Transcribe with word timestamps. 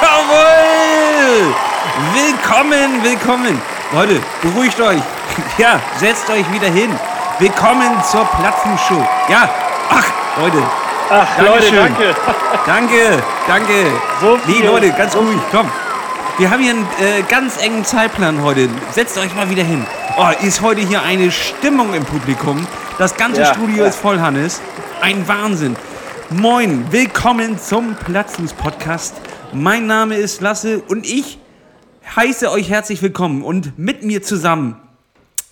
Jawohl! 0.00 1.54
Willkommen, 2.14 3.02
willkommen. 3.02 3.60
Leute, 3.92 4.20
beruhigt 4.42 4.80
euch. 4.80 5.00
Ja, 5.58 5.80
setzt 5.96 6.28
euch 6.28 6.50
wieder 6.52 6.68
hin. 6.68 6.90
Willkommen 7.38 7.90
zur 8.10 8.24
Platzenshow. 8.24 9.06
Ja, 9.28 9.48
ach, 9.90 10.04
Leute. 10.38 10.62
Ach, 11.08 11.26
Dankeschön. 11.36 11.76
Leute, 11.76 11.94
danke. 11.94 12.14
Danke, 12.66 13.22
danke. 13.46 13.86
So 14.20 14.38
nee, 14.46 14.62
Leute, 14.62 14.90
ganz 14.92 15.14
ruhig, 15.14 15.38
komm. 15.50 15.70
Wir 16.38 16.50
haben 16.50 16.62
hier 16.62 16.72
einen 16.72 16.88
äh, 17.00 17.22
ganz 17.28 17.58
engen 17.58 17.84
Zeitplan 17.84 18.42
heute. 18.42 18.68
Setzt 18.92 19.18
euch 19.18 19.34
mal 19.34 19.50
wieder 19.50 19.62
hin. 19.62 19.86
Oh, 20.16 20.26
ist 20.42 20.60
heute 20.60 20.80
hier 20.80 21.02
eine 21.02 21.30
Stimmung 21.30 21.94
im 21.94 22.04
Publikum. 22.04 22.66
Das 22.98 23.14
ganze 23.16 23.42
ja, 23.42 23.54
Studio 23.54 23.84
ja. 23.84 23.88
ist 23.88 23.98
voll, 23.98 24.20
Hannes. 24.20 24.60
Ein 25.00 25.26
Wahnsinn. 25.28 25.76
Moin, 26.30 26.86
willkommen 26.90 27.58
zum 27.58 27.94
Platzfuß-Podcast. 27.94 29.14
Mein 29.52 29.88
Name 29.88 30.14
ist 30.14 30.40
Lasse 30.40 30.80
und 30.80 31.04
ich 31.04 31.38
heiße 32.14 32.52
euch 32.52 32.70
herzlich 32.70 33.02
willkommen. 33.02 33.42
Und 33.42 33.76
mit 33.76 34.04
mir 34.04 34.22
zusammen 34.22 34.76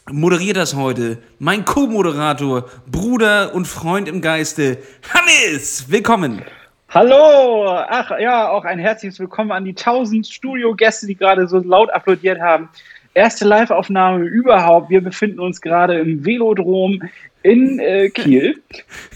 moderiert 0.09 0.57
das 0.57 0.77
heute 0.77 1.19
mein 1.41 1.65
Co-Moderator, 1.65 2.67
Bruder 2.87 3.53
und 3.55 3.67
Freund 3.67 4.07
im 4.09 4.21
Geiste, 4.21 4.79
Hannes. 5.13 5.91
Willkommen. 5.91 6.43
Hallo! 6.91 7.67
Ach 7.89 8.13
ja, 8.21 8.49
auch 8.49 8.65
ein 8.65 8.79
herzliches 8.79 9.19
Willkommen 9.19 9.51
an 9.51 9.65
die 9.65 9.75
1000 9.77 10.29
Studiogäste, 10.29 11.09
die 11.09 11.17
gerade 11.17 11.49
so 11.49 11.59
laut 11.59 11.91
applaudiert 11.91 12.41
haben. 12.41 12.69
Erste 13.15 13.47
Live-Aufnahme 13.47 14.25
überhaupt. 14.27 14.91
Wir 14.91 15.01
befinden 15.01 15.41
uns 15.41 15.61
gerade 15.61 15.99
im 15.99 16.25
Velodrom 16.25 17.03
in 17.49 17.79
äh, 17.79 18.11
Kiel. 18.11 18.61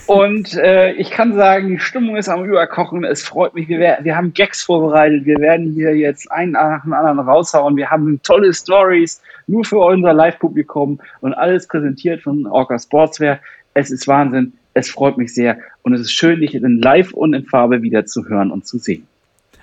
Und 0.07 0.55
äh, 0.55 0.93
ich 0.93 1.11
kann 1.11 1.35
sagen, 1.35 1.69
die 1.69 1.79
Stimmung 1.79 2.17
ist 2.17 2.31
am 2.31 2.45
Überkochen. 2.45 3.05
Es 3.05 3.23
freut 3.23 3.55
mich. 3.55 3.69
Wir, 3.69 3.99
wir 4.01 4.17
haben 4.17 4.33
Gags 4.33 4.63
vorbereitet. 4.63 5.27
Wir 5.27 5.39
werden 5.39 5.73
hier 5.75 5.95
jetzt 5.95 6.31
einen 6.33 6.53
nach 6.53 6.83
dem 6.83 6.95
anderen 6.95 7.21
raushauen. 7.21 7.77
Wir 7.77 7.91
haben 7.91 8.21
tolle 8.23 8.55
Stories 8.55 9.21
nur 9.47 9.65
für 9.65 9.79
unser 9.79 10.15
Live-Publikum 10.15 10.99
und 11.21 11.35
alles 11.35 11.67
präsentiert 11.67 12.23
von 12.23 12.47
Orca 12.47 12.79
Sportswear. 12.79 13.39
Es 13.75 13.91
ist 13.91 14.09
Wahnsinn. 14.09 14.55
Es 14.75 14.91
freut 14.91 15.19
mich 15.19 15.35
sehr 15.35 15.59
und 15.83 15.93
es 15.93 16.01
ist 16.01 16.13
schön, 16.13 16.41
dich 16.41 16.55
in 16.55 16.81
Live 16.81 17.13
und 17.13 17.35
in 17.35 17.45
Farbe 17.45 17.83
wieder 17.83 18.07
zu 18.07 18.27
hören 18.27 18.51
und 18.51 18.67
zu 18.67 18.79
sehen. 18.79 19.07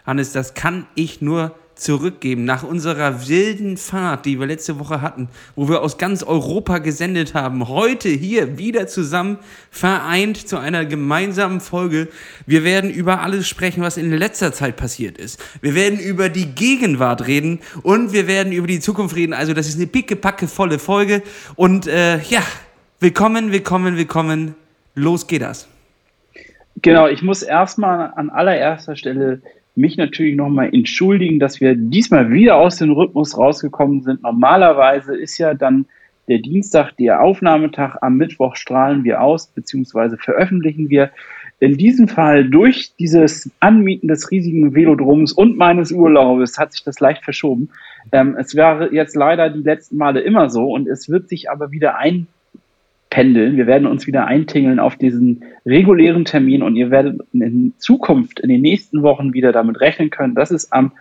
Hannes, 0.05 0.31
das 0.31 0.53
kann 0.53 0.85
ich 0.93 1.21
nur 1.21 1.55
zurückgeben 1.79 2.45
nach 2.45 2.63
unserer 2.63 3.27
wilden 3.27 3.77
Fahrt, 3.77 4.25
die 4.25 4.39
wir 4.39 4.47
letzte 4.47 4.79
Woche 4.79 5.01
hatten, 5.01 5.29
wo 5.55 5.69
wir 5.69 5.81
aus 5.81 5.97
ganz 5.97 6.23
Europa 6.23 6.79
gesendet 6.79 7.33
haben. 7.33 7.67
Heute 7.67 8.09
hier 8.09 8.57
wieder 8.57 8.87
zusammen 8.87 9.39
vereint 9.71 10.47
zu 10.47 10.57
einer 10.57 10.85
gemeinsamen 10.85 11.61
Folge. 11.61 12.09
Wir 12.45 12.63
werden 12.63 12.89
über 12.89 13.21
alles 13.21 13.47
sprechen, 13.47 13.81
was 13.81 13.97
in 13.97 14.11
letzter 14.11 14.53
Zeit 14.53 14.75
passiert 14.75 15.17
ist. 15.17 15.41
Wir 15.61 15.75
werden 15.75 15.99
über 15.99 16.29
die 16.29 16.47
Gegenwart 16.47 17.27
reden 17.27 17.59
und 17.83 18.13
wir 18.13 18.27
werden 18.27 18.51
über 18.51 18.67
die 18.67 18.79
Zukunft 18.79 19.15
reden. 19.15 19.33
Also 19.33 19.53
das 19.53 19.67
ist 19.67 19.77
eine 19.77 19.87
pickepacke 19.87 20.47
volle 20.47 20.79
Folge 20.79 21.23
und 21.55 21.87
äh, 21.87 22.19
ja, 22.23 22.41
willkommen, 22.99 23.51
willkommen, 23.51 23.97
willkommen 23.97 24.55
Los 24.95 25.27
geht 25.27 25.41
das. 25.41 25.67
Genau, 26.81 27.07
ich 27.07 27.21
muss 27.21 27.41
erstmal 27.41 28.11
an 28.15 28.29
allererster 28.29 28.95
Stelle 28.95 29.41
mich 29.79 29.97
natürlich 29.97 30.35
nochmal 30.35 30.69
entschuldigen, 30.73 31.39
dass 31.39 31.61
wir 31.61 31.75
diesmal 31.75 32.31
wieder 32.31 32.57
aus 32.57 32.77
dem 32.77 32.91
Rhythmus 32.91 33.37
rausgekommen 33.37 34.01
sind. 34.01 34.21
Normalerweise 34.21 35.15
ist 35.15 35.37
ja 35.37 35.53
dann 35.53 35.85
der 36.27 36.39
Dienstag 36.39 36.95
der 36.97 37.21
Aufnahmetag, 37.21 37.95
am 38.01 38.17
Mittwoch 38.17 38.55
strahlen 38.55 39.03
wir 39.03 39.21
aus 39.21 39.47
bzw. 39.47 40.17
veröffentlichen 40.17 40.89
wir. 40.89 41.09
In 41.61 41.75
diesem 41.75 42.07
Fall 42.07 42.49
durch 42.49 42.93
dieses 42.99 43.51
Anmieten 43.59 44.07
des 44.07 44.31
riesigen 44.31 44.75
Velodroms 44.75 45.33
und 45.33 45.57
meines 45.57 45.91
Urlaubes 45.91 46.57
hat 46.57 46.71
sich 46.71 46.83
das 46.83 46.99
leicht 46.99 47.23
verschoben. 47.23 47.69
Ähm, 48.11 48.37
es 48.39 48.55
wäre 48.55 48.93
jetzt 48.93 49.15
leider 49.15 49.49
die 49.49 49.63
letzten 49.63 49.97
Male 49.97 50.21
immer 50.21 50.49
so 50.49 50.71
und 50.71 50.87
es 50.87 51.09
wird 51.09 51.27
sich 51.27 51.49
aber 51.49 51.71
wieder 51.71 51.97
ein 51.97 52.27
pendeln. 53.09 53.57
Wir 53.57 53.67
werden 53.67 53.87
uns 53.87 54.07
wieder 54.07 54.25
eintingeln 54.25 54.79
auf 54.79 54.95
diesen 54.95 55.43
regulären 55.65 56.25
Termin 56.25 56.61
und 56.61 56.75
ihr 56.75 56.91
werdet 56.91 57.19
in 57.33 57.73
Zukunft, 57.77 58.39
in 58.39 58.49
den 58.49 58.61
nächsten 58.61 59.01
Wochen 59.01 59.33
wieder 59.33 59.51
damit 59.51 59.81
rechnen 59.81 60.09
können, 60.09 60.35
dass 60.35 60.51
es 60.51 60.71
am 60.71 60.91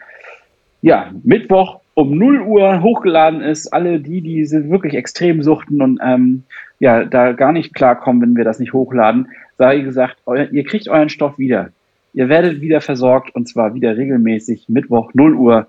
ja, 0.81 1.11
Mittwoch 1.23 1.81
um 1.95 2.17
0 2.17 2.43
Uhr 2.43 2.83
hochgeladen 2.83 3.41
ist. 3.41 3.73
Alle 3.73 4.01
die, 4.01 4.21
die 4.21 4.45
sind 4.47 4.71
wirklich 4.71 4.95
extrem 4.95 5.43
suchten 5.43 5.83
und 5.83 6.01
ähm, 6.03 6.45
ja, 6.79 7.05
da 7.05 7.33
gar 7.33 7.53
nicht 7.53 7.75
klarkommen, 7.75 8.23
wenn 8.23 8.37
wir 8.37 8.45
das 8.45 8.61
nicht 8.61 8.73
hochladen, 8.73 9.29
sei 9.59 9.81
gesagt, 9.81 10.17
euer, 10.25 10.49
ihr 10.53 10.65
kriegt 10.65 10.89
euren 10.89 11.09
Stoff 11.09 11.39
wieder. 11.39 11.71
Ihr 12.15 12.29
werdet 12.29 12.61
wieder 12.61 12.81
versorgt 12.81 13.35
und 13.35 13.49
zwar 13.49 13.75
wieder 13.75 13.97
regelmäßig 13.97 14.69
Mittwoch 14.69 15.11
0 15.13 15.35
Uhr 15.35 15.67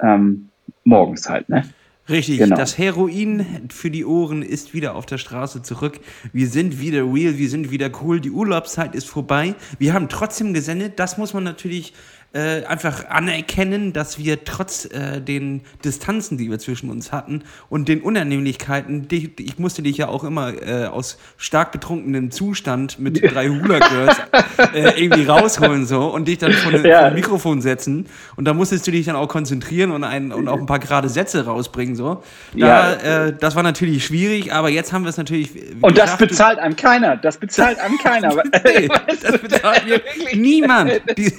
ähm, 0.00 0.50
morgens 0.84 1.28
halt. 1.28 1.48
Ne? 1.48 1.64
Richtig, 2.10 2.38
genau. 2.38 2.56
das 2.56 2.76
Heroin 2.76 3.68
für 3.70 3.90
die 3.90 4.04
Ohren 4.04 4.42
ist 4.42 4.74
wieder 4.74 4.94
auf 4.96 5.06
der 5.06 5.18
Straße 5.18 5.62
zurück. 5.62 6.00
Wir 6.32 6.48
sind 6.48 6.80
wieder 6.80 7.04
real, 7.04 7.38
wir 7.38 7.48
sind 7.48 7.70
wieder 7.70 7.90
cool. 8.02 8.20
Die 8.20 8.30
Urlaubszeit 8.30 8.94
ist 8.94 9.08
vorbei. 9.08 9.54
Wir 9.78 9.94
haben 9.94 10.08
trotzdem 10.08 10.52
gesendet. 10.52 10.98
Das 10.98 11.18
muss 11.18 11.34
man 11.34 11.44
natürlich 11.44 11.92
äh, 12.32 12.64
einfach 12.64 13.08
anerkennen, 13.08 13.92
dass 13.92 14.18
wir 14.18 14.44
trotz 14.44 14.84
äh, 14.84 15.20
den 15.20 15.62
Distanzen, 15.84 16.38
die 16.38 16.50
wir 16.50 16.58
zwischen 16.58 16.90
uns 16.90 17.12
hatten 17.12 17.42
und 17.68 17.88
den 17.88 18.02
Unannehmlichkeiten, 18.02 19.08
die, 19.08 19.32
ich 19.38 19.58
musste 19.58 19.82
dich 19.82 19.96
ja 19.96 20.08
auch 20.08 20.22
immer 20.24 20.52
äh, 20.62 20.86
aus 20.86 21.18
stark 21.36 21.72
betrunkenem 21.72 22.30
Zustand 22.30 22.98
mit 22.98 23.20
drei 23.22 23.48
Hula 23.48 23.78
Girls 23.80 24.16
äh, 24.74 25.02
irgendwie 25.02 25.24
rausholen 25.24 25.86
so 25.86 26.06
und 26.06 26.28
dich 26.28 26.38
dann 26.38 26.52
vor, 26.52 26.72
ja. 26.72 27.06
ein 27.06 27.14
Mikrofon 27.14 27.60
setzen 27.62 28.06
und 28.36 28.44
da 28.44 28.54
musstest 28.54 28.86
du 28.86 28.92
dich 28.92 29.06
dann 29.06 29.16
auch 29.16 29.28
konzentrieren 29.28 29.90
und, 29.90 30.04
ein, 30.04 30.32
und 30.32 30.48
auch 30.48 30.58
ein 30.58 30.66
paar 30.66 30.78
gerade 30.78 31.08
Sätze 31.08 31.44
rausbringen 31.46 31.96
so. 31.96 32.22
Da, 32.54 32.96
ja. 32.96 33.26
Äh, 33.26 33.32
das 33.38 33.56
war 33.56 33.62
natürlich 33.62 34.04
schwierig, 34.04 34.52
aber 34.52 34.68
jetzt 34.68 34.92
haben 34.92 35.04
wir 35.04 35.10
es 35.10 35.16
natürlich. 35.16 35.50
Und 35.80 35.98
das 35.98 36.16
bezahlt 36.16 36.58
einem 36.58 36.76
keiner. 36.76 37.16
Das 37.16 37.38
bezahlt 37.38 37.78
einem 37.78 37.98
keiner. 37.98 38.34
nee, 38.64 38.88
das 39.20 39.38
bezahlt 39.38 39.84
mir 39.86 40.00
niemand. 40.34 41.00
Die, 41.16 41.32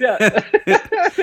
ja. 0.00 0.16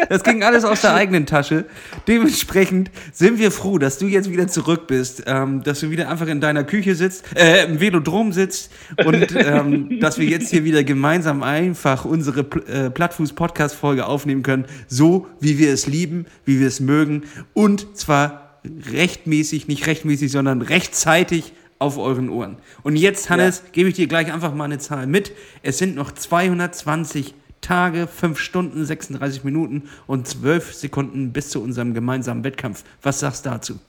Das 0.10 0.24
ging 0.24 0.44
alles 0.44 0.66
aus 0.66 0.82
der 0.82 0.94
eigenen 0.94 1.26
Tasche. 1.26 1.66
Dementsprechend 2.08 2.92
sind 3.12 3.40
wir 3.40 3.52
froh, 3.52 3.78
dass 3.78 3.98
du 3.98 4.08
jetzt 4.08 4.30
wieder 4.30 4.48
zurück 4.48 4.88
bist, 4.88 5.24
ähm, 5.28 5.64
dass 5.64 5.80
du 5.80 5.90
wieder 5.90 6.10
einfach 6.10 6.28
in 6.28 6.42
deiner 6.42 6.64
Küche 6.64 6.96
sitzt, 6.96 7.26
äh, 7.36 7.66
im 7.66 7.80
Velodrom 7.80 8.34
sitzt 8.34 8.72
und 9.06 9.36
ähm, 9.36 10.00
dass 10.00 10.18
wir 10.18 10.26
jetzt 10.26 10.50
hier 10.50 10.64
wieder 10.64 10.84
gemeinsam 10.84 11.44
einfach 11.44 12.06
unsere 12.06 12.42
äh, 12.42 12.90
Plattfuß-Podcast-Folge 12.90 14.06
aufnehmen 14.06 14.44
können, 14.44 14.66
so 14.88 15.28
wie 15.40 15.58
wir 15.58 15.72
es 15.72 15.88
lieben, 15.88 16.26
wie 16.46 16.60
wir 16.60 16.68
es 16.68 16.80
mögen 16.80 17.24
und 17.54 17.98
zwar 17.98 18.60
rechtmäßig, 18.92 19.68
nicht 19.68 19.88
rechtmäßig, 19.88 20.32
sondern 20.32 20.62
rechtzeitig 20.62 21.54
auf 21.80 21.98
euren 21.98 22.30
Ohren. 22.30 22.58
Und 22.84 22.96
jetzt, 22.96 23.30
Hannes, 23.30 23.62
ja. 23.64 23.72
gebe 23.72 23.90
ich 23.90 23.96
dir 23.96 24.08
gleich 24.08 24.32
einfach 24.32 24.54
mal 24.54 24.66
eine 24.66 24.80
Zahl 24.80 25.08
mit. 25.08 25.34
Es 25.62 25.78
sind 25.78 25.96
noch 25.96 26.12
220 26.12 27.34
Tage, 27.66 28.08
5 28.08 28.40
Stunden, 28.40 28.86
36 28.86 29.44
Minuten 29.44 29.84
und 30.08 30.28
12 30.28 30.74
Sekunden 30.74 31.34
bis 31.34 31.50
zu 31.50 31.62
unserem 31.64 31.94
gemeinsamen 31.94 32.44
Wettkampf. 32.44 32.84
Was 33.02 33.20
sagst 33.20 33.46
du 33.46 33.50
dazu? 33.50 33.80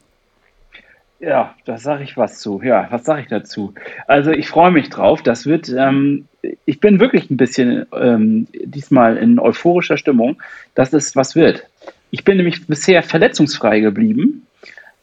Ja, 1.19 1.55
da 1.65 1.79
sage 1.79 2.05
ich 2.05 2.17
was 2.17 2.41
zu. 2.41 2.61
Ja, 2.63 2.89
was 2.91 3.05
sage 3.05 3.23
ich 3.23 3.29
dazu? 3.29 3.75
Also 4.07 4.31
ich 4.31 4.49
freue 4.49 4.71
mich 4.71 4.91
drauf. 4.91 5.23
Das 5.23 5.47
wird, 5.47 5.69
ähm, 5.69 6.27
ich 6.65 6.81
bin 6.81 7.01
wirklich 7.01 7.31
ein 7.31 7.37
bisschen 7.37 7.87
ähm, 7.93 8.47
diesmal 8.53 9.17
in 9.17 9.39
euphorischer 9.39 9.97
Stimmung, 9.97 10.43
dass 10.75 10.93
es 10.93 11.17
was 11.17 11.35
wird. 11.35 11.67
Ich 12.11 12.25
bin 12.25 12.37
nämlich 12.37 12.67
bisher 12.67 13.03
verletzungsfrei 13.03 13.81
geblieben 13.81 14.47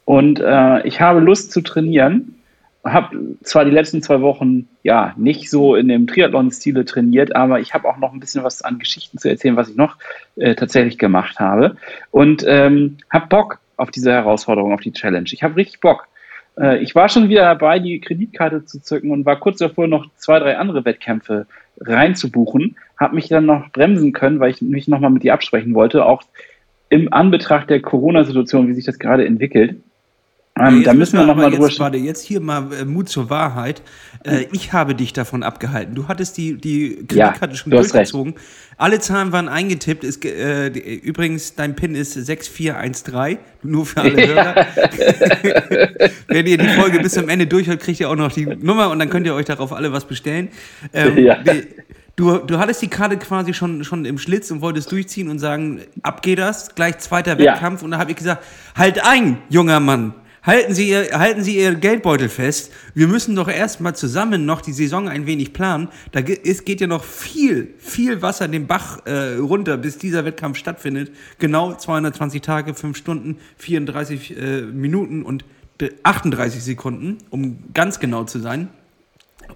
und 0.05 0.40
äh, 0.40 0.85
ich 0.88 1.01
habe 1.01 1.19
Lust 1.19 1.51
zu 1.51 1.61
trainieren 1.61 2.35
habe 2.83 3.38
zwar 3.44 3.66
die 3.66 3.71
letzten 3.71 4.01
zwei 4.01 4.21
Wochen 4.21 4.67
ja 4.83 5.13
nicht 5.17 5.49
so 5.49 5.75
in 5.75 5.88
dem 5.88 6.05
Triathlon-Stile 6.05 6.83
trainiert, 6.85 7.35
aber 7.35 7.59
ich 7.59 7.73
habe 7.73 7.88
auch 7.88 7.97
noch 7.97 8.11
ein 8.11 8.19
bisschen 8.19 8.44
was 8.44 8.61
an 8.61 8.79
Geschichten 8.79 9.17
zu 9.17 9.29
erzählen, 9.29 9.55
was 9.55 9.69
ich 9.69 9.78
noch 9.78 9.97
äh, 10.35 10.55
tatsächlich 10.55 10.97
gemacht 10.97 11.40
habe 11.40 11.78
und 12.11 12.43
ähm, 12.46 12.97
habe 13.09 13.28
Bock 13.28 13.59
auf 13.78 13.90
diese 13.90 14.11
Herausforderung, 14.11 14.73
auf 14.73 14.81
die 14.81 14.91
Challenge. 14.91 15.29
Ich 15.31 15.43
habe 15.43 15.55
richtig 15.55 15.79
Bock. 15.79 16.08
Äh, 16.59 16.79
ich 16.79 16.93
war 16.93 17.09
schon 17.09 17.29
wieder 17.29 17.43
dabei, 17.43 17.79
die 17.79 17.99
Kreditkarte 17.99 18.66
zu 18.66 18.81
zücken 18.81 19.11
und 19.11 19.25
war 19.25 19.40
kurz 19.40 19.59
davor, 19.59 19.87
noch 19.87 20.08
zwei, 20.17 20.40
drei 20.40 20.58
andere 20.58 20.85
Wettkämpfe 20.85 21.47
reinzubuchen. 21.79 22.75
Habe 22.99 23.16
mich 23.16 23.29
dann 23.29 23.46
noch 23.46 23.72
bremsen 23.72 24.13
können, 24.13 24.40
weil 24.40 24.52
ich 24.52 24.61
mich 24.61 24.87
nochmal 24.87 25.09
mit 25.09 25.23
dir 25.23 25.34
absprechen 25.34 25.73
wollte, 25.73 26.05
auch 26.05 26.22
im 26.90 27.11
Anbetracht 27.11 27.69
der 27.69 27.81
Corona-Situation, 27.81 28.67
wie 28.67 28.73
sich 28.73 28.85
das 28.85 28.99
gerade 28.99 29.25
entwickelt. 29.25 29.78
Ähm, 30.59 30.79
ja, 30.79 30.84
da 30.84 30.94
müssen 30.94 31.17
wir 31.17 31.26
nochmal 31.26 31.50
drüber 31.50 31.66
sprechen. 31.66 31.82
Warte, 31.82 31.97
jetzt 31.97 32.23
hier 32.23 32.40
mal 32.40 32.72
äh, 32.73 32.85
Mut 32.85 33.09
zur 33.09 33.32
Wahrheit. 33.32 33.82
Äh, 34.23 34.46
ich 34.52 34.72
habe 34.72 34.94
dich 34.94 35.11
davon 35.11 35.41
abgehalten. 35.41 35.96
Du 35.96 36.08
hattest 36.08 36.38
die, 36.38 36.58
die 36.58 37.05
Kreditkarte 37.08 37.50
ja, 37.50 37.55
schon 37.55 37.72
durchgezogen. 37.72 38.34
Recht. 38.34 38.46
Alle 38.78 39.00
Zahlen 39.00 39.32
waren 39.32 39.50
eingetippt. 39.50 40.03
Ist, 40.03 40.23
äh, 40.23 40.67
übrigens, 40.67 41.55
dein 41.55 41.76
PIN 41.76 41.96
ist 41.96 42.14
6413. 42.14 43.40
Nur 43.64 43.88
für 43.88 44.02
alle 44.02 44.28
Hörer. 44.28 44.67
Wenn 46.28 46.46
ihr 46.46 46.58
die 46.59 46.67
Folge 46.67 46.99
bis 46.99 47.14
zum 47.14 47.29
Ende 47.29 47.47
durchhört, 47.47 47.79
kriegt 47.79 47.99
ihr 47.99 48.09
auch 48.09 48.16
noch 48.16 48.32
die 48.32 48.46
Nummer 48.46 48.91
und 48.91 48.99
dann 48.99 49.09
könnt 49.09 49.26
ihr 49.26 49.34
euch 49.34 49.46
darauf 49.46 49.73
alle 49.73 49.91
was 49.91 50.06
bestellen. 50.06 50.49
Ähm, 50.94 51.17
ja. 51.17 51.40
Du, 52.16 52.38
du 52.38 52.59
hattest 52.59 52.79
die 52.84 52.90
Karte 52.90 53.17
quasi 53.17 53.56
schon, 53.56 53.84
schon 53.84 54.06
im 54.06 54.20
Schlitz 54.20 54.52
und 54.52 54.61
wolltest 54.61 54.91
durchziehen 54.91 55.29
und 55.29 55.40
sagen, 55.40 55.82
ab 56.03 56.22
geht 56.22 56.38
das, 56.38 56.76
gleich 56.76 56.99
zweiter 56.99 57.40
ja. 57.40 57.53
Wettkampf. 57.53 57.82
Und 57.82 57.90
da 57.90 57.97
habe 57.97 58.11
ich 58.11 58.17
gesagt, 58.17 58.44
halt 58.76 59.03
ein, 59.03 59.40
junger 59.49 59.79
Mann. 59.79 60.14
Halten 60.43 60.73
Sie, 60.73 60.90
ihr, 60.90 61.17
halten 61.17 61.41
Sie 61.41 61.57
Ihr 61.57 61.73
Geldbeutel 61.75 62.28
fest. 62.28 62.72
Wir 62.93 63.07
müssen 63.07 63.34
doch 63.34 63.47
erstmal 63.47 63.95
zusammen 63.95 64.45
noch 64.45 64.59
die 64.59 64.73
Saison 64.73 65.07
ein 65.07 65.25
wenig 65.25 65.53
planen. 65.53 65.87
Da 66.11 66.19
geht, 66.19 66.66
geht 66.66 66.81
ja 66.81 66.87
noch 66.87 67.05
viel, 67.05 67.73
viel 67.78 68.22
Wasser 68.22 68.49
den 68.49 68.67
Bach 68.67 69.05
äh, 69.05 69.35
runter, 69.35 69.78
bis 69.78 69.97
dieser 69.97 70.25
Wettkampf 70.25 70.57
stattfindet. 70.57 71.11
Genau 71.40 71.73
220 71.73 72.41
Tage, 72.41 72.73
5 72.73 72.97
Stunden, 72.97 73.37
34 73.57 74.37
äh, 74.37 74.61
Minuten 74.63 75.23
und 75.23 75.45
38 76.03 76.61
Sekunden, 76.61 77.19
um 77.29 77.63
ganz 77.73 78.01
genau 78.01 78.25
zu 78.25 78.39
sein. 78.39 78.67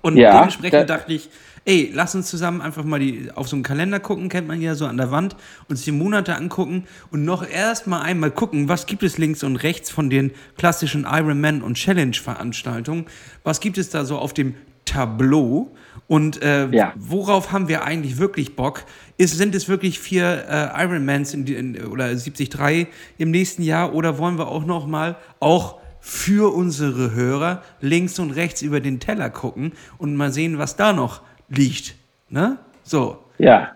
Und 0.01 0.15
ja, 0.15 0.31
dementsprechend 0.35 0.89
dachte 0.89 1.13
ich, 1.13 1.29
ey, 1.67 1.91
lass 1.93 2.15
uns 2.15 2.29
zusammen 2.29 2.61
einfach 2.61 2.85
mal 2.85 2.99
die, 2.99 3.29
auf 3.35 3.49
so 3.49 3.57
einen 3.57 3.63
Kalender 3.63 3.99
gucken, 3.99 4.29
kennt 4.29 4.47
man 4.47 4.61
ja 4.61 4.73
so 4.73 4.85
an 4.85 4.95
der 4.95 5.11
Wand, 5.11 5.35
sich 5.67 5.83
die 5.83 5.91
Monate 5.91 6.35
angucken 6.35 6.85
und 7.11 7.25
noch 7.25 7.47
erst 7.47 7.87
mal 7.87 8.01
einmal 8.01 8.31
gucken, 8.31 8.69
was 8.69 8.85
gibt 8.85 9.03
es 9.03 9.17
links 9.17 9.43
und 9.43 9.57
rechts 9.57 9.91
von 9.91 10.09
den 10.09 10.31
klassischen 10.57 11.05
Ironman 11.07 11.61
und 11.61 11.75
Challenge-Veranstaltungen, 11.75 13.05
was 13.43 13.59
gibt 13.59 13.77
es 13.77 13.89
da 13.89 14.05
so 14.05 14.17
auf 14.17 14.33
dem 14.33 14.55
Tableau 14.85 15.75
und 16.07 16.41
äh, 16.41 16.69
ja. 16.69 16.93
worauf 16.95 17.51
haben 17.51 17.67
wir 17.67 17.83
eigentlich 17.83 18.17
wirklich 18.17 18.55
Bock? 18.55 18.85
Ist, 19.17 19.37
sind 19.37 19.53
es 19.53 19.67
wirklich 19.67 19.99
vier 19.99 20.45
äh, 20.49 20.83
Ironmans 20.83 21.33
in, 21.33 21.45
in, 21.47 21.85
oder 21.85 22.07
73 22.07 22.87
im 23.17 23.31
nächsten 23.31 23.61
Jahr 23.61 23.93
oder 23.93 24.17
wollen 24.17 24.37
wir 24.37 24.47
auch 24.47 24.65
noch 24.65 24.87
mal 24.87 25.17
auch 25.41 25.81
für 25.99 26.53
unsere 26.55 27.13
Hörer 27.13 27.61
links 27.81 28.19
und 28.19 28.31
rechts 28.31 28.61
über 28.61 28.79
den 28.79 29.01
Teller 29.01 29.29
gucken 29.29 29.73
und 29.97 30.15
mal 30.15 30.31
sehen, 30.31 30.57
was 30.57 30.77
da 30.77 30.93
noch 30.93 31.21
liegt. 31.49 31.95
Ne? 32.29 32.57
So. 32.83 33.17
Ja. 33.37 33.71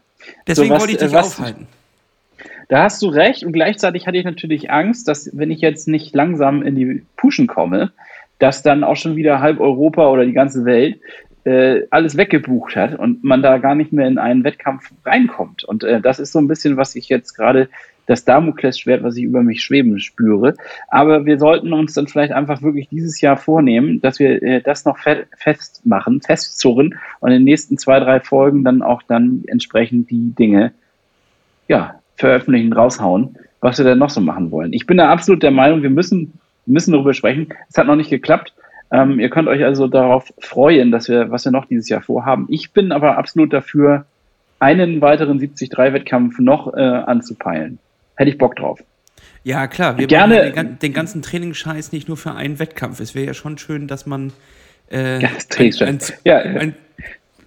Deswegen 0.48 0.70
so, 0.70 0.74
was, 0.74 0.82
wollte 0.82 0.94
ich 0.94 1.00
dich 1.00 1.14
was, 1.14 1.28
aufhalten. 1.28 1.68
Da 2.70 2.84
hast 2.84 3.02
du 3.02 3.08
recht 3.08 3.44
und 3.44 3.52
gleichzeitig 3.52 4.08
hatte 4.08 4.18
ich 4.18 4.24
natürlich 4.24 4.72
Angst, 4.72 5.08
dass 5.08 5.30
wenn 5.38 5.52
ich 5.52 5.60
jetzt 5.60 5.88
nicht 5.88 6.16
langsam 6.16 6.64
in 6.64 6.76
die 6.76 7.06
Puschen 7.18 7.48
komme, 7.48 7.92
dass 8.40 8.64
dann 8.64 8.84
auch 8.84 8.96
schon 8.96 9.16
wieder 9.16 9.42
halb 9.42 9.60
Europa 9.60 10.08
oder 10.08 10.26
die 10.26 10.34
ganze 10.34 10.64
Welt 10.66 11.00
äh, 11.44 11.82
alles 11.90 12.18
weggebucht 12.18 12.76
hat 12.76 12.98
und 12.98 13.24
man 13.24 13.42
da 13.42 13.58
gar 13.58 13.76
nicht 13.76 13.92
mehr 13.92 14.08
in 14.08 14.18
einen 14.18 14.44
Wettkampf 14.44 14.92
reinkommt. 15.06 15.64
Und 15.64 15.84
äh, 15.84 16.00
das 16.00 16.20
ist 16.20 16.32
so 16.32 16.40
ein 16.40 16.48
bisschen, 16.48 16.78
was 16.78 16.96
ich 16.96 17.10
jetzt 17.10 17.34
gerade 17.34 17.68
das 18.06 18.26
Damoklesschwert, 18.26 19.04
was 19.04 19.18
ich 19.18 19.24
über 19.24 19.44
mich 19.44 19.64
schweben 19.64 20.00
spüre. 20.00 20.56
Aber 20.90 21.26
wir 21.26 21.40
sollten 21.40 21.74
uns 21.74 21.94
dann 21.94 22.08
vielleicht 22.08 22.34
einfach 22.34 22.62
wirklich 22.62 22.90
dieses 22.90 23.22
Jahr 23.22 23.38
vornehmen, 23.38 24.02
dass 24.02 24.20
wir 24.20 24.42
äh, 24.42 24.62
das 24.62 24.86
noch 24.86 24.98
fe 24.98 25.26
festmachen, 25.38 26.22
festzurren 26.22 26.96
und 27.20 27.32
in 27.32 27.40
den 27.40 27.44
nächsten 27.44 27.78
zwei, 27.78 28.00
drei 28.00 28.20
Folgen 28.20 28.64
dann 28.64 28.82
auch 28.82 29.02
dann 29.04 29.44
entsprechend 29.48 30.10
die 30.10 30.34
Dinge 30.36 30.72
ja, 31.68 32.00
veröffentlichen, 32.16 32.74
raushauen, 32.74 33.38
was 33.62 33.78
wir 33.78 33.86
dann 33.86 34.00
noch 34.00 34.10
so 34.10 34.20
machen 34.20 34.52
wollen. 34.52 34.74
Ich 34.74 34.88
bin 34.88 34.98
da 34.98 35.10
absolut 35.10 35.44
der 35.44 35.52
Meinung, 35.52 35.84
wir 35.84 35.90
müssen, 35.90 36.34
müssen 36.66 36.92
darüber 36.92 37.14
sprechen. 37.14 37.50
Es 37.70 37.78
hat 37.78 37.88
noch 37.88 37.96
nicht 37.96 38.10
geklappt. 38.10 38.54
Ähm, 38.92 39.20
ihr 39.20 39.30
könnt 39.30 39.48
euch 39.48 39.64
also 39.64 39.88
darauf 39.88 40.34
freuen, 40.40 40.92
dass 40.92 41.08
wir, 41.08 41.32
was 41.32 41.46
wir 41.46 41.52
noch 41.52 41.66
dieses 41.66 41.88
Jahr 41.88 42.02
vorhaben. 42.02 42.48
Ich 42.50 42.74
bin 42.74 42.92
aber 42.92 43.18
absolut 43.18 43.54
dafür, 43.54 44.06
einen 44.60 45.02
weiteren 45.02 45.40
73-Wettkampf 45.40 46.40
noch 46.40 46.74
äh, 46.74 46.82
anzupeilen 46.82 47.80
hätte 48.22 48.32
ich 48.32 48.38
Bock 48.38 48.56
drauf. 48.56 48.80
Ja, 49.44 49.68
klar, 49.68 49.98
wir 49.98 50.08
gerne 50.08 50.52
den, 50.52 50.80
den, 50.80 50.94
ganzen 50.94 51.22
Trainingsscheiß 51.22 51.92
nicht 51.92 52.08
nur 52.08 52.18
für 52.18 52.34
einen 52.34 52.60
Wettkampf. 52.60 53.00
Es 53.00 53.16
wäre 53.16 53.26
ja 53.26 53.34
schon 53.34 53.58
schön, 53.58 53.88
dass 53.88 54.06
man 54.06 54.32
äh, 54.90 55.16
ein, 55.16 55.30
ein, 55.58 56.00
ja, 56.24 56.38
ein, 56.38 56.76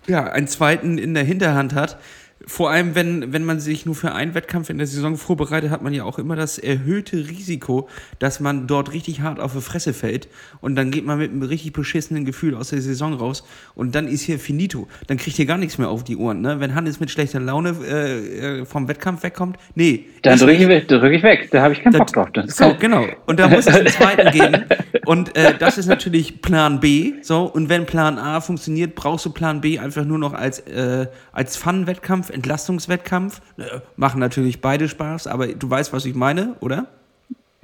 ja, 0.08 0.24
einen 0.24 0.48
zweiten 0.48 0.98
in 0.98 1.14
der 1.14 1.22
Hinterhand 1.22 1.74
hat, 1.74 1.98
vor 2.46 2.70
allem, 2.70 2.94
wenn, 2.94 3.32
wenn 3.32 3.44
man 3.44 3.60
sich 3.60 3.86
nur 3.86 3.94
für 3.94 4.12
einen 4.12 4.34
Wettkampf 4.34 4.68
in 4.68 4.78
der 4.78 4.86
Saison 4.86 5.16
vorbereitet, 5.16 5.70
hat 5.70 5.82
man 5.82 5.94
ja 5.94 6.04
auch 6.04 6.18
immer 6.18 6.36
das 6.36 6.58
erhöhte 6.58 7.16
Risiko, 7.16 7.88
dass 8.18 8.40
man 8.40 8.66
dort 8.66 8.92
richtig 8.92 9.20
hart 9.20 9.40
auf 9.40 9.54
die 9.54 9.60
Fresse 9.60 9.94
fällt 9.94 10.28
und 10.60 10.76
dann 10.76 10.90
geht 10.90 11.06
man 11.06 11.18
mit 11.18 11.30
einem 11.30 11.42
richtig 11.42 11.72
beschissenen 11.72 12.24
Gefühl 12.24 12.54
aus 12.54 12.70
der 12.70 12.82
Saison 12.82 13.14
raus 13.14 13.44
und 13.74 13.94
dann 13.94 14.08
ist 14.08 14.22
hier 14.22 14.38
finito. 14.38 14.88
Dann 15.06 15.16
kriegt 15.16 15.38
ihr 15.38 15.46
gar 15.46 15.58
nichts 15.58 15.78
mehr 15.78 15.88
auf 15.88 16.04
die 16.04 16.16
Ohren. 16.16 16.42
Ne? 16.42 16.60
Wenn 16.60 16.74
Hannes 16.74 17.00
mit 17.00 17.10
schlechter 17.10 17.40
Laune 17.40 17.74
äh, 17.86 18.60
äh 18.60 18.64
vom 18.64 18.88
Wettkampf 18.88 19.22
wegkommt, 19.22 19.56
nee. 19.74 20.06
Dann 20.22 20.38
drücke 20.38 20.52
ich, 20.52 20.68
weg, 20.68 20.88
drück 20.88 21.12
ich 21.12 21.22
weg, 21.22 21.48
da 21.50 21.62
habe 21.62 21.72
ich 21.72 21.82
keinen 21.82 21.98
Bock 21.98 22.12
drauf. 22.12 22.28
Das 22.32 22.56
so, 22.56 22.74
genau. 22.78 23.06
Und 23.26 23.40
da 23.40 23.48
muss 23.48 23.66
es 23.66 23.74
einen 23.74 23.88
zweiten 23.88 24.30
geben 24.30 24.64
und 25.06 25.36
äh, 25.36 25.54
das 25.58 25.78
ist 25.78 25.86
natürlich 25.86 26.42
Plan 26.42 26.80
B. 26.80 27.14
So, 27.22 27.44
und 27.44 27.68
wenn 27.68 27.86
Plan 27.86 28.18
A 28.18 28.40
funktioniert, 28.40 28.94
brauchst 28.94 29.24
du 29.24 29.30
Plan 29.30 29.60
B 29.60 29.78
einfach 29.78 30.04
nur 30.04 30.18
noch 30.18 30.34
als, 30.34 30.60
äh, 30.60 31.06
als 31.32 31.56
Fun-Wettkampf 31.56 32.33
Entlastungswettkampf. 32.34 33.40
Äh, 33.58 33.80
machen 33.96 34.20
natürlich 34.20 34.60
beide 34.60 34.88
Spaß, 34.88 35.26
aber 35.26 35.48
du 35.48 35.70
weißt, 35.70 35.92
was 35.92 36.04
ich 36.04 36.14
meine, 36.14 36.56
oder? 36.60 36.86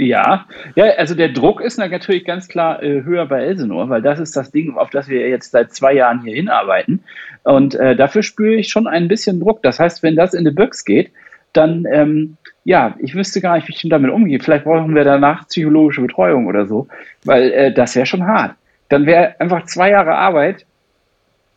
Ja, 0.00 0.46
ja, 0.76 0.84
also 0.96 1.14
der 1.14 1.28
Druck 1.28 1.60
ist 1.60 1.76
natürlich 1.76 2.24
ganz 2.24 2.48
klar 2.48 2.82
äh, 2.82 3.04
höher 3.04 3.26
bei 3.26 3.42
Elsenor, 3.42 3.90
weil 3.90 4.00
das 4.00 4.18
ist 4.18 4.34
das 4.34 4.50
Ding, 4.50 4.74
auf 4.78 4.88
das 4.88 5.08
wir 5.08 5.28
jetzt 5.28 5.50
seit 5.50 5.74
zwei 5.74 5.92
Jahren 5.92 6.22
hier 6.22 6.34
hinarbeiten. 6.34 7.04
Und 7.42 7.74
äh, 7.74 7.94
dafür 7.94 8.22
spüre 8.22 8.54
ich 8.54 8.68
schon 8.68 8.86
ein 8.86 9.08
bisschen 9.08 9.40
Druck. 9.40 9.62
Das 9.62 9.78
heißt, 9.78 10.02
wenn 10.02 10.16
das 10.16 10.32
in 10.32 10.46
die 10.46 10.52
Büchs 10.52 10.86
geht, 10.86 11.10
dann, 11.52 11.84
ähm, 11.92 12.38
ja, 12.64 12.94
ich 12.98 13.14
wüsste 13.14 13.42
gar 13.42 13.56
nicht, 13.56 13.68
wie 13.68 13.72
ich 13.72 13.86
damit 13.90 14.10
umgehe. 14.10 14.40
Vielleicht 14.40 14.64
brauchen 14.64 14.94
wir 14.94 15.04
danach 15.04 15.46
psychologische 15.48 16.00
Betreuung 16.00 16.46
oder 16.46 16.66
so, 16.66 16.88
weil 17.26 17.52
äh, 17.52 17.72
das 17.72 17.94
wäre 17.94 18.06
schon 18.06 18.26
hart. 18.26 18.54
Dann 18.88 19.04
wäre 19.04 19.38
einfach 19.38 19.66
zwei 19.66 19.90
Jahre 19.90 20.14
Arbeit 20.14 20.64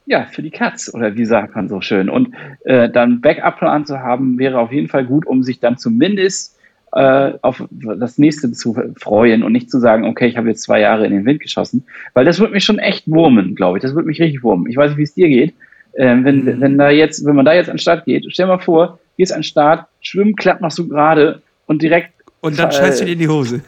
ja, 0.06 0.26
für 0.26 0.42
die 0.42 0.52
Katz 0.52 0.94
oder 0.94 1.16
wie 1.16 1.26
sagt 1.26 1.56
man 1.56 1.70
so 1.70 1.82
schön. 1.82 2.10
Und 2.10 2.36
äh, 2.66 2.90
dann 2.90 3.22
Backup-Plan 3.22 3.86
zu 3.86 4.00
haben, 4.00 4.38
wäre 4.38 4.60
auf 4.60 4.72
jeden 4.72 4.88
Fall 4.88 5.06
gut, 5.06 5.26
um 5.26 5.44
sich 5.44 5.60
dann 5.60 5.78
zumindest 5.78 6.58
äh, 6.94 7.34
auf 7.42 7.64
das 7.72 8.18
nächste 8.18 8.52
zu 8.52 8.78
freuen 8.98 9.44
und 9.44 9.52
nicht 9.52 9.72
zu 9.72 9.80
sagen, 9.80 10.06
okay, 10.06 10.28
ich 10.28 10.38
habe 10.38 10.50
jetzt 10.50 10.64
zwei 10.64 10.80
Jahre 10.80 11.06
in 11.06 11.12
den 11.12 11.26
Wind 11.26 11.40
geschossen, 11.40 11.86
weil 12.14 12.26
das 12.26 12.40
wird 12.40 12.52
mich 12.52 12.64
schon 12.64 12.80
echt 12.80 13.10
wurmen, 13.10 13.56
glaube 13.56 13.78
ich. 13.78 13.82
Das 13.82 13.96
wird 13.96 14.06
mich 14.06 14.20
richtig 14.20 14.44
wurmen. 14.44 14.70
Ich 14.70 14.78
weiß 14.78 14.92
nicht, 14.92 15.00
wie 15.00 15.04
es 15.04 15.14
dir 15.14 15.30
geht. 15.30 15.54
Äh, 15.94 16.18
wenn, 16.24 16.44
mhm. 16.44 16.62
wenn 16.62 16.78
da 16.78 16.90
jetzt, 16.90 17.26
wenn 17.26 17.36
man 17.36 17.46
da 17.46 17.54
jetzt 17.54 17.70
an 17.70 17.76
den 17.76 17.80
Start 17.82 18.06
geht, 18.06 18.26
stell 18.30 18.48
mal 18.48 18.60
vor, 18.60 19.00
gehst 19.18 19.32
an 19.32 19.40
den 19.40 19.44
Start, 19.44 19.88
Schwimmen 20.02 20.36
klappt 20.36 20.62
noch 20.62 20.72
so 20.72 20.88
gerade 20.88 21.42
und 21.66 21.82
direkt. 21.82 22.12
Und 22.42 22.60
dann 22.60 22.72
scheißt 22.72 23.02
du 23.02 23.06
dir 23.06 23.14
in 23.14 23.20
die 23.20 23.28
Hose. 23.28 23.62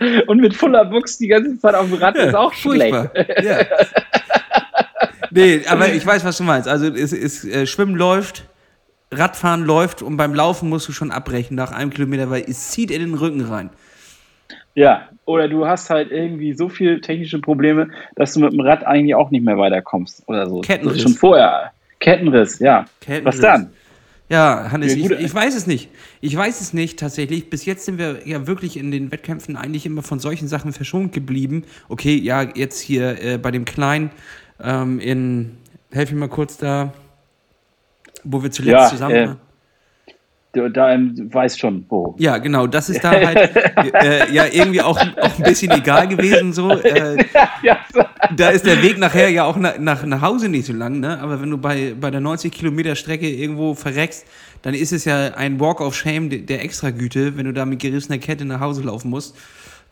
und 0.26 0.40
mit 0.40 0.54
voller 0.54 0.84
Buchs 0.84 1.18
die 1.18 1.28
ganze 1.28 1.58
Zeit 1.58 1.74
auf 1.74 1.88
dem 1.88 1.94
Rad 1.94 2.16
ja, 2.16 2.24
ist 2.24 2.34
auch 2.34 2.52
furchtbar. 2.52 3.10
schlecht. 3.12 3.44
Ja. 3.44 3.58
nee, 5.30 5.60
aber 5.68 5.88
ich 5.92 6.04
weiß, 6.04 6.24
was 6.24 6.36
du 6.38 6.44
meinst. 6.44 6.68
Also 6.68 6.86
es 6.86 7.12
ist, 7.12 7.44
äh, 7.44 7.66
Schwimmen 7.66 7.94
läuft, 7.94 8.44
Radfahren 9.12 9.64
läuft 9.64 10.02
und 10.02 10.16
beim 10.16 10.34
Laufen 10.34 10.68
musst 10.68 10.88
du 10.88 10.92
schon 10.92 11.10
abbrechen 11.10 11.56
nach 11.56 11.72
einem 11.72 11.90
Kilometer, 11.90 12.30
weil 12.30 12.44
es 12.46 12.70
zieht 12.70 12.90
in 12.90 13.00
den 13.00 13.14
Rücken 13.14 13.42
rein. 13.42 13.70
Ja, 14.74 15.08
oder 15.24 15.48
du 15.48 15.66
hast 15.66 15.90
halt 15.90 16.12
irgendwie 16.12 16.52
so 16.52 16.68
viele 16.68 17.00
technische 17.00 17.40
Probleme, 17.40 17.88
dass 18.14 18.34
du 18.34 18.40
mit 18.40 18.52
dem 18.52 18.60
Rad 18.60 18.86
eigentlich 18.86 19.14
auch 19.14 19.30
nicht 19.30 19.44
mehr 19.44 19.58
weiterkommst 19.58 20.22
oder 20.28 20.48
so. 20.48 20.60
Kettenriss. 20.60 21.02
Schon 21.02 21.14
vorher. 21.14 21.72
Kettenriss, 21.98 22.60
ja. 22.60 22.84
Kettenriss. 23.00 23.24
Was 23.24 23.40
dann? 23.40 23.72
Ja, 24.28 24.70
Hannes, 24.70 24.94
ich, 24.94 25.10
ich, 25.10 25.34
weiß 25.34 25.56
es 25.56 25.66
nicht. 25.66 25.88
Ich 26.20 26.36
weiß 26.36 26.60
es 26.60 26.74
nicht 26.74 26.98
tatsächlich. 26.98 27.48
Bis 27.48 27.64
jetzt 27.64 27.86
sind 27.86 27.98
wir 27.98 28.26
ja 28.26 28.46
wirklich 28.46 28.76
in 28.76 28.90
den 28.90 29.10
Wettkämpfen 29.10 29.56
eigentlich 29.56 29.86
immer 29.86 30.02
von 30.02 30.18
solchen 30.18 30.48
Sachen 30.48 30.72
verschont 30.72 31.12
geblieben. 31.12 31.64
Okay, 31.88 32.16
ja, 32.16 32.42
jetzt 32.42 32.80
hier 32.80 33.22
äh, 33.22 33.38
bei 33.38 33.50
dem 33.50 33.64
Kleinen 33.64 34.10
ähm, 34.62 35.00
in, 35.00 35.56
helf 35.90 36.12
mir 36.12 36.18
mal 36.18 36.28
kurz 36.28 36.58
da, 36.58 36.92
wo 38.22 38.42
wir 38.42 38.50
zuletzt 38.50 38.72
ja, 38.72 38.88
zusammen 38.88 39.14
äh, 39.14 39.26
waren 39.26 39.38
da 40.66 40.88
weiß 40.90 41.58
schon 41.58 41.84
wo. 41.88 42.14
Ja, 42.18 42.38
genau, 42.38 42.66
das 42.66 42.88
ist 42.88 43.04
da 43.04 43.10
halt 43.10 43.36
äh, 43.94 44.32
ja 44.32 44.46
irgendwie 44.50 44.82
auch, 44.82 44.98
auch 44.98 45.38
ein 45.38 45.42
bisschen 45.44 45.70
egal 45.72 46.08
gewesen 46.08 46.52
so. 46.52 46.70
Äh, 46.70 47.24
ja, 47.62 47.78
so. 47.92 48.02
Da 48.36 48.50
ist 48.50 48.66
der 48.66 48.82
Weg 48.82 48.98
nachher 48.98 49.28
ja 49.28 49.44
auch 49.44 49.56
nach, 49.56 49.78
nach, 49.78 50.04
nach 50.04 50.20
Hause 50.20 50.48
nicht 50.48 50.66
so 50.66 50.72
lang, 50.72 51.00
ne? 51.00 51.20
Aber 51.20 51.40
wenn 51.40 51.50
du 51.50 51.58
bei, 51.58 51.94
bei 51.98 52.10
der 52.10 52.20
90 52.20 52.52
Kilometer 52.52 52.94
Strecke 52.94 53.28
irgendwo 53.28 53.74
verreckst, 53.74 54.26
dann 54.62 54.74
ist 54.74 54.92
es 54.92 55.04
ja 55.04 55.34
ein 55.34 55.60
Walk 55.60 55.80
of 55.80 55.94
Shame 55.94 56.46
der, 56.46 56.64
Extragüte, 56.64 57.36
wenn 57.36 57.46
du 57.46 57.52
da 57.52 57.64
mit 57.64 57.80
gerissener 57.80 58.18
Kette 58.18 58.44
nach 58.44 58.60
Hause 58.60 58.82
laufen 58.82 59.10
musst. 59.10 59.36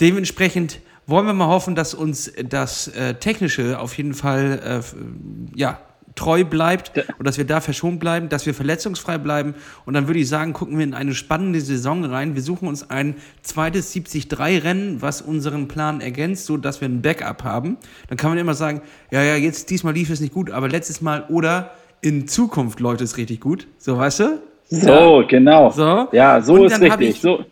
Dementsprechend 0.01 0.81
wollen 1.07 1.27
wir 1.27 1.33
mal 1.33 1.47
hoffen, 1.47 1.75
dass 1.75 1.95
uns 1.95 2.33
das 2.49 2.89
äh, 2.89 3.15
Technische 3.15 3.79
auf 3.79 3.97
jeden 3.97 4.15
Fall 4.15 4.83
äh, 4.83 5.59
ja, 5.59 5.79
treu 6.17 6.45
bleibt 6.45 6.93
und 7.19 7.27
dass 7.27 7.39
wir 7.39 7.45
da 7.45 7.61
verschont 7.61 8.01
bleiben, 8.01 8.29
dass 8.29 8.47
wir 8.47 8.55
verletzungsfrei 8.55 9.19
bleiben. 9.19 9.55
Und 9.85 9.95
dann 9.95 10.09
würde 10.09 10.19
ich 10.19 10.29
sagen, 10.29 10.53
gucken 10.53 10.79
wir 10.79 10.85
in 10.85 10.95
eine 10.95 11.15
spannende 11.15 11.61
Saison 11.61 12.05
rein. 12.05 12.35
Wir 12.35 12.43
suchen 12.43 12.67
uns 12.67 12.91
ein 12.91 13.15
zweites 13.43 13.95
73-Rennen, 13.95 15.03
was 15.03 15.23
unseren 15.23 15.69
Plan 15.69 16.01
ergänzt, 16.01 16.47
so 16.47 16.57
dass 16.57 16.81
wir 16.81 16.89
ein 16.89 17.03
Backup 17.03 17.45
haben. 17.45 17.77
Dann 18.09 18.17
kann 18.17 18.31
man 18.31 18.39
immer 18.39 18.55
sagen, 18.55 18.81
ja, 19.11 19.23
ja, 19.23 19.37
jetzt 19.37 19.71
diesmal 19.71 19.95
lief 19.95 20.11
es 20.11 20.21
nicht 20.21 20.35
gut, 20.35 20.51
aber 20.51 20.69
letztes 20.69 21.01
Mal 21.01 21.27
oder 21.29 21.71
in 22.01 22.27
Zukunft 22.27 22.81
läuft 22.81 23.03
es 23.03 23.17
richtig 23.17 23.41
gut. 23.41 23.69
So, 23.79 23.99
weißt 23.99 24.21
du? 24.21 24.43
So, 24.69 25.21
ja. 25.21 25.27
genau. 25.27 25.71
So. 25.71 26.09
Ja, 26.13 26.41
so 26.41 26.65
ist 26.65 26.73
richtig. 26.73 26.91
Hab 26.91 27.01
ich, 27.01 27.21
so. 27.21 27.45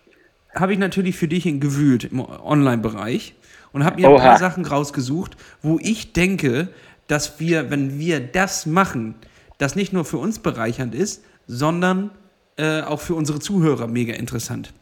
Habe 0.54 0.72
ich 0.72 0.78
natürlich 0.78 1.16
für 1.16 1.28
dich 1.28 1.44
gewühlt 1.44 2.04
im 2.04 2.20
Online-Bereich 2.20 3.34
und 3.72 3.84
habe 3.84 4.00
mir 4.00 4.08
Oha. 4.08 4.16
ein 4.16 4.22
paar 4.22 4.38
Sachen 4.38 4.64
rausgesucht, 4.64 5.36
wo 5.62 5.78
ich 5.82 6.12
denke, 6.12 6.68
dass 7.06 7.40
wir, 7.40 7.70
wenn 7.70 7.98
wir 7.98 8.20
das 8.20 8.66
machen, 8.66 9.14
das 9.58 9.76
nicht 9.76 9.92
nur 9.92 10.04
für 10.04 10.18
uns 10.18 10.38
bereichernd 10.38 10.94
ist, 10.94 11.22
sondern 11.46 12.10
äh, 12.56 12.82
auch 12.82 13.00
für 13.00 13.14
unsere 13.14 13.40
Zuhörer 13.40 13.86
mega 13.86 14.14
interessant. 14.14 14.72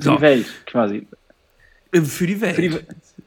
So. 0.00 0.12
Für 0.12 0.16
die 0.16 0.22
Welt 0.22 0.46
quasi. 0.66 1.06
Äh, 1.92 2.00
für 2.00 2.26
die 2.26 2.40
Welt. 2.40 2.56
Für 2.56 2.62
die, 2.62 2.70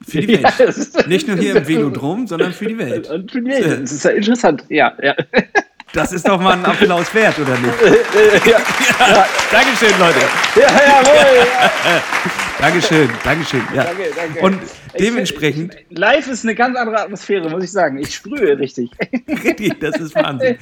für 0.08 0.22
die 0.22 0.28
Welt. 0.44 0.94
Ja, 0.94 1.08
Nicht 1.08 1.28
nur 1.28 1.38
hier 1.38 1.56
im 1.56 1.68
Velodrom, 1.68 2.28
sondern 2.28 2.54
für 2.54 2.68
die 2.68 2.78
Welt. 2.78 3.08
Für 3.08 3.20
die 3.20 3.46
Welt. 3.46 3.84
Das 3.84 3.92
ist 3.92 4.04
ja 4.04 4.12
interessant, 4.12 4.64
ja. 4.70 4.94
ja. 5.02 5.16
Das 5.92 6.12
ist 6.12 6.28
doch 6.28 6.40
mal 6.40 6.54
ein 6.54 6.64
Applaus 6.64 7.12
wert, 7.16 7.40
oder 7.40 7.58
nicht? 7.58 7.74
ja. 8.46 8.60
ja. 9.08 9.26
Dankeschön, 9.52 9.98
Leute. 9.98 10.20
Ja, 10.56 10.68
jawohl. 10.70 11.48
Ja. 11.48 11.72
Dankeschön, 12.60 13.10
Dankeschön. 13.24 13.62
Ja. 13.74 13.86
Danke, 13.86 14.04
danke. 14.16 14.40
Und 14.42 14.60
dementsprechend. 15.00 15.76
Ich, 15.90 15.98
live 15.98 16.28
ist 16.28 16.44
eine 16.44 16.56
ganz 16.56 16.78
andere 16.78 17.00
Atmosphäre, 17.02 17.50
muss 17.50 17.64
ich 17.64 17.72
sagen. 17.72 18.00
Ich 18.00 18.14
sprühe 18.14 18.60
richtig. 18.60 18.92
richtig, 19.28 19.80
das 19.80 19.98
ist 19.98 20.14
Wahnsinn. 20.16 20.58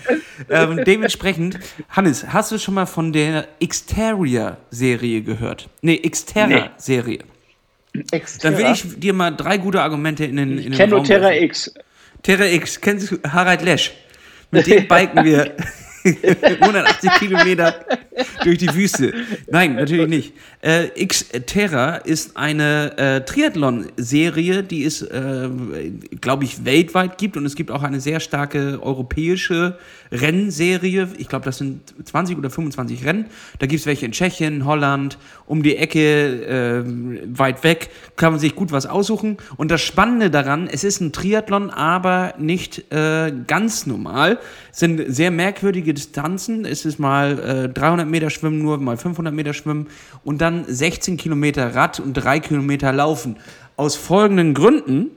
ähm, 0.50 0.84
dementsprechend, 0.86 1.60
Hannes, 1.90 2.28
hast 2.28 2.52
du 2.52 2.60
schon 2.60 2.76
mal 2.76 2.86
von 2.86 3.14
der 3.14 3.48
Exterior-Serie 3.60 5.22
gehört? 5.22 5.70
Nee, 5.82 5.98
Xterra-Serie. 5.98 7.20
Nee. 7.94 8.22
Dann 8.42 8.58
will 8.58 8.68
ich 8.72 9.00
dir 9.00 9.14
mal 9.14 9.32
drei 9.32 9.58
gute 9.58 9.82
Argumente 9.82 10.26
in 10.26 10.36
den, 10.36 10.58
in 10.60 10.72
den 10.74 10.94
Raum 10.94 11.04
Terra 11.04 11.34
X. 11.34 11.74
Terra 12.22 12.46
X, 12.46 12.80
kennst 12.80 13.12
du 13.12 13.18
Harald 13.28 13.64
Lesch? 13.64 13.94
Mit 14.52 14.68
dem 14.68 14.88
biken 14.88 15.26
wir 15.26 15.56
180 16.62 17.12
Kilometer 17.20 17.86
durch 18.44 18.58
die 18.58 18.74
Wüste. 18.74 19.14
Nein, 19.50 19.76
natürlich 19.76 20.08
nicht. 20.08 20.34
Äh, 20.62 20.88
X-Terra 20.96 21.98
ist 21.98 22.38
eine 22.38 22.98
äh, 22.98 23.22
Triathlon-Serie, 23.22 24.64
die 24.64 24.86
es, 24.86 25.02
äh, 25.02 25.50
glaube 26.20 26.46
ich, 26.46 26.66
weltweit 26.66 27.18
gibt. 27.18 27.38
Und 27.38 27.46
es 27.46 27.56
gibt 27.56 27.72
auch 27.72 27.84
eine 27.84 28.00
sehr 28.00 28.20
starke 28.20 28.80
europäische 28.82 29.78
Rennserie. 30.12 31.10
Ich 31.18 31.28
glaube, 31.28 31.46
das 31.46 31.58
sind 31.58 31.82
20 32.04 32.38
oder 32.38 32.50
25 32.50 33.06
Rennen. 33.06 33.26
Da 33.60 33.68
gibt 33.68 33.80
es 33.80 33.86
welche 33.86 34.06
in 34.06 34.12
Tschechien, 34.12 34.66
Holland, 34.66 35.18
um 35.46 35.64
die 35.64 35.78
Ecke, 35.78 36.04
äh, 36.46 36.84
weit 37.38 37.64
weg. 37.64 37.90
Kann 38.16 38.34
man 38.34 38.40
sich 38.40 38.56
gut 38.56 38.72
was 38.72 38.86
aussuchen. 38.86 39.38
Und 39.58 39.70
das 39.70 39.82
Spannende 39.82 40.30
daran, 40.30 40.68
es 40.72 40.84
ist 40.84 41.02
ein 41.02 41.12
Triathlon, 41.12 41.70
aber 41.70 42.34
nicht 42.38 42.92
äh, 42.92 43.32
ganz 43.46 43.86
normal. 43.86 44.40
Es 44.72 44.80
sind 44.80 45.04
sehr 45.08 45.32
merkwürdige 45.32 45.94
Distanzen. 45.98 46.66
Es 46.66 46.86
ist 46.86 47.00
mal 47.00 47.72
300 47.74 48.06
äh, 48.06 48.10
Meter 48.10 48.30
Schwimmen 48.30 48.60
nur, 48.60 48.78
mal 48.78 48.98
500 48.98 49.34
Meter 49.34 49.54
Schwimmen 49.54 49.88
und 50.24 50.40
dann 50.40 50.64
16 50.66 51.18
Kilometer 51.18 51.76
Rad 51.76 52.00
und 52.00 52.14
3 52.14 52.40
Kilometer 52.40 52.94
Laufen. 52.94 53.38
Aus 53.76 53.96
folgenden 53.96 54.54
Gründen 54.54 55.12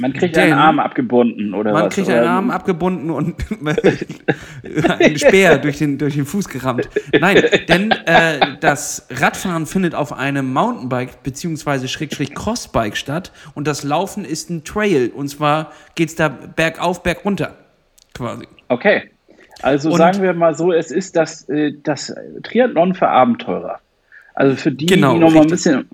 man 0.00 0.12
kriegt 0.12 0.36
Denn 0.36 0.44
einen 0.44 0.52
Arm 0.52 0.78
abgebunden 0.78 1.54
oder 1.54 1.72
man 1.72 1.74
was? 1.74 1.82
Man 1.82 1.90
kriegt 1.90 2.08
einen 2.08 2.26
Arm 2.26 2.50
abgebunden 2.50 3.10
und 3.10 3.34
einen 5.00 5.18
Speer 5.18 5.58
durch 5.58 5.78
den, 5.78 5.98
durch 5.98 6.14
den 6.14 6.24
Fuß 6.24 6.48
gerammt. 6.48 6.88
Nein, 7.18 7.42
denn 7.68 7.90
äh, 7.90 8.56
das 8.60 9.08
Radfahren 9.10 9.66
findet 9.66 9.94
auf 9.94 10.12
einem 10.12 10.52
Mountainbike 10.52 11.22
bzw. 11.22 11.88
Schrägstrich 11.88 12.34
Crossbike 12.34 12.96
statt 12.96 13.32
und 13.54 13.66
das 13.66 13.82
Laufen 13.82 14.24
ist 14.24 14.50
ein 14.50 14.62
Trail 14.64 15.10
und 15.14 15.28
zwar 15.28 15.72
geht 15.94 16.10
es 16.10 16.14
da 16.14 16.28
bergauf, 16.28 17.02
bergunter 17.02 17.56
quasi. 18.14 18.46
Okay, 18.68 19.10
also 19.62 19.90
und 19.90 19.98
sagen 19.98 20.22
wir 20.22 20.32
mal 20.34 20.54
so, 20.54 20.72
es 20.72 20.90
ist 20.90 21.16
das, 21.16 21.48
äh, 21.48 21.72
das 21.82 22.14
Triathlon 22.42 22.94
für 22.94 23.08
Abenteurer. 23.08 23.80
Also 24.34 24.56
für 24.56 24.72
die, 24.72 24.86
genau, 24.86 25.14
die 25.14 25.20
nochmal 25.20 25.42
ein 25.42 25.48
bisschen... 25.48 25.88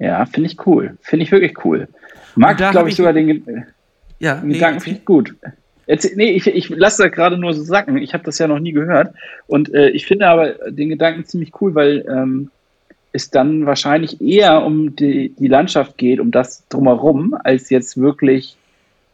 Ja, 0.00 0.26
finde 0.26 0.48
ich 0.48 0.64
cool. 0.64 0.96
Finde 1.00 1.24
ich 1.24 1.32
wirklich 1.32 1.64
cool. 1.64 1.88
Mag, 2.36 2.56
glaube 2.56 2.88
ich, 2.88 2.94
sogar 2.94 3.12
den, 3.12 3.66
ja, 4.20 4.40
nee, 4.44 4.54
Gedanken 4.54 4.80
finde 4.80 4.98
ich 5.00 5.04
gut. 5.04 5.34
Jetzt, 5.88 6.16
nee, 6.16 6.30
ich, 6.30 6.46
ich 6.46 6.68
lasse 6.68 7.02
das 7.02 7.12
gerade 7.12 7.36
nur 7.36 7.54
so 7.54 7.62
sacken. 7.62 7.96
Ich 7.96 8.14
habe 8.14 8.22
das 8.22 8.38
ja 8.38 8.46
noch 8.46 8.60
nie 8.60 8.72
gehört. 8.72 9.14
Und 9.46 9.74
äh, 9.74 9.88
ich 9.88 10.06
finde 10.06 10.28
aber 10.28 10.70
den 10.70 10.90
Gedanken 10.90 11.24
ziemlich 11.24 11.50
cool, 11.60 11.74
weil 11.74 12.04
ähm, 12.08 12.50
es 13.12 13.30
dann 13.30 13.66
wahrscheinlich 13.66 14.20
eher 14.20 14.62
um 14.64 14.94
die, 14.94 15.30
die 15.30 15.48
Landschaft 15.48 15.96
geht, 15.96 16.20
um 16.20 16.30
das 16.30 16.62
drumherum, 16.68 17.36
als 17.42 17.70
jetzt 17.70 18.00
wirklich. 18.00 18.56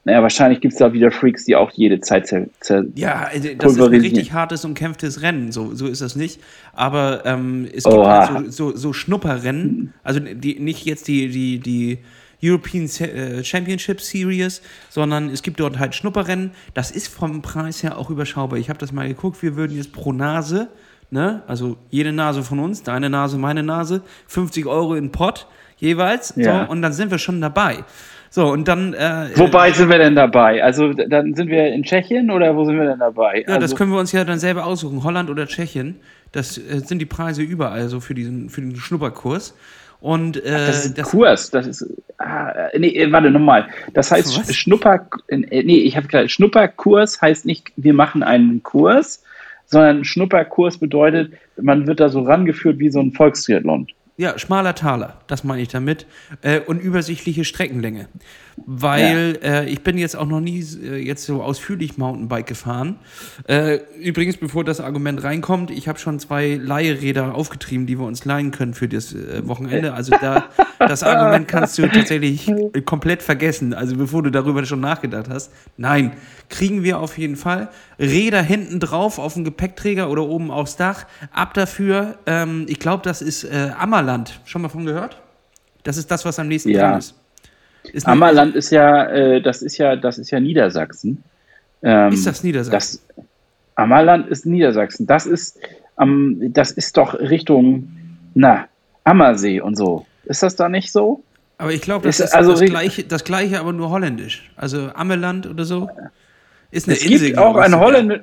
Naja, 0.04 0.22
wahrscheinlich 0.22 0.60
gibt 0.60 0.74
es 0.74 0.78
da 0.78 0.92
wieder 0.92 1.10
Freaks, 1.10 1.46
die 1.46 1.56
auch 1.56 1.70
jede 1.70 2.00
Zeit 2.00 2.26
zer, 2.26 2.46
zer 2.60 2.84
Ja, 2.94 3.28
also 3.32 3.48
das 3.56 3.72
ist 3.72 3.80
ein 3.80 3.88
richtig 3.88 4.32
hartes, 4.32 4.64
umkämpftes 4.64 5.22
Rennen. 5.22 5.50
So, 5.50 5.74
so 5.74 5.86
ist 5.86 6.02
das 6.02 6.14
nicht. 6.14 6.40
Aber 6.74 7.24
ähm, 7.24 7.66
es 7.74 7.84
gibt 7.84 7.96
halt 7.96 8.52
so, 8.52 8.70
so, 8.70 8.76
so 8.76 8.92
Schnupperrennen. 8.92 9.94
Also 10.02 10.20
die, 10.20 10.60
nicht 10.60 10.84
jetzt 10.84 11.08
die, 11.08 11.28
die, 11.28 11.58
die 11.58 11.98
European 12.42 12.84
äh, 12.84 13.42
Championship 13.42 14.02
Series, 14.02 14.60
sondern 14.90 15.30
es 15.30 15.42
gibt 15.42 15.58
dort 15.58 15.78
halt 15.78 15.94
Schnupperrennen. 15.94 16.50
Das 16.74 16.90
ist 16.90 17.08
vom 17.08 17.40
Preis 17.40 17.82
her 17.82 17.96
auch 17.96 18.10
überschaubar. 18.10 18.58
Ich 18.58 18.68
habe 18.68 18.78
das 18.78 18.92
mal 18.92 19.08
geguckt, 19.08 19.42
wir 19.42 19.56
würden 19.56 19.74
jetzt 19.74 19.92
pro 19.92 20.12
Nase, 20.12 20.68
ne, 21.10 21.42
also 21.46 21.78
jede 21.90 22.12
Nase 22.12 22.42
von 22.42 22.58
uns, 22.58 22.82
deine 22.82 23.08
Nase, 23.08 23.38
meine 23.38 23.62
Nase, 23.62 24.02
50 24.26 24.66
Euro 24.66 24.94
in 24.94 25.12
Pott 25.12 25.46
jeweils. 25.78 26.34
Ja. 26.36 26.66
So, 26.66 26.72
und 26.72 26.82
dann 26.82 26.92
sind 26.92 27.10
wir 27.10 27.18
schon 27.18 27.40
dabei. 27.40 27.84
So, 28.34 28.48
und 28.48 28.66
dann. 28.66 28.94
Äh, 28.94 29.28
Wobei 29.36 29.70
sind 29.70 29.88
wir 29.90 29.98
denn 29.98 30.16
dabei? 30.16 30.60
Also, 30.60 30.92
dann 30.92 31.34
sind 31.34 31.50
wir 31.50 31.68
in 31.68 31.84
Tschechien 31.84 32.32
oder 32.32 32.56
wo 32.56 32.64
sind 32.64 32.76
wir 32.76 32.84
denn 32.84 32.98
dabei? 32.98 33.42
Ja, 33.42 33.54
also, 33.54 33.60
das 33.60 33.76
können 33.76 33.92
wir 33.92 34.00
uns 34.00 34.10
ja 34.10 34.24
dann 34.24 34.40
selber 34.40 34.66
aussuchen. 34.66 35.04
Holland 35.04 35.30
oder 35.30 35.46
Tschechien. 35.46 36.00
Das 36.32 36.58
äh, 36.58 36.80
sind 36.80 36.98
die 36.98 37.06
Preise 37.06 37.42
überall 37.42 37.88
so 37.88 38.00
für 38.00 38.12
diesen, 38.12 38.50
für 38.50 38.60
den 38.60 38.74
Schnupperkurs. 38.74 39.56
Und, 40.00 40.38
äh, 40.38 40.50
Ach, 40.52 40.66
das 40.66 40.84
ist 40.84 40.98
ein 40.98 41.04
Kurs, 41.04 41.52
das 41.52 41.68
ist. 41.68 41.86
Ah, 42.18 42.52
nee, 42.76 42.88
äh, 42.88 43.12
warte 43.12 43.30
nochmal. 43.30 43.68
Das 43.92 44.10
heißt 44.10 44.36
Was? 44.36 44.52
Schnupper. 44.52 45.08
Äh, 45.28 45.36
nee, 45.62 45.78
ich 45.78 45.96
habe 45.96 46.08
gesagt, 46.08 46.32
Schnupperkurs 46.32 47.22
heißt 47.22 47.46
nicht, 47.46 47.72
wir 47.76 47.94
machen 47.94 48.24
einen 48.24 48.64
Kurs, 48.64 49.22
sondern 49.66 50.04
Schnupperkurs 50.04 50.78
bedeutet, 50.78 51.34
man 51.62 51.86
wird 51.86 52.00
da 52.00 52.08
so 52.08 52.22
rangeführt 52.22 52.80
wie 52.80 52.90
so 52.90 52.98
ein 52.98 53.12
Volkstriathlon. 53.12 53.86
Ja, 54.16 54.38
schmaler 54.38 54.76
Taler, 54.76 55.20
das 55.26 55.42
meine 55.42 55.62
ich 55.62 55.68
damit. 55.68 56.06
Äh, 56.42 56.60
und 56.60 56.78
übersichtliche 56.80 57.44
Streckenlänge. 57.44 58.08
Weil 58.56 59.38
ja. 59.42 59.48
äh, 59.48 59.68
ich 59.68 59.82
bin 59.82 59.98
jetzt 59.98 60.16
auch 60.16 60.26
noch 60.26 60.40
nie 60.40 60.64
äh, 60.82 60.96
jetzt 60.96 61.24
so 61.24 61.42
ausführlich 61.42 61.98
Mountainbike 61.98 62.46
gefahren. 62.46 62.96
Äh, 63.48 63.80
übrigens, 64.00 64.36
bevor 64.36 64.64
das 64.64 64.80
Argument 64.80 65.22
reinkommt, 65.24 65.70
ich 65.70 65.88
habe 65.88 65.98
schon 65.98 66.18
zwei 66.20 66.54
Leihräder 66.62 67.34
aufgetrieben, 67.34 67.86
die 67.86 67.98
wir 67.98 68.06
uns 68.06 68.24
leihen 68.24 68.52
können 68.52 68.74
für 68.74 68.88
das 68.88 69.12
äh, 69.12 69.46
Wochenende. 69.46 69.94
Also 69.94 70.14
da, 70.20 70.44
das 70.78 71.02
Argument 71.02 71.48
kannst 71.48 71.78
du 71.78 71.88
tatsächlich 71.92 72.50
komplett 72.84 73.22
vergessen. 73.22 73.74
Also 73.74 73.96
bevor 73.96 74.22
du 74.22 74.30
darüber 74.30 74.64
schon 74.64 74.80
nachgedacht 74.80 75.28
hast. 75.28 75.52
Nein, 75.76 76.12
kriegen 76.48 76.84
wir 76.84 77.00
auf 77.00 77.18
jeden 77.18 77.36
Fall. 77.36 77.70
Räder 77.98 78.42
hinten 78.42 78.78
drauf 78.80 79.18
auf 79.18 79.34
dem 79.34 79.44
Gepäckträger 79.44 80.10
oder 80.10 80.22
oben 80.22 80.50
aufs 80.50 80.76
Dach. 80.76 81.06
Ab 81.32 81.54
dafür. 81.54 82.18
Ähm, 82.26 82.66
ich 82.68 82.78
glaube, 82.78 83.02
das 83.02 83.20
ist 83.20 83.44
äh, 83.44 83.70
Ammerland. 83.76 84.40
Schon 84.44 84.62
mal 84.62 84.68
von 84.68 84.84
gehört? 84.84 85.20
Das 85.82 85.96
ist 85.96 86.10
das, 86.10 86.24
was 86.24 86.38
am 86.38 86.48
nächsten 86.48 86.70
ja. 86.70 86.90
dran 86.90 86.98
ist. 86.98 87.14
Ist 87.92 88.06
Ammerland 88.06 88.54
ist 88.54 88.70
ja, 88.70 89.06
äh, 89.06 89.42
das 89.42 89.62
ist 89.62 89.78
ja, 89.78 89.96
das 89.96 90.18
ist 90.18 90.30
ja 90.30 90.40
Niedersachsen. 90.40 91.22
Ähm, 91.82 92.12
ist 92.12 92.26
das 92.26 92.42
Niedersachsen? 92.42 93.00
Das, 93.16 93.24
Ammerland 93.76 94.28
ist 94.28 94.46
Niedersachsen. 94.46 95.06
Das 95.06 95.26
ist, 95.26 95.58
ähm, 96.00 96.52
das 96.52 96.70
ist 96.70 96.96
doch 96.96 97.14
Richtung, 97.14 97.88
na, 98.34 98.66
Ammersee 99.04 99.60
und 99.60 99.76
so. 99.76 100.06
Ist 100.24 100.42
das 100.42 100.56
da 100.56 100.68
nicht 100.68 100.90
so? 100.90 101.22
Aber 101.58 101.72
ich 101.72 101.82
glaube, 101.82 102.06
das 102.06 102.20
ist, 102.20 102.26
ist 102.26 102.34
also 102.34 102.52
das, 102.52 102.62
gleiche, 102.62 103.04
das 103.04 103.24
gleiche, 103.24 103.60
aber 103.60 103.72
nur 103.72 103.90
holländisch. 103.90 104.50
Also 104.56 104.90
Ammerland 104.94 105.46
oder 105.46 105.64
so. 105.64 105.88
Ist 106.70 106.88
eine 106.88 106.96
es 106.96 107.04
Insel. 107.04 107.28
Gibt 107.28 107.38
auch 107.38 107.56
ein 107.56 107.78
Holländ 107.78 108.22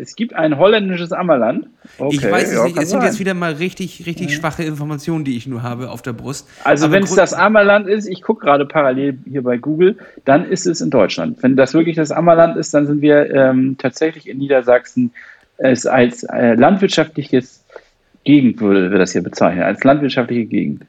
es 0.00 0.16
gibt 0.16 0.34
ein 0.34 0.58
holländisches 0.58 1.12
Ammerland. 1.12 1.66
Okay, 1.98 2.16
ich 2.16 2.30
weiß 2.30 2.48
es 2.48 2.54
ja, 2.54 2.64
nicht. 2.64 2.76
Es 2.76 2.90
sind 2.90 3.00
sein. 3.00 3.08
jetzt 3.08 3.20
wieder 3.20 3.34
mal 3.34 3.52
richtig, 3.52 4.06
richtig 4.06 4.34
schwache 4.34 4.62
Informationen, 4.62 5.24
die 5.24 5.36
ich 5.36 5.46
nur 5.46 5.62
habe 5.62 5.90
auf 5.90 6.02
der 6.02 6.12
Brust. 6.12 6.48
Also 6.64 6.90
wenn 6.90 7.02
es 7.02 7.14
das 7.14 7.34
Ammerland 7.34 7.86
ist, 7.86 8.06
ich 8.06 8.22
gucke 8.22 8.44
gerade 8.44 8.66
parallel 8.66 9.18
hier 9.28 9.42
bei 9.42 9.58
Google, 9.58 9.98
dann 10.24 10.44
ist 10.44 10.66
es 10.66 10.80
in 10.80 10.90
Deutschland. 10.90 11.42
Wenn 11.42 11.56
das 11.56 11.74
wirklich 11.74 11.96
das 11.96 12.10
Ammerland 12.10 12.56
ist, 12.56 12.72
dann 12.72 12.86
sind 12.86 13.02
wir 13.02 13.32
ähm, 13.34 13.76
tatsächlich 13.78 14.28
in 14.28 14.38
Niedersachsen 14.38 15.12
es 15.58 15.86
als 15.86 16.22
äh, 16.24 16.54
landwirtschaftliches 16.54 17.62
Gegend 18.24 18.60
würde 18.60 18.90
wir 18.90 18.98
das 18.98 19.12
hier 19.12 19.22
bezeichnen, 19.22 19.62
als 19.62 19.82
landwirtschaftliche 19.84 20.46
Gegend. 20.46 20.86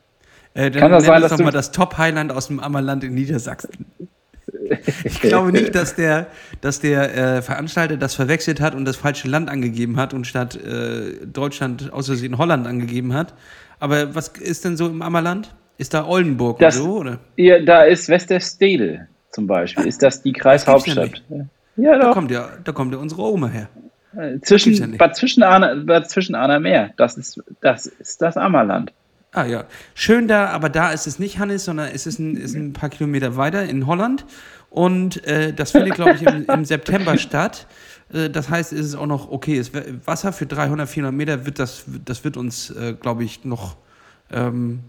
Äh, 0.53 0.71
Kann 0.71 0.91
das 0.91 1.05
sein, 1.05 1.21
dass 1.21 1.31
doch 1.31 1.39
mal 1.39 1.51
das 1.51 1.71
Top-Highland 1.71 2.31
aus 2.31 2.47
dem 2.47 2.59
Ammerland 2.59 3.03
in 3.03 3.13
Niedersachsen. 3.13 3.85
Ich 5.03 5.21
glaube 5.21 5.51
nicht, 5.51 5.75
dass 5.75 5.95
der, 5.95 6.27
dass 6.61 6.79
der 6.79 7.15
äh, 7.15 7.41
Veranstalter 7.41 7.97
das 7.97 8.15
verwechselt 8.15 8.61
hat 8.61 8.75
und 8.75 8.85
das 8.85 8.95
falsche 8.95 9.27
Land 9.27 9.49
angegeben 9.49 9.97
hat 9.97 10.13
und 10.13 10.25
statt 10.25 10.55
äh, 10.55 11.25
Deutschland 11.25 11.91
aus 11.93 12.07
Versehen 12.07 12.37
Holland 12.37 12.67
angegeben 12.67 13.13
hat. 13.13 13.33
Aber 13.79 14.15
was 14.15 14.29
ist 14.29 14.65
denn 14.65 14.77
so 14.77 14.87
im 14.87 15.01
Ammerland? 15.01 15.53
Ist 15.77 15.93
da 15.93 16.05
Oldenburg 16.05 16.59
das, 16.59 16.79
oder 16.79 16.83
so? 16.83 16.97
Oder? 16.99 17.19
Ja, 17.37 17.59
da 17.59 17.83
ist 17.83 18.07
Westerstede 18.09 19.07
zum 19.31 19.47
Beispiel. 19.47 19.85
Ist 19.85 20.03
das 20.03 20.21
die 20.21 20.33
Kreishauptstadt? 20.33 21.23
Ja, 21.77 21.97
doch. 21.97 22.07
Da 22.07 22.13
kommt 22.13 22.31
ja, 22.31 22.49
da 22.63 22.71
kommt 22.71 22.93
ja 22.93 22.99
unsere 22.99 23.23
Oma 23.23 23.47
her. 23.47 23.69
Zwischen, 24.41 24.73
ja 24.73 24.97
Bad 24.97 25.15
Zwischenahner, 25.15 25.75
Bad 25.77 26.09
Zwischenahner 26.09 26.59
Meer. 26.59 26.91
Das 26.97 27.17
ist, 27.17 27.41
das 27.61 27.85
ist 27.85 28.21
das 28.21 28.35
Ammerland. 28.35 28.91
Ah 29.33 29.45
ja, 29.45 29.63
schön 29.93 30.27
da, 30.27 30.49
aber 30.49 30.67
da 30.67 30.91
ist 30.91 31.07
es 31.07 31.17
nicht 31.17 31.39
Hannes, 31.39 31.63
sondern 31.63 31.89
es 31.93 32.05
ist 32.05 32.19
ein, 32.19 32.35
ist 32.35 32.53
ein 32.53 32.73
paar 32.73 32.89
Kilometer 32.89 33.37
weiter 33.37 33.63
in 33.63 33.87
Holland. 33.87 34.25
Und 34.69 35.25
äh, 35.25 35.53
das 35.53 35.71
findet, 35.71 35.95
glaube 35.95 36.15
ich, 36.15 36.23
im, 36.23 36.45
im 36.45 36.65
September 36.65 37.17
statt. 37.17 37.65
Äh, 38.11 38.29
das 38.29 38.49
heißt, 38.49 38.73
es 38.73 38.87
ist 38.87 38.95
auch 38.95 39.05
noch 39.05 39.31
okay. 39.31 39.57
Es, 39.57 39.71
Wasser 40.05 40.33
für 40.33 40.45
300, 40.45 40.89
400 40.89 41.15
Meter 41.15 41.45
wird 41.45 41.59
das, 41.59 41.85
das 42.03 42.25
wird 42.25 42.35
uns, 42.35 42.71
äh, 42.71 42.93
glaube 42.99 43.23
ich, 43.23 43.45
noch 43.45 43.77
ähm, 44.31 44.81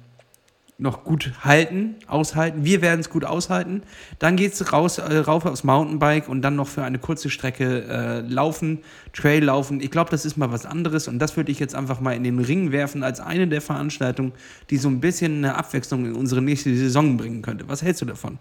noch 0.83 1.05
gut 1.05 1.33
halten, 1.41 1.97
aushalten. 2.07 2.65
Wir 2.65 2.83
werden 2.83 3.01
es 3.01 3.09
gut 3.09 3.25
aushalten. 3.25 3.83
Dann 4.19 4.37
geht 4.37 4.53
es 4.53 4.73
raus, 4.73 4.99
äh, 4.99 5.19
rauf 5.19 5.47
aufs 5.47 5.65
Mountainbike 5.65 6.29
und 6.29 6.43
dann 6.43 6.57
noch 6.57 6.69
für 6.69 6.83
eine 6.83 6.99
kurze 6.99 7.31
Strecke 7.31 7.85
äh, 7.89 8.21
laufen, 8.21 8.81
Trail 9.13 9.45
laufen. 9.45 9.81
Ich 9.81 9.91
glaube, 9.91 10.11
das 10.11 10.25
ist 10.25 10.37
mal 10.37 10.53
was 10.53 10.67
anderes 10.67 11.09
und 11.09 11.19
das 11.21 11.37
würde 11.37 11.53
ich 11.53 11.61
jetzt 11.61 11.75
einfach 11.75 12.01
mal 12.01 12.13
in 12.13 12.25
den 12.25 12.39
Ring 12.39 12.73
werfen 12.73 13.03
als 13.03 13.21
eine 13.21 13.47
der 13.47 13.61
Veranstaltungen, 13.61 14.33
die 14.71 14.77
so 14.77 14.89
ein 14.89 15.01
bisschen 15.01 15.39
eine 15.39 15.57
Abwechslung 15.57 16.05
in 16.05 16.15
unsere 16.15 16.43
nächste 16.43 16.75
Saison 16.75 17.17
bringen 17.17 17.43
könnte. 17.43 17.69
Was 17.69 17.83
hältst 17.83 18.03
du 18.03 18.07
davon? 18.07 18.39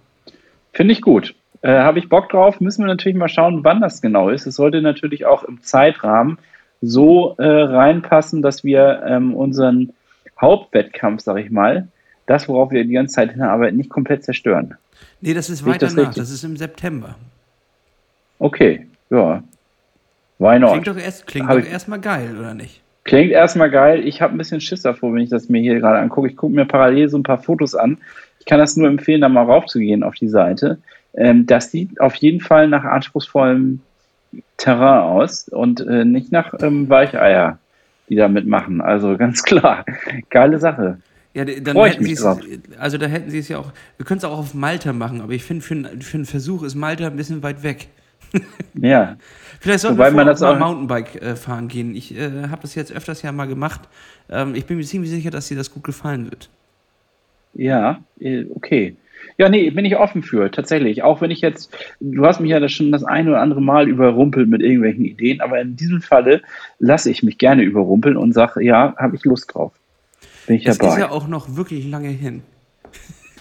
Finde 0.74 0.94
ich 0.94 1.02
gut. 1.02 1.36
Äh, 1.62 1.70
Habe 1.70 2.00
ich 2.00 2.10
Bock 2.10 2.30
drauf. 2.30 2.60
Müssen 2.60 2.84
wir 2.84 2.88
natürlich 2.88 3.18
mal 3.18 3.30
schauen, 3.30 3.64
wann 3.64 3.82
das 3.82 4.02
genau 4.02 4.30
ist. 4.30 4.48
Es 4.48 4.56
sollte 4.56 4.82
natürlich 4.82 5.26
auch 5.26 5.44
im 5.44 5.62
Zeitrahmen 5.62 6.40
so 6.82 7.36
äh, 7.38 7.46
reinpassen, 7.46 8.42
dass 8.42 8.64
wir 8.64 9.04
ähm, 9.06 9.36
unseren 9.36 9.94
Hauptwettkampf, 10.40 11.22
sag 11.22 11.38
ich 11.38 11.52
mal, 11.52 11.88
das, 12.32 12.48
worauf 12.48 12.72
wir 12.72 12.84
die 12.84 12.94
ganze 12.94 13.16
Zeit 13.16 13.32
hinarbeiten, 13.32 13.78
nicht 13.78 13.90
komplett 13.90 14.24
zerstören. 14.24 14.76
Nee, 15.22 15.34
das 15.34 15.50
ist 15.50 15.66
weiter 15.66 15.88
das 15.88 15.96
nach. 15.96 16.14
Das 16.14 16.32
ist 16.32 16.44
im 16.44 16.58
September. 16.58 17.16
Okay, 18.40 18.88
ja. 19.10 19.44
Why 20.40 20.58
not? 20.58 20.72
Klingt 20.72 20.88
doch, 20.88 20.98
erst, 20.98 21.28
klingt 21.28 21.50
doch 21.50 21.64
erstmal 21.64 22.00
geil, 22.00 22.36
oder 22.40 22.54
nicht? 22.56 22.82
Klingt 23.04 23.32
erstmal 23.32 23.70
geil. 23.70 24.08
Ich 24.08 24.22
habe 24.22 24.34
ein 24.34 24.38
bisschen 24.38 24.62
Schiss 24.62 24.82
davor, 24.82 25.14
wenn 25.14 25.22
ich 25.22 25.30
das 25.30 25.50
mir 25.50 25.62
hier 25.62 25.80
gerade 25.80 26.00
angucke. 26.00 26.28
Ich 26.28 26.38
gucke 26.38 26.54
mir 26.54 26.66
parallel 26.66 27.10
so 27.10 27.18
ein 27.18 27.24
paar 27.24 27.42
Fotos 27.42 27.76
an. 27.76 27.98
Ich 28.40 28.46
kann 28.46 28.60
das 28.60 28.78
nur 28.78 28.88
empfehlen, 28.88 29.22
da 29.22 29.30
mal 29.30 29.44
raufzugehen 29.44 30.04
auf 30.04 30.16
die 30.16 30.28
Seite. 30.28 30.80
Ähm, 31.14 31.46
das 31.46 31.72
sieht 31.72 32.00
auf 32.00 32.16
jeden 32.16 32.42
Fall 32.42 32.68
nach 32.68 32.84
anspruchsvollem 32.84 33.82
Terrain 34.58 35.04
aus 35.04 35.48
und 35.50 35.82
äh, 35.82 36.06
nicht 36.06 36.32
nach 36.32 36.54
ähm, 36.62 36.90
Weicheier, 36.90 37.60
die 38.10 38.16
da 38.16 38.28
mitmachen. 38.28 38.82
Also 38.82 39.18
ganz 39.20 39.44
klar, 39.44 39.86
geile 40.30 40.58
Sache. 40.58 40.98
Ja, 41.34 41.46
dann 41.46 41.76
Freu 41.76 41.90
hätten 41.90 42.04
sie 42.04 42.12
es, 42.12 42.26
also 42.78 42.98
da 42.98 43.06
hätten 43.06 43.30
sie 43.30 43.40
es 43.40 43.48
ja 43.48 43.58
auch, 43.60 43.72
wir 43.98 44.06
können 44.06 44.18
es 44.18 44.26
auch 44.26 44.38
auf 44.38 44.54
Malta 44.54 44.92
machen, 44.92 45.22
aber 45.22 45.32
ich 45.32 45.44
finde, 45.44 45.64
für, 45.64 45.76
für 46.02 46.18
einen 46.18 46.26
Versuch 46.26 46.64
ist 46.64 46.76
Malta 46.76 47.08
ein 47.08 47.16
bisschen 47.16 47.42
weit 47.42 47.64
weg. 47.64 47.88
ja. 48.74 49.18
Vielleicht 49.60 49.82
sollten 49.82 49.98
Wobei 49.98 50.12
wir 50.12 50.26
man 50.26 50.40
mal 50.40 50.60
Mountainbike 50.60 51.22
äh, 51.22 51.36
fahren 51.36 51.68
gehen. 51.68 51.96
Ich 51.96 52.16
äh, 52.18 52.48
habe 52.50 52.62
das 52.62 52.76
jetzt 52.76 52.92
öfters 52.92 53.22
ja 53.22 53.32
mal 53.32 53.46
gemacht. 53.46 53.82
Ähm, 54.30 54.56
ich 54.56 54.66
bin 54.66 54.78
mir 54.78 54.84
ziemlich 54.84 55.12
sicher, 55.12 55.30
dass 55.30 55.48
dir 55.48 55.58
das 55.58 55.72
gut 55.74 55.84
gefallen 55.84 56.26
wird. 56.26 56.50
Ja, 57.54 58.02
äh, 58.20 58.46
okay. 58.54 58.96
Ja, 59.38 59.50
nee, 59.50 59.70
bin 59.70 59.86
ich 59.86 59.98
offen 59.98 60.24
für, 60.24 60.50
tatsächlich. 60.50 61.04
Auch 61.04 61.22
wenn 61.22 61.32
ich 61.32 61.42
jetzt, 61.42 61.76
du 62.00 62.26
hast 62.26 62.40
mich 62.40 62.52
ja 62.52 62.60
das 62.60 62.72
schon 62.72 62.92
das 62.92 63.04
eine 63.04 63.32
oder 63.32 63.42
andere 63.42 63.62
Mal 63.62 63.88
überrumpelt 63.88 64.50
mit 64.50 64.62
irgendwelchen 64.62 65.06
Ideen, 65.06 65.42
aber 65.42 65.62
in 65.62 65.76
diesem 65.76 66.02
Falle 66.02 66.42
lasse 66.80 67.12
ich 67.12 67.24
mich 67.24 67.38
gerne 67.38 67.64
überrumpeln 67.64 68.18
und 68.18 68.34
sage, 68.34 68.64
ja, 68.64 68.96
habe 68.98 69.16
ich 69.16 69.24
Lust 69.24 69.54
drauf. 69.54 69.74
Bin 70.52 70.58
ich 70.58 70.66
das 70.66 70.80
dabei. 70.80 70.96
ist 70.96 71.00
ja 71.00 71.12
auch 71.12 71.30
noch 71.30 71.56
wirklich 71.56 71.88
lange 71.88 72.10
hin. 72.10 72.44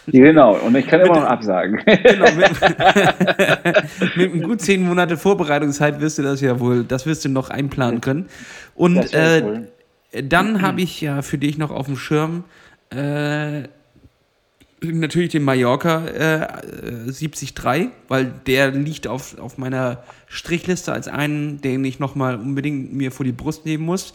Genau, 0.06 0.56
und 0.56 0.74
ich 0.76 0.86
kann 0.88 1.02
immer 1.02 1.20
noch 1.20 1.26
absagen. 1.26 1.78
Genau, 1.84 2.26
mit, 2.32 2.50
mit 4.32 4.42
gut 4.42 4.60
zehn 4.60 4.82
Monate 4.82 5.16
Vorbereitungszeit 5.16 6.00
wirst 6.00 6.18
du 6.18 6.22
das 6.22 6.40
ja 6.40 6.58
wohl, 6.58 6.82
das 6.84 7.06
wirst 7.06 7.24
du 7.24 7.28
noch 7.28 7.50
einplanen 7.50 8.00
können. 8.00 8.26
Und 8.74 9.12
äh, 9.12 9.60
dann 10.24 10.62
habe 10.62 10.80
ich 10.80 11.00
ja 11.00 11.22
für 11.22 11.38
dich 11.38 11.58
noch 11.58 11.70
auf 11.70 11.86
dem 11.86 11.96
Schirm 11.96 12.44
äh, 12.90 13.64
natürlich 14.82 15.30
den 15.30 15.44
Mallorca 15.44 16.06
äh, 16.06 16.46
73, 17.12 17.54
weil 18.08 18.32
der 18.46 18.72
liegt 18.72 19.06
auf, 19.06 19.38
auf 19.38 19.58
meiner 19.58 20.02
Strichliste 20.26 20.92
als 20.92 21.06
einen, 21.08 21.60
den 21.60 21.84
ich 21.84 22.00
nochmal 22.00 22.36
unbedingt 22.36 22.94
mir 22.94 23.12
vor 23.12 23.24
die 23.24 23.32
Brust 23.32 23.64
nehmen 23.64 23.84
muss 23.84 24.14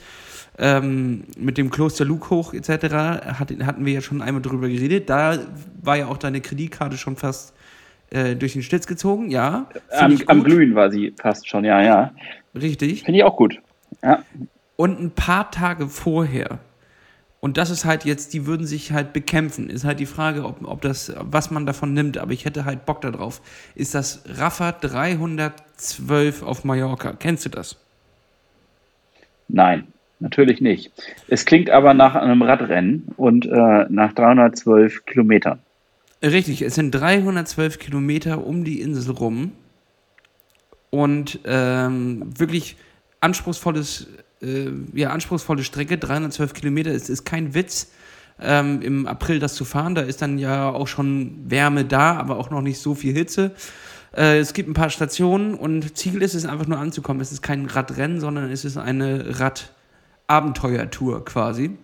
ähm, 0.57 1.23
mit 1.37 1.57
dem 1.57 1.69
Kloster 1.69 2.05
Luke 2.05 2.55
etc. 2.55 2.69
Hat, 2.69 3.51
hatten 3.63 3.85
wir 3.85 3.93
ja 3.93 4.01
schon 4.01 4.21
einmal 4.21 4.41
drüber 4.41 4.67
geredet. 4.67 5.09
Da 5.09 5.39
war 5.81 5.97
ja 5.97 6.07
auch 6.07 6.17
deine 6.17 6.41
Kreditkarte 6.41 6.97
schon 6.97 7.15
fast 7.15 7.53
äh, 8.11 8.35
durch 8.35 8.53
den 8.53 8.61
Schlitz 8.61 8.87
gezogen, 8.87 9.29
ja. 9.29 9.67
Am, 9.91 10.17
am, 10.27 10.43
Glühen 10.43 10.75
war 10.75 10.91
sie 10.91 11.13
fast 11.19 11.47
schon, 11.47 11.65
ja, 11.65 11.81
ja. 11.81 12.11
Richtig. 12.53 13.03
Finde 13.03 13.19
ich 13.19 13.23
auch 13.23 13.35
gut. 13.35 13.59
Ja. 14.03 14.23
Und 14.75 14.99
ein 14.99 15.11
paar 15.11 15.51
Tage 15.51 15.87
vorher, 15.87 16.59
und 17.39 17.57
das 17.57 17.69
ist 17.69 17.85
halt 17.85 18.05
jetzt, 18.05 18.33
die 18.33 18.45
würden 18.45 18.65
sich 18.65 18.91
halt 18.91 19.13
bekämpfen, 19.13 19.69
ist 19.69 19.85
halt 19.85 19.99
die 19.99 20.05
Frage, 20.05 20.45
ob, 20.45 20.65
ob 20.67 20.81
das, 20.81 21.13
was 21.19 21.51
man 21.51 21.65
davon 21.65 21.93
nimmt, 21.93 22.17
aber 22.17 22.31
ich 22.31 22.45
hätte 22.45 22.65
halt 22.65 22.85
Bock 22.85 23.01
darauf, 23.01 23.41
ist 23.75 23.95
das 23.95 24.23
Rafa 24.27 24.71
312 24.71 26.43
auf 26.43 26.63
Mallorca. 26.63 27.13
Kennst 27.13 27.45
du 27.45 27.49
das? 27.49 27.77
Nein. 29.47 29.87
Natürlich 30.19 30.61
nicht. 30.61 30.91
Es 31.27 31.45
klingt 31.45 31.69
aber 31.69 31.93
nach 31.93 32.15
einem 32.15 32.41
Radrennen 32.41 33.07
und 33.17 33.45
äh, 33.45 33.85
nach 33.89 34.13
312 34.13 35.05
Kilometern. 35.05 35.59
Richtig, 36.23 36.61
es 36.61 36.75
sind 36.75 36.91
312 36.91 37.79
Kilometer 37.79 38.45
um 38.45 38.63
die 38.63 38.81
Insel 38.81 39.11
rum 39.11 39.51
und 40.89 41.39
ähm, 41.45 42.23
wirklich 42.37 42.77
anspruchsvolles, 43.19 44.07
äh, 44.41 44.69
ja, 44.93 45.09
anspruchsvolle 45.09 45.63
Strecke, 45.63 45.97
312 45.97 46.53
Kilometer, 46.53 46.91
es 46.91 47.09
ist 47.09 47.25
kein 47.25 47.53
Witz. 47.53 47.91
Ähm, 48.41 48.81
im 48.81 49.07
April 49.07 49.39
das 49.39 49.55
zu 49.55 49.63
fahren, 49.63 49.95
da 49.95 50.01
ist 50.01 50.21
dann 50.21 50.37
ja 50.37 50.69
auch 50.69 50.87
schon 50.87 51.49
Wärme 51.49 51.85
da, 51.85 52.17
aber 52.17 52.37
auch 52.37 52.49
noch 52.49 52.61
nicht 52.61 52.79
so 52.79 52.93
viel 52.93 53.13
Hitze. 53.13 53.51
Äh, 54.15 54.39
es 54.39 54.53
gibt 54.53 54.69
ein 54.69 54.73
paar 54.73 54.89
Stationen 54.89 55.53
und 55.53 55.97
Ziel 55.97 56.21
ist 56.21 56.33
es 56.33 56.45
einfach 56.45 56.67
nur 56.67 56.77
anzukommen. 56.77 57.21
Es 57.21 57.31
ist 57.31 57.41
kein 57.41 57.65
Radrennen, 57.65 58.19
sondern 58.19 58.51
es 58.51 58.65
ist 58.65 58.77
eine 58.77 59.39
Rad- 59.39 59.71
Abenteuertour 60.27 61.23
quasi. 61.25 61.77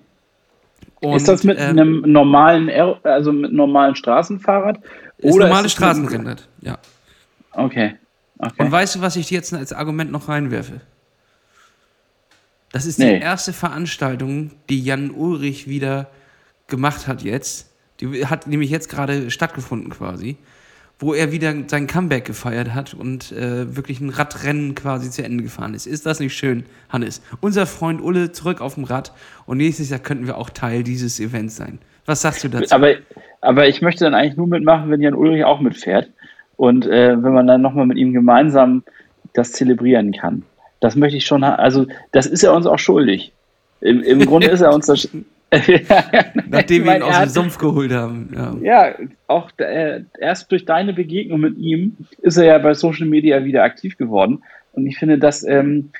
Und, 1.01 1.15
ist 1.15 1.27
das 1.27 1.43
mit 1.43 1.59
ähm, 1.59 1.69
einem 1.69 2.01
normalen, 2.01 2.69
also 3.03 3.31
mit 3.31 3.53
normalen 3.53 3.95
Straßenfahrrad? 3.95 4.79
Ist 5.17 5.33
oder 5.33 5.47
normales 5.47 5.71
Straßenrennen, 5.71 6.37
ja. 6.61 6.77
Okay. 7.53 7.95
okay. 8.37 8.53
Und 8.57 8.71
weißt 8.71 8.95
du, 8.95 9.01
was 9.01 9.15
ich 9.15 9.29
jetzt 9.29 9.53
als 9.53 9.73
Argument 9.73 10.11
noch 10.11 10.29
reinwerfe? 10.29 10.81
Das 12.71 12.85
ist 12.85 12.99
nee. 12.99 13.17
die 13.17 13.21
erste 13.21 13.51
Veranstaltung, 13.51 14.51
die 14.69 14.83
Jan 14.83 15.11
Ulrich 15.11 15.67
wieder 15.67 16.07
gemacht 16.67 17.07
hat 17.07 17.21
jetzt. 17.21 17.71
Die 17.99 18.25
hat 18.25 18.47
nämlich 18.47 18.69
jetzt 18.69 18.89
gerade 18.89 19.29
stattgefunden 19.29 19.89
quasi 19.89 20.37
wo 21.01 21.15
er 21.15 21.31
wieder 21.31 21.53
sein 21.65 21.87
Comeback 21.87 22.25
gefeiert 22.25 22.75
hat 22.75 22.93
und 22.93 23.31
äh, 23.31 23.75
wirklich 23.75 23.99
ein 23.99 24.09
Radrennen 24.09 24.75
quasi 24.75 25.09
zu 25.09 25.23
Ende 25.23 25.43
gefahren 25.43 25.73
ist. 25.73 25.87
Ist 25.87 26.05
das 26.05 26.19
nicht 26.19 26.35
schön, 26.35 26.63
Hannes? 26.89 27.23
Unser 27.41 27.65
Freund 27.65 28.01
Ulle 28.01 28.31
zurück 28.31 28.61
auf 28.61 28.75
dem 28.75 28.83
Rad 28.83 29.11
und 29.47 29.57
nächstes 29.57 29.89
Jahr 29.89 29.99
könnten 29.99 30.27
wir 30.27 30.37
auch 30.37 30.51
Teil 30.51 30.83
dieses 30.83 31.19
Events 31.19 31.55
sein. 31.55 31.79
Was 32.05 32.21
sagst 32.21 32.43
du 32.43 32.49
dazu? 32.49 32.73
Aber, 32.73 32.93
aber 33.41 33.67
ich 33.67 33.81
möchte 33.81 34.03
dann 34.03 34.13
eigentlich 34.13 34.37
nur 34.37 34.47
mitmachen, 34.47 34.91
wenn 34.91 35.01
Jan 35.01 35.15
Ulrich 35.15 35.43
auch 35.43 35.59
mitfährt 35.59 36.09
und 36.55 36.85
äh, 36.85 37.21
wenn 37.21 37.33
man 37.33 37.47
dann 37.47 37.63
nochmal 37.63 37.87
mit 37.87 37.97
ihm 37.97 38.13
gemeinsam 38.13 38.83
das 39.33 39.53
zelebrieren 39.53 40.11
kann. 40.11 40.43
Das 40.81 40.95
möchte 40.95 41.17
ich 41.17 41.25
schon, 41.25 41.43
also 41.43 41.87
das 42.11 42.27
ist 42.27 42.43
er 42.43 42.53
uns 42.53 42.67
auch 42.67 42.79
schuldig. 42.79 43.33
Im, 43.81 44.03
im 44.03 44.23
Grunde 44.27 44.47
ist 44.51 44.61
er 44.61 44.71
uns 44.71 44.85
das, 44.85 45.09
Nachdem 46.49 46.85
wir 46.85 46.95
ihn 46.95 47.03
aus 47.03 47.19
dem 47.19 47.29
Sumpf 47.29 47.57
geholt 47.57 47.91
haben. 47.91 48.29
Ja, 48.33 48.55
ja 48.61 48.95
auch 49.27 49.49
äh, 49.57 50.03
erst 50.19 50.51
durch 50.51 50.65
deine 50.65 50.93
Begegnung 50.93 51.41
mit 51.41 51.57
ihm 51.57 51.97
ist 52.21 52.37
er 52.37 52.45
ja 52.45 52.57
bei 52.57 52.73
Social 52.73 53.07
Media 53.07 53.43
wieder 53.43 53.63
aktiv 53.63 53.97
geworden. 53.97 54.43
Und 54.71 54.87
ich 54.87 54.97
finde, 54.97 55.17
das 55.17 55.43
ähm, 55.43 55.91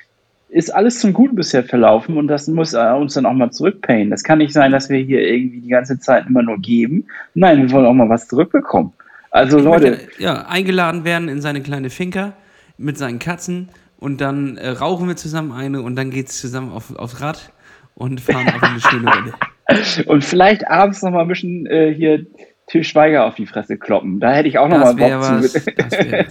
ist 0.48 0.74
alles 0.74 1.00
zum 1.00 1.12
Guten 1.12 1.36
bisher 1.36 1.64
verlaufen 1.64 2.16
und 2.16 2.28
das 2.28 2.48
muss 2.48 2.72
äh, 2.72 2.92
uns 2.92 3.14
dann 3.14 3.26
auch 3.26 3.34
mal 3.34 3.50
zurückpayen. 3.50 4.10
Das 4.10 4.24
kann 4.24 4.38
nicht 4.38 4.54
sein, 4.54 4.72
dass 4.72 4.88
wir 4.88 4.98
hier 4.98 5.20
irgendwie 5.20 5.60
die 5.60 5.68
ganze 5.68 5.98
Zeit 5.98 6.26
immer 6.26 6.42
nur 6.42 6.58
geben. 6.58 7.06
Nein, 7.34 7.60
wir 7.62 7.70
wollen 7.72 7.86
auch 7.86 7.94
mal 7.94 8.08
was 8.08 8.28
zurückbekommen. 8.28 8.92
Also 9.30 9.58
ich 9.58 9.64
Leute. 9.64 9.90
Möchte, 9.90 10.22
ja, 10.22 10.46
eingeladen 10.46 11.04
werden 11.04 11.28
in 11.28 11.40
seine 11.40 11.62
kleine 11.62 11.90
Finca 11.90 12.34
mit 12.78 12.96
seinen 12.96 13.18
Katzen 13.18 13.68
und 13.98 14.20
dann 14.20 14.56
äh, 14.56 14.68
rauchen 14.68 15.08
wir 15.08 15.16
zusammen 15.16 15.52
eine 15.52 15.82
und 15.82 15.96
dann 15.96 16.10
geht 16.10 16.28
es 16.28 16.40
zusammen 16.40 16.70
auf, 16.70 16.96
aufs 16.96 17.20
Rad 17.20 17.52
und 17.94 18.20
fahren 18.20 18.48
auf 18.48 18.62
eine 18.62 18.80
schöne 18.80 19.12
Runde. 19.12 19.32
Und 20.06 20.24
vielleicht 20.24 20.68
abends 20.68 21.02
noch 21.02 21.12
mal 21.12 21.22
ein 21.22 21.28
bisschen 21.28 21.66
äh, 21.66 21.94
hier 21.94 22.26
Til 22.66 22.84
Schweiger 22.84 23.26
auf 23.26 23.34
die 23.34 23.46
Fresse 23.46 23.76
kloppen. 23.76 24.20
Da 24.20 24.32
hätte 24.32 24.48
ich 24.48 24.58
auch 24.58 24.68
noch 24.68 24.80
das 24.80 24.94
mal 24.94 25.18
Bock 25.18 25.20
was, 25.20 25.52
zu. 25.52 26.26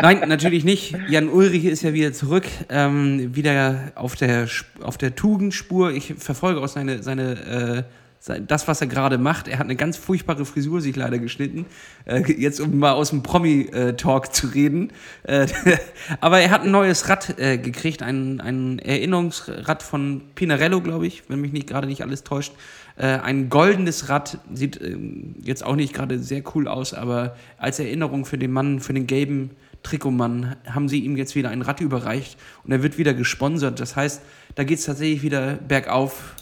Nein, 0.00 0.28
natürlich 0.28 0.64
nicht. 0.64 0.94
Jan 1.08 1.28
Ulrich 1.28 1.64
ist 1.64 1.82
ja 1.82 1.94
wieder 1.94 2.12
zurück, 2.12 2.44
ähm, 2.68 3.34
wieder 3.34 3.92
auf 3.94 4.16
der, 4.16 4.46
auf 4.82 4.98
der 4.98 5.14
Tugendspur. 5.14 5.92
Ich 5.92 6.14
verfolge 6.18 6.60
auch 6.60 6.68
seine, 6.68 7.02
seine, 7.02 7.86
äh, 7.86 8.05
das, 8.26 8.68
was 8.68 8.80
er 8.80 8.86
gerade 8.86 9.18
macht. 9.18 9.48
Er 9.48 9.58
hat 9.58 9.66
eine 9.66 9.76
ganz 9.76 9.96
furchtbare 9.96 10.44
Frisur 10.44 10.80
sich 10.80 10.96
leider 10.96 11.18
geschnitten. 11.18 11.66
Äh, 12.04 12.22
jetzt, 12.32 12.60
um 12.60 12.78
mal 12.78 12.92
aus 12.92 13.10
dem 13.10 13.22
Promi-Talk 13.22 14.34
zu 14.34 14.48
reden. 14.48 14.92
Äh, 15.22 15.46
aber 16.20 16.40
er 16.40 16.50
hat 16.50 16.62
ein 16.62 16.70
neues 16.70 17.08
Rad 17.08 17.38
äh, 17.38 17.58
gekriegt, 17.58 18.02
ein, 18.02 18.40
ein 18.40 18.78
Erinnerungsrad 18.78 19.82
von 19.82 20.22
Pinarello, 20.34 20.80
glaube 20.80 21.06
ich, 21.06 21.22
wenn 21.28 21.40
mich 21.40 21.52
nicht 21.52 21.68
gerade 21.68 21.86
nicht 21.86 22.02
alles 22.02 22.24
täuscht. 22.24 22.52
Äh, 22.96 23.06
ein 23.06 23.48
goldenes 23.48 24.08
Rad, 24.08 24.38
sieht 24.52 24.80
ähm, 24.80 25.36
jetzt 25.42 25.64
auch 25.64 25.76
nicht 25.76 25.94
gerade 25.94 26.18
sehr 26.18 26.42
cool 26.54 26.66
aus, 26.66 26.94
aber 26.94 27.36
als 27.58 27.78
Erinnerung 27.78 28.24
für 28.24 28.38
den 28.38 28.52
Mann, 28.52 28.80
für 28.80 28.94
den 28.94 29.06
gelben 29.06 29.50
Trikotmann, 29.82 30.56
haben 30.68 30.88
sie 30.88 31.00
ihm 31.00 31.16
jetzt 31.16 31.36
wieder 31.36 31.50
ein 31.50 31.62
Rad 31.62 31.80
überreicht 31.80 32.38
und 32.64 32.72
er 32.72 32.82
wird 32.82 32.98
wieder 32.98 33.14
gesponsert. 33.14 33.78
Das 33.78 33.94
heißt, 33.94 34.22
da 34.54 34.64
geht 34.64 34.78
es 34.78 34.86
tatsächlich 34.86 35.22
wieder 35.22 35.54
bergauf 35.54 36.34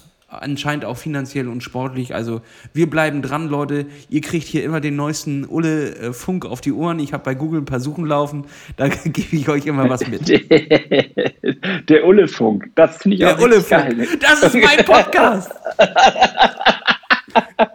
anscheinend 0.43 0.85
auch 0.85 0.97
finanziell 0.97 1.49
und 1.49 1.63
sportlich. 1.63 2.15
Also 2.15 2.41
wir 2.73 2.89
bleiben 2.89 3.23
dran, 3.23 3.49
Leute. 3.49 3.87
Ihr 4.09 4.21
kriegt 4.21 4.47
hier 4.47 4.65
immer 4.65 4.81
den 4.81 4.97
neuesten 4.97 5.45
Ulle 5.47 5.95
äh, 5.97 6.13
Funk 6.13 6.47
auf 6.47 6.61
die 6.61 6.73
Ohren. 6.73 6.99
Ich 6.99 7.13
habe 7.13 7.25
bei 7.25 7.35
Google 7.35 7.63
ein 7.63 7.65
paar 7.65 7.81
Suchen 7.81 8.07
laufen. 8.07 8.47
Da 8.77 8.89
gebe 9.05 9.37
ich 9.37 9.49
euch 9.49 9.67
immer 9.67 9.89
was 9.89 10.07
mit. 10.07 10.29
Der 11.89 12.05
Ulle 12.07 12.29
Funk, 12.29 12.71
das 12.75 12.99
finde 12.99 13.17
ich 13.17 13.21
Der 13.21 13.37
auch 13.37 13.41
Ulle 13.41 13.61
Funk. 13.61 13.97
Geil. 13.97 14.09
Das 14.21 14.43
ist 14.43 14.55
mein 14.55 14.85
Podcast. 14.85 15.51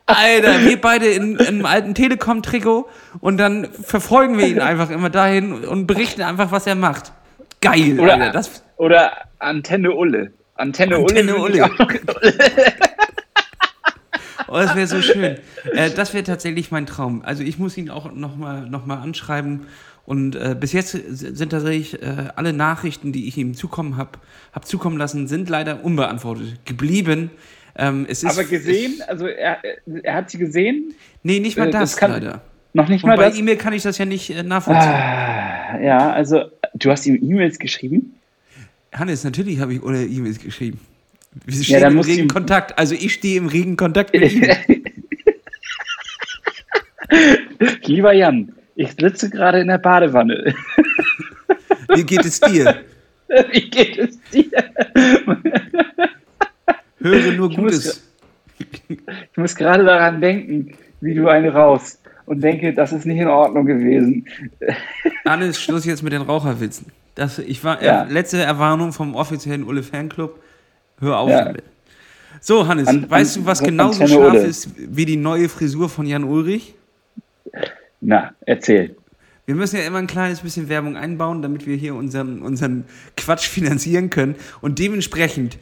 Alter, 0.06 0.66
wir 0.66 0.80
beide 0.80 1.08
in, 1.08 1.36
in 1.36 1.48
einem 1.48 1.66
alten 1.66 1.94
Telekom-Trikot 1.94 2.88
und 3.20 3.38
dann 3.38 3.68
verfolgen 3.72 4.38
wir 4.38 4.48
ihn 4.48 4.60
einfach 4.60 4.90
immer 4.90 5.10
dahin 5.10 5.66
und 5.66 5.88
berichten 5.88 6.22
einfach, 6.22 6.52
was 6.52 6.68
er 6.68 6.76
macht. 6.76 7.12
Geil, 7.62 8.00
oder, 8.00 8.14
Alter. 8.14 8.32
Das, 8.32 8.64
oder 8.78 9.12
Antenne 9.40 9.92
Ulle. 9.94 10.32
Antenne, 10.60 10.98
Antenne 10.98 11.38
Uli. 11.38 11.62
oh, 14.48 14.54
das 14.54 14.76
wäre 14.76 14.88
so 14.88 15.02
schön. 15.02 15.38
Äh, 15.74 15.90
das 15.96 16.14
wäre 16.14 16.24
tatsächlich 16.24 16.70
mein 16.72 16.86
Traum. 16.86 17.22
Also 17.24 17.44
ich 17.44 17.58
muss 17.58 17.78
ihn 17.78 17.90
auch 17.90 18.12
nochmal 18.14 18.70
noch 18.70 18.86
mal 18.86 18.98
anschreiben. 18.98 19.68
Und 20.06 20.36
äh, 20.36 20.56
bis 20.60 20.74
jetzt 20.74 20.92
sind 20.92 21.52
tatsächlich 21.52 22.02
äh, 22.02 22.30
alle 22.36 22.52
Nachrichten, 22.52 23.12
die 23.12 23.28
ich 23.28 23.38
ihm 23.38 23.54
zukommen 23.54 23.96
habe, 23.96 24.20
hab 24.52 24.66
zukommen 24.66 24.98
lassen, 24.98 25.28
sind 25.28 25.50
leider 25.50 25.84
unbeantwortet 25.84 26.66
geblieben. 26.66 27.30
Ähm, 27.78 28.08
Aber 28.24 28.44
gesehen? 28.44 28.94
Ich, 28.96 29.08
also 29.08 29.28
er, 29.28 29.60
er 30.04 30.14
hat 30.16 30.32
sie 30.32 30.40
gesehen? 30.40 30.96
Nee, 31.24 31.40
nicht 31.40 31.58
mal 31.58 31.70
äh, 31.70 31.72
das, 31.72 31.92
das 31.92 31.98
kann, 31.98 32.12
leider. 32.12 32.42
Noch 32.74 32.90
nicht 32.90 33.04
Und 33.04 33.10
mal 33.10 33.18
bei 33.18 33.32
E-Mail 33.32 33.58
kann 33.58 33.74
ich 33.74 33.84
das 33.84 33.98
ja 33.98 34.06
nicht 34.06 34.32
äh, 34.32 34.44
nachvollziehen. 34.44 34.92
Ah, 34.92 35.80
ja, 35.80 36.12
also 36.12 36.46
du 36.74 36.92
hast 36.92 37.06
ihm 37.06 37.16
E-Mails 37.22 37.60
geschrieben? 37.60 38.19
Hannes, 38.94 39.24
natürlich 39.24 39.60
habe 39.60 39.74
ich 39.74 39.84
ohne 39.84 40.04
E-Mails 40.04 40.40
geschrieben. 40.40 40.80
Wir 41.46 41.64
stehen 41.64 41.82
ja, 41.82 41.88
im 41.88 42.00
regen 42.00 42.28
Kontakt. 42.28 42.78
Also 42.78 42.96
ich 42.96 43.14
stehe 43.14 43.38
im 43.38 43.48
regen 43.48 43.78
Kontakt 43.78 44.14
mit 44.14 44.32
ihm. 44.32 44.48
Lieber 47.86 48.14
Jan, 48.14 48.52
ich 48.76 48.92
sitze 49.00 49.30
gerade 49.30 49.60
in 49.60 49.68
der 49.68 49.78
Badewanne. 49.78 50.54
Wie 51.96 52.04
geht 52.04 52.26
es 52.26 52.40
dir? 52.40 52.84
Wie 53.52 53.70
geht 53.70 53.98
es 53.98 54.20
dir? 54.32 54.64
Höre 57.00 57.34
nur 57.34 57.50
Gutes. 57.50 58.04
Ich 58.58 58.68
muss, 58.90 59.00
ich 59.32 59.38
muss 59.38 59.56
gerade 59.56 59.86
daran 59.86 60.20
denken, 60.20 60.74
wie 61.02 61.14
du 61.14 61.28
eine 61.28 61.54
raus 61.54 61.98
und 62.26 62.42
denke, 62.44 62.74
das 62.74 62.92
ist 62.92 63.06
nicht 63.06 63.20
in 63.20 63.28
Ordnung 63.28 63.66
gewesen. 63.66 64.28
Hannes, 65.26 65.62
Schluss 65.62 65.86
jetzt 65.86 66.04
mit 66.04 66.12
den 66.12 66.22
Raucherwitzen. 66.22 66.88
Das, 67.20 67.38
ich 67.38 67.62
war, 67.66 67.84
ja. 67.84 68.04
äh, 68.04 68.12
letzte 68.12 68.38
Erwarnung 68.38 68.94
vom 68.94 69.14
offiziellen 69.14 69.66
Ulle 69.66 69.84
Fanclub. 69.84 70.42
Hör 71.02 71.18
auf 71.18 71.30
ja. 71.30 71.44
damit. 71.44 71.64
So, 72.40 72.66
Hannes, 72.66 72.88
an, 72.88 73.10
weißt 73.10 73.36
an, 73.36 73.44
du, 73.44 73.48
was 73.48 73.62
genauso 73.62 74.08
scharf 74.08 74.34
Ulle. 74.34 74.46
ist 74.46 74.70
wie 74.78 75.04
die 75.04 75.18
neue 75.18 75.50
Frisur 75.50 75.90
von 75.90 76.06
Jan 76.06 76.24
Ulrich? 76.24 76.76
Na, 78.00 78.32
erzähl. 78.46 78.96
Wir 79.46 79.56
müssen 79.56 79.76
ja 79.76 79.82
immer 79.84 79.98
ein 79.98 80.08
kleines 80.08 80.40
bisschen 80.40 80.70
Werbung 80.70 80.96
einbauen, 80.96 81.42
damit 81.42 81.68
wir 81.68 81.76
hier 81.76 81.94
unseren, 81.94 82.42
unseren 82.42 82.86
Quatsch 83.18 83.50
finanzieren 83.50 84.10
können. 84.10 84.36
Und 84.62 84.80
dementsprechend 84.80 85.58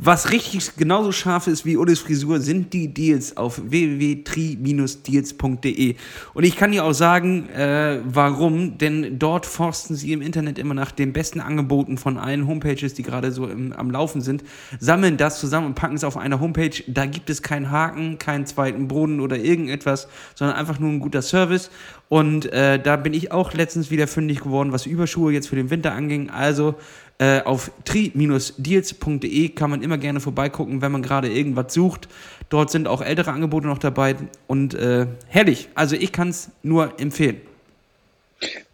was 0.00 0.30
richtig 0.30 0.76
genauso 0.76 1.10
scharf 1.10 1.48
ist 1.48 1.66
wie 1.66 1.76
Ulles 1.76 1.98
Frisur, 1.98 2.38
sind 2.38 2.72
die 2.72 2.94
Deals 2.94 3.36
auf 3.36 3.60
www.tri-deals.de. 3.64 5.96
Und 6.34 6.44
ich 6.44 6.54
kann 6.54 6.70
dir 6.70 6.84
auch 6.84 6.92
sagen, 6.92 7.48
äh, 7.48 7.98
warum, 8.04 8.78
denn 8.78 9.18
dort 9.18 9.44
forsten 9.44 9.96
sie 9.96 10.12
im 10.12 10.22
Internet 10.22 10.60
immer 10.60 10.74
nach 10.74 10.92
den 10.92 11.12
besten 11.12 11.40
Angeboten 11.40 11.98
von 11.98 12.16
allen 12.16 12.46
Homepages, 12.46 12.94
die 12.94 13.02
gerade 13.02 13.32
so 13.32 13.48
im, 13.48 13.72
am 13.72 13.90
Laufen 13.90 14.20
sind, 14.20 14.44
sammeln 14.78 15.16
das 15.16 15.40
zusammen 15.40 15.66
und 15.66 15.74
packen 15.74 15.96
es 15.96 16.04
auf 16.04 16.16
einer 16.16 16.38
Homepage. 16.38 16.80
Da 16.86 17.06
gibt 17.06 17.28
es 17.28 17.42
keinen 17.42 17.72
Haken, 17.72 18.18
keinen 18.18 18.46
zweiten 18.46 18.86
Boden 18.86 19.18
oder 19.18 19.36
irgendetwas, 19.36 20.06
sondern 20.36 20.56
einfach 20.56 20.78
nur 20.78 20.90
ein 20.90 21.00
guter 21.00 21.22
Service. 21.22 21.72
Und 22.08 22.46
äh, 22.52 22.80
da 22.80 22.94
bin 22.96 23.14
ich 23.14 23.32
auch 23.32 23.52
letztens 23.52 23.90
wieder 23.90 24.06
fündig 24.06 24.38
geworden, 24.40 24.70
was 24.70 24.86
Überschuhe 24.86 25.32
jetzt 25.32 25.48
für 25.48 25.56
den 25.56 25.70
Winter 25.70 25.90
anging. 25.92 26.30
Also 26.30 26.76
äh, 27.18 27.42
auf 27.42 27.72
tri-deals.de 27.84 29.48
kann 29.50 29.70
man 29.70 29.82
immer 29.82 29.98
gerne 29.98 30.20
vorbeigucken, 30.20 30.82
wenn 30.82 30.92
man 30.92 31.02
gerade 31.02 31.28
irgendwas 31.28 31.74
sucht. 31.74 32.08
Dort 32.48 32.70
sind 32.70 32.86
auch 32.86 33.02
ältere 33.02 33.32
Angebote 33.32 33.66
noch 33.66 33.78
dabei 33.78 34.14
und 34.46 34.74
äh, 34.74 35.06
herrlich. 35.28 35.68
Also 35.74 35.96
ich 35.96 36.12
kann 36.12 36.28
es 36.28 36.50
nur 36.62 37.00
empfehlen. 37.00 37.40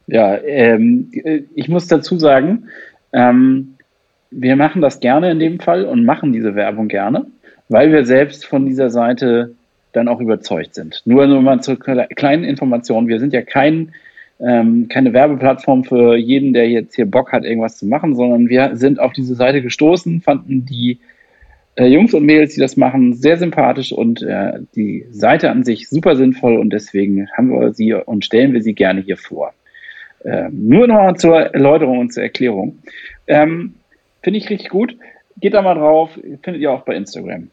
Ja, 0.07 0.37
ähm, 0.37 1.11
ich 1.55 1.69
muss 1.69 1.87
dazu 1.87 2.19
sagen, 2.19 2.69
ähm, 3.13 3.75
wir 4.31 4.57
machen 4.57 4.83
das 4.83 5.01
gerne 5.01 5.31
in 5.31 5.39
dem 5.39 5.61
Fall 5.61 5.85
und 5.85 6.05
machen 6.05 6.33
diese 6.33 6.55
Werbung 6.55 6.89
gerne, 6.89 7.27
weil 7.69 7.93
wir 7.93 8.05
selbst 8.05 8.45
von 8.45 8.67
dieser 8.67 8.91
Seite 8.91 9.55
dann 9.93 10.09
auch 10.09 10.21
überzeugt 10.21 10.75
sind. 10.75 11.03
Nur, 11.07 11.27
mal 11.41 11.61
zur 11.63 11.79
kleinen 11.79 12.45
Information, 12.45 13.09
wir 13.09 13.21
sind 13.21 13.33
ja 13.33 13.43
kein 13.43 13.95
ähm, 14.41 14.89
keine 14.89 15.13
Werbeplattform 15.13 15.85
für 15.85 16.17
jeden, 16.17 16.53
der 16.53 16.69
jetzt 16.69 16.97
hier 16.97 17.07
Bock 17.07 17.33
hat, 17.33 17.45
irgendwas 17.45 17.79
zu 17.79 17.87
machen, 17.87 18.15
sondern 18.15 18.49
wir 18.49 18.77
sind 18.77 19.01
auf 19.01 19.13
diese 19.13 19.35
Seite 19.35 19.63
gestoßen, 19.63 20.21
fanden 20.21 20.65
die 20.65 20.99
äh, 21.77 21.87
Jungs 21.87 22.15
und 22.15 22.25
Mädels, 22.25 22.55
die 22.55 22.61
das 22.61 22.77
machen, 22.77 23.15
sehr 23.15 23.37
sympathisch 23.37 23.93
und 23.93 24.23
äh, 24.23 24.61
die 24.75 25.07
Seite 25.11 25.51
an 25.51 25.65
sich 25.65 25.89
super 25.89 26.17
sinnvoll 26.17 26.57
und 26.59 26.71
deswegen 26.71 27.29
haben 27.37 27.51
wir 27.51 27.73
sie 27.73 27.95
und 27.95 28.25
stellen 28.25 28.53
wir 28.53 28.63
sie 28.63 28.75
gerne 28.75 29.01
hier 29.01 29.17
vor. 29.17 29.53
Ähm, 30.25 30.69
nur 30.69 30.87
noch 30.87 31.15
zur 31.17 31.39
Erläuterung 31.41 31.99
und 31.99 32.13
zur 32.13 32.23
Erklärung. 32.23 32.79
Ähm, 33.27 33.75
Finde 34.23 34.39
ich 34.39 34.49
richtig 34.49 34.71
gut. 34.71 34.97
Geht 35.41 35.53
da 35.53 35.61
mal 35.61 35.75
drauf, 35.75 36.11
findet 36.43 36.63
ihr 36.63 36.73
auch 36.73 36.83
bei 36.83 36.95
Instagram. 36.95 37.51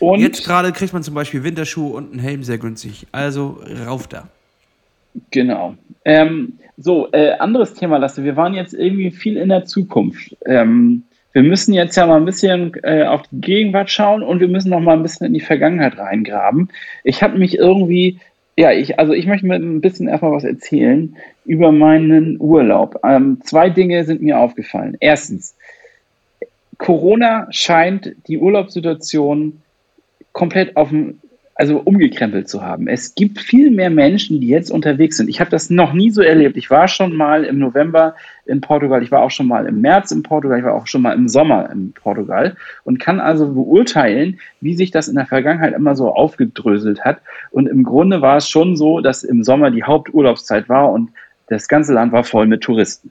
Und 0.00 0.20
Jetzt 0.20 0.44
gerade 0.44 0.72
kriegt 0.72 0.92
man 0.92 1.02
zum 1.02 1.14
Beispiel 1.14 1.44
Winterschuhe 1.44 1.94
und 1.94 2.10
einen 2.10 2.20
Helm 2.20 2.42
sehr 2.42 2.58
günstig. 2.58 3.06
Also 3.12 3.60
rauf 3.86 4.08
da. 4.08 4.28
Genau. 5.30 5.74
Ähm, 6.04 6.58
so, 6.76 7.10
äh, 7.12 7.32
anderes 7.32 7.74
Thema, 7.74 7.98
Lasse. 7.98 8.24
Wir 8.24 8.36
waren 8.36 8.54
jetzt 8.54 8.72
irgendwie 8.72 9.10
viel 9.10 9.36
in 9.36 9.48
der 9.48 9.64
Zukunft. 9.64 10.36
Ähm, 10.46 11.04
wir 11.32 11.42
müssen 11.42 11.74
jetzt 11.74 11.96
ja 11.96 12.06
mal 12.06 12.16
ein 12.16 12.24
bisschen 12.24 12.72
äh, 12.82 13.04
auf 13.04 13.22
die 13.30 13.40
Gegenwart 13.40 13.90
schauen 13.90 14.22
und 14.22 14.40
wir 14.40 14.48
müssen 14.48 14.70
noch 14.70 14.80
mal 14.80 14.96
ein 14.96 15.02
bisschen 15.02 15.26
in 15.26 15.34
die 15.34 15.40
Vergangenheit 15.40 15.98
reingraben. 15.98 16.70
Ich 17.04 17.22
habe 17.22 17.38
mich 17.38 17.58
irgendwie, 17.58 18.18
ja, 18.56 18.72
ich, 18.72 18.98
also 18.98 19.12
ich 19.12 19.26
möchte 19.26 19.46
mir 19.46 19.56
ein 19.56 19.80
bisschen 19.80 20.08
erstmal 20.08 20.32
was 20.32 20.44
erzählen 20.44 21.16
über 21.44 21.72
meinen 21.72 22.40
Urlaub. 22.40 23.00
Ähm, 23.04 23.40
zwei 23.42 23.70
Dinge 23.70 24.04
sind 24.04 24.22
mir 24.22 24.38
aufgefallen. 24.38 24.96
Erstens, 25.00 25.54
Corona 26.78 27.48
scheint 27.50 28.14
die 28.28 28.38
Urlaubssituation 28.38 29.60
komplett 30.32 30.76
auf 30.76 30.90
dem 30.90 31.18
also 31.58 31.80
umgekrempelt 31.80 32.48
zu 32.48 32.62
haben. 32.62 32.86
Es 32.86 33.16
gibt 33.16 33.40
viel 33.40 33.72
mehr 33.72 33.90
Menschen, 33.90 34.40
die 34.40 34.46
jetzt 34.46 34.70
unterwegs 34.70 35.16
sind. 35.16 35.28
Ich 35.28 35.40
habe 35.40 35.50
das 35.50 35.70
noch 35.70 35.92
nie 35.92 36.10
so 36.10 36.22
erlebt. 36.22 36.56
Ich 36.56 36.70
war 36.70 36.86
schon 36.86 37.16
mal 37.16 37.42
im 37.42 37.58
November 37.58 38.14
in 38.46 38.60
Portugal, 38.60 39.02
ich 39.02 39.10
war 39.10 39.22
auch 39.22 39.32
schon 39.32 39.48
mal 39.48 39.66
im 39.66 39.80
März 39.80 40.12
in 40.12 40.22
Portugal, 40.22 40.60
ich 40.60 40.64
war 40.64 40.74
auch 40.74 40.86
schon 40.86 41.02
mal 41.02 41.16
im 41.16 41.28
Sommer 41.28 41.68
in 41.72 41.92
Portugal 41.92 42.56
und 42.84 43.00
kann 43.00 43.18
also 43.18 43.52
beurteilen, 43.52 44.38
wie 44.60 44.74
sich 44.74 44.92
das 44.92 45.08
in 45.08 45.16
der 45.16 45.26
Vergangenheit 45.26 45.74
immer 45.74 45.96
so 45.96 46.14
aufgedröselt 46.14 47.04
hat. 47.04 47.18
Und 47.50 47.68
im 47.68 47.82
Grunde 47.82 48.22
war 48.22 48.36
es 48.36 48.48
schon 48.48 48.76
so, 48.76 49.00
dass 49.00 49.24
im 49.24 49.42
Sommer 49.42 49.72
die 49.72 49.82
Haupturlaubszeit 49.82 50.68
war 50.68 50.92
und 50.92 51.10
das 51.48 51.66
ganze 51.66 51.92
Land 51.92 52.12
war 52.12 52.22
voll 52.22 52.46
mit 52.46 52.60
Touristen. 52.60 53.10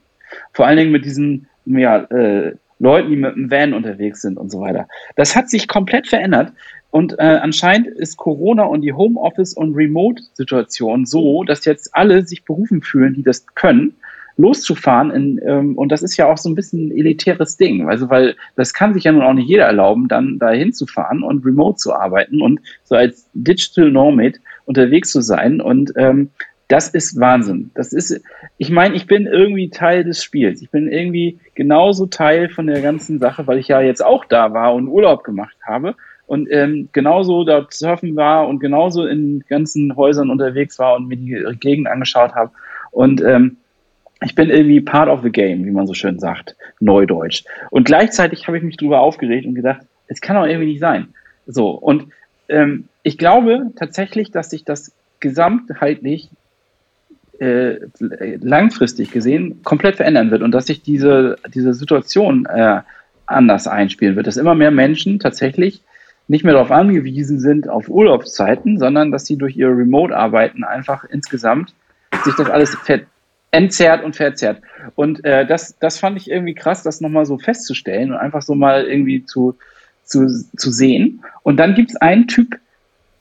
Vor 0.54 0.66
allen 0.66 0.78
Dingen 0.78 0.92
mit 0.94 1.04
diesen 1.04 1.48
ja, 1.66 1.98
äh, 1.98 2.56
Leuten, 2.80 3.10
die 3.10 3.16
mit 3.16 3.36
dem 3.36 3.52
Van 3.52 3.74
unterwegs 3.74 4.22
sind 4.22 4.38
und 4.38 4.52
so 4.52 4.60
weiter. 4.60 4.88
Das 5.16 5.36
hat 5.36 5.50
sich 5.50 5.68
komplett 5.68 6.08
verändert. 6.08 6.54
Und 6.90 7.14
äh, 7.20 7.40
anscheinend 7.42 7.88
ist 7.88 8.18
Corona 8.18 8.64
und 8.64 8.82
die 8.82 8.94
Homeoffice- 8.94 9.54
und 9.54 9.76
Remote-Situation 9.76 11.06
so, 11.06 11.44
dass 11.44 11.66
jetzt 11.66 11.94
alle 11.94 12.26
sich 12.26 12.46
berufen 12.46 12.82
fühlen, 12.82 13.14
die 13.14 13.24
das 13.24 13.46
können, 13.56 13.96
loszufahren. 14.38 15.12
In, 15.12 15.42
ähm, 15.46 15.78
und 15.78 15.92
das 15.92 16.02
ist 16.02 16.16
ja 16.18 16.32
auch 16.32 16.38
so 16.38 16.50
ein 16.50 16.56
bisschen 16.56 16.88
ein 16.88 16.98
elitäres 16.98 17.58
Ding. 17.58 17.90
Also, 17.90 18.10
weil 18.10 18.36
das 18.56 18.74
kann 18.74 18.94
sich 18.94 19.04
ja 19.04 19.12
nun 19.12 19.24
auch 19.24 19.34
nicht 19.34 19.50
jeder 19.50 19.66
erlauben, 19.66 20.08
dann 20.08 20.40
da 20.40 20.52
hinzufahren 20.52 21.24
und 21.24 21.46
remote 21.46 21.78
zu 21.78 21.94
arbeiten 21.94 22.42
und 22.42 22.62
so 22.84 22.96
als 22.96 23.30
Digital 23.34 23.92
Nomad 23.92 24.40
unterwegs 24.66 25.12
zu 25.12 25.22
sein. 25.22 25.60
Und 25.60 25.92
ähm, 25.98 26.30
das 26.68 26.90
ist 26.90 27.20
Wahnsinn. 27.20 27.72
Das 27.76 27.94
ist, 27.94 28.22
ich 28.58 28.70
meine, 28.70 28.96
ich 28.96 29.08
bin 29.08 29.26
irgendwie 29.26 29.70
Teil 29.70 30.04
des 30.04 30.24
Spiels. 30.24 30.62
Ich 30.62 30.70
bin 30.70 30.92
irgendwie 30.92 31.40
genauso 31.56 32.08
Teil 32.08 32.50
von 32.50 32.68
der 32.68 32.82
ganzen 32.82 33.20
Sache, 33.20 33.48
weil 33.48 33.58
ich 33.58 33.70
ja 33.70 33.82
jetzt 33.82 34.04
auch 34.04 34.26
da 34.26 34.54
war 34.54 34.74
und 34.74 34.88
Urlaub 34.88 35.24
gemacht 35.24 35.56
habe 35.66 35.96
und 36.28 36.50
ähm, 36.52 36.90
genauso 36.92 37.46
dort 37.46 37.74
surfen 37.74 38.16
war 38.18 38.48
und 38.48 38.60
genauso 38.60 39.06
in 39.06 39.44
ganzen 39.48 39.96
Häusern 39.96 40.30
unterwegs 40.30 40.78
war 40.78 40.96
und 40.98 41.08
mir 41.08 41.16
die 41.16 41.60
Gegend 41.60 41.88
angeschaut 41.88 42.36
habe. 42.36 42.52
Und 42.92 43.22
ähm, 43.22 43.58
ich 44.24 44.36
bin 44.36 44.50
irgendwie 44.50 44.82
part 44.82 45.08
of 45.08 45.22
the 45.24 45.32
game, 45.32 45.66
wie 45.66 45.72
man 45.72 45.88
so 45.88 45.94
schön 45.94 46.20
sagt, 46.20 46.56
neudeutsch. 46.82 47.46
Und 47.70 47.86
gleichzeitig 47.86 48.48
habe 48.48 48.58
ich 48.58 48.64
mich 48.64 48.76
darüber 48.76 49.00
aufgeregt 49.00 49.46
und 49.46 49.56
gedacht, 49.56 49.82
es 50.08 50.20
kann 50.20 50.36
doch 50.36 50.46
irgendwie 50.46 50.72
nicht 50.72 50.82
sein. 50.82 51.14
So, 51.46 51.70
und 51.70 52.08
ähm, 52.50 52.90
ich 53.04 53.18
glaube 53.18 53.72
tatsächlich, 53.78 54.32
dass 54.32 54.50
sich 54.50 54.66
das 54.66 54.92
gesamtheitlich 55.20 56.30
äh, 57.40 57.78
langfristig 58.42 59.12
gesehen 59.12 59.62
komplett 59.64 59.98
verändern 59.98 60.32
wird 60.32 60.42
und 60.42 60.52
dass 60.52 60.66
sich 60.68 60.82
diese, 60.82 61.38
diese 61.54 61.74
Situation 61.74 62.46
äh, 62.46 62.82
anders 63.26 63.68
einspielen 63.68 64.16
wird, 64.16 64.28
dass 64.28 64.38
immer 64.38 64.56
mehr 64.56 64.72
Menschen 64.72 65.20
tatsächlich 65.20 65.84
nicht 66.28 66.44
mehr 66.44 66.54
darauf 66.54 66.72
angewiesen 66.72 67.40
sind 67.40 67.70
auf 67.70 67.90
Urlaubszeiten, 67.90 68.78
sondern 68.78 69.12
dass 69.12 69.26
sie 69.26 69.38
durch 69.38 69.56
ihre 69.56 69.72
Remote-Arbeiten 69.72 70.64
einfach 70.64 71.06
insgesamt 71.06 71.74
sich 72.24 72.36
das 72.36 72.50
alles 72.50 72.78
entzerrt 73.52 74.04
und 74.04 74.16
verzerrt. 74.16 74.62
Und 74.96 75.24
äh, 75.24 75.46
das, 75.46 75.78
das 75.80 76.00
fand 76.00 76.18
ich 76.18 76.30
irgendwie 76.30 76.54
krass, 76.54 76.84
das 76.84 77.02
nochmal 77.02 77.26
so 77.26 77.38
festzustellen 77.38 78.12
und 78.12 78.18
einfach 78.18 78.42
so 78.42 78.56
mal 78.56 78.86
irgendwie 78.86 79.24
zu, 79.26 79.58
zu, 80.04 80.28
zu 80.58 80.72
sehen. 80.72 81.22
Und 81.44 81.58
dann 81.58 81.76
gibt 81.76 81.92
es 81.92 81.96
einen 81.98 82.28
Typ, 82.28 82.58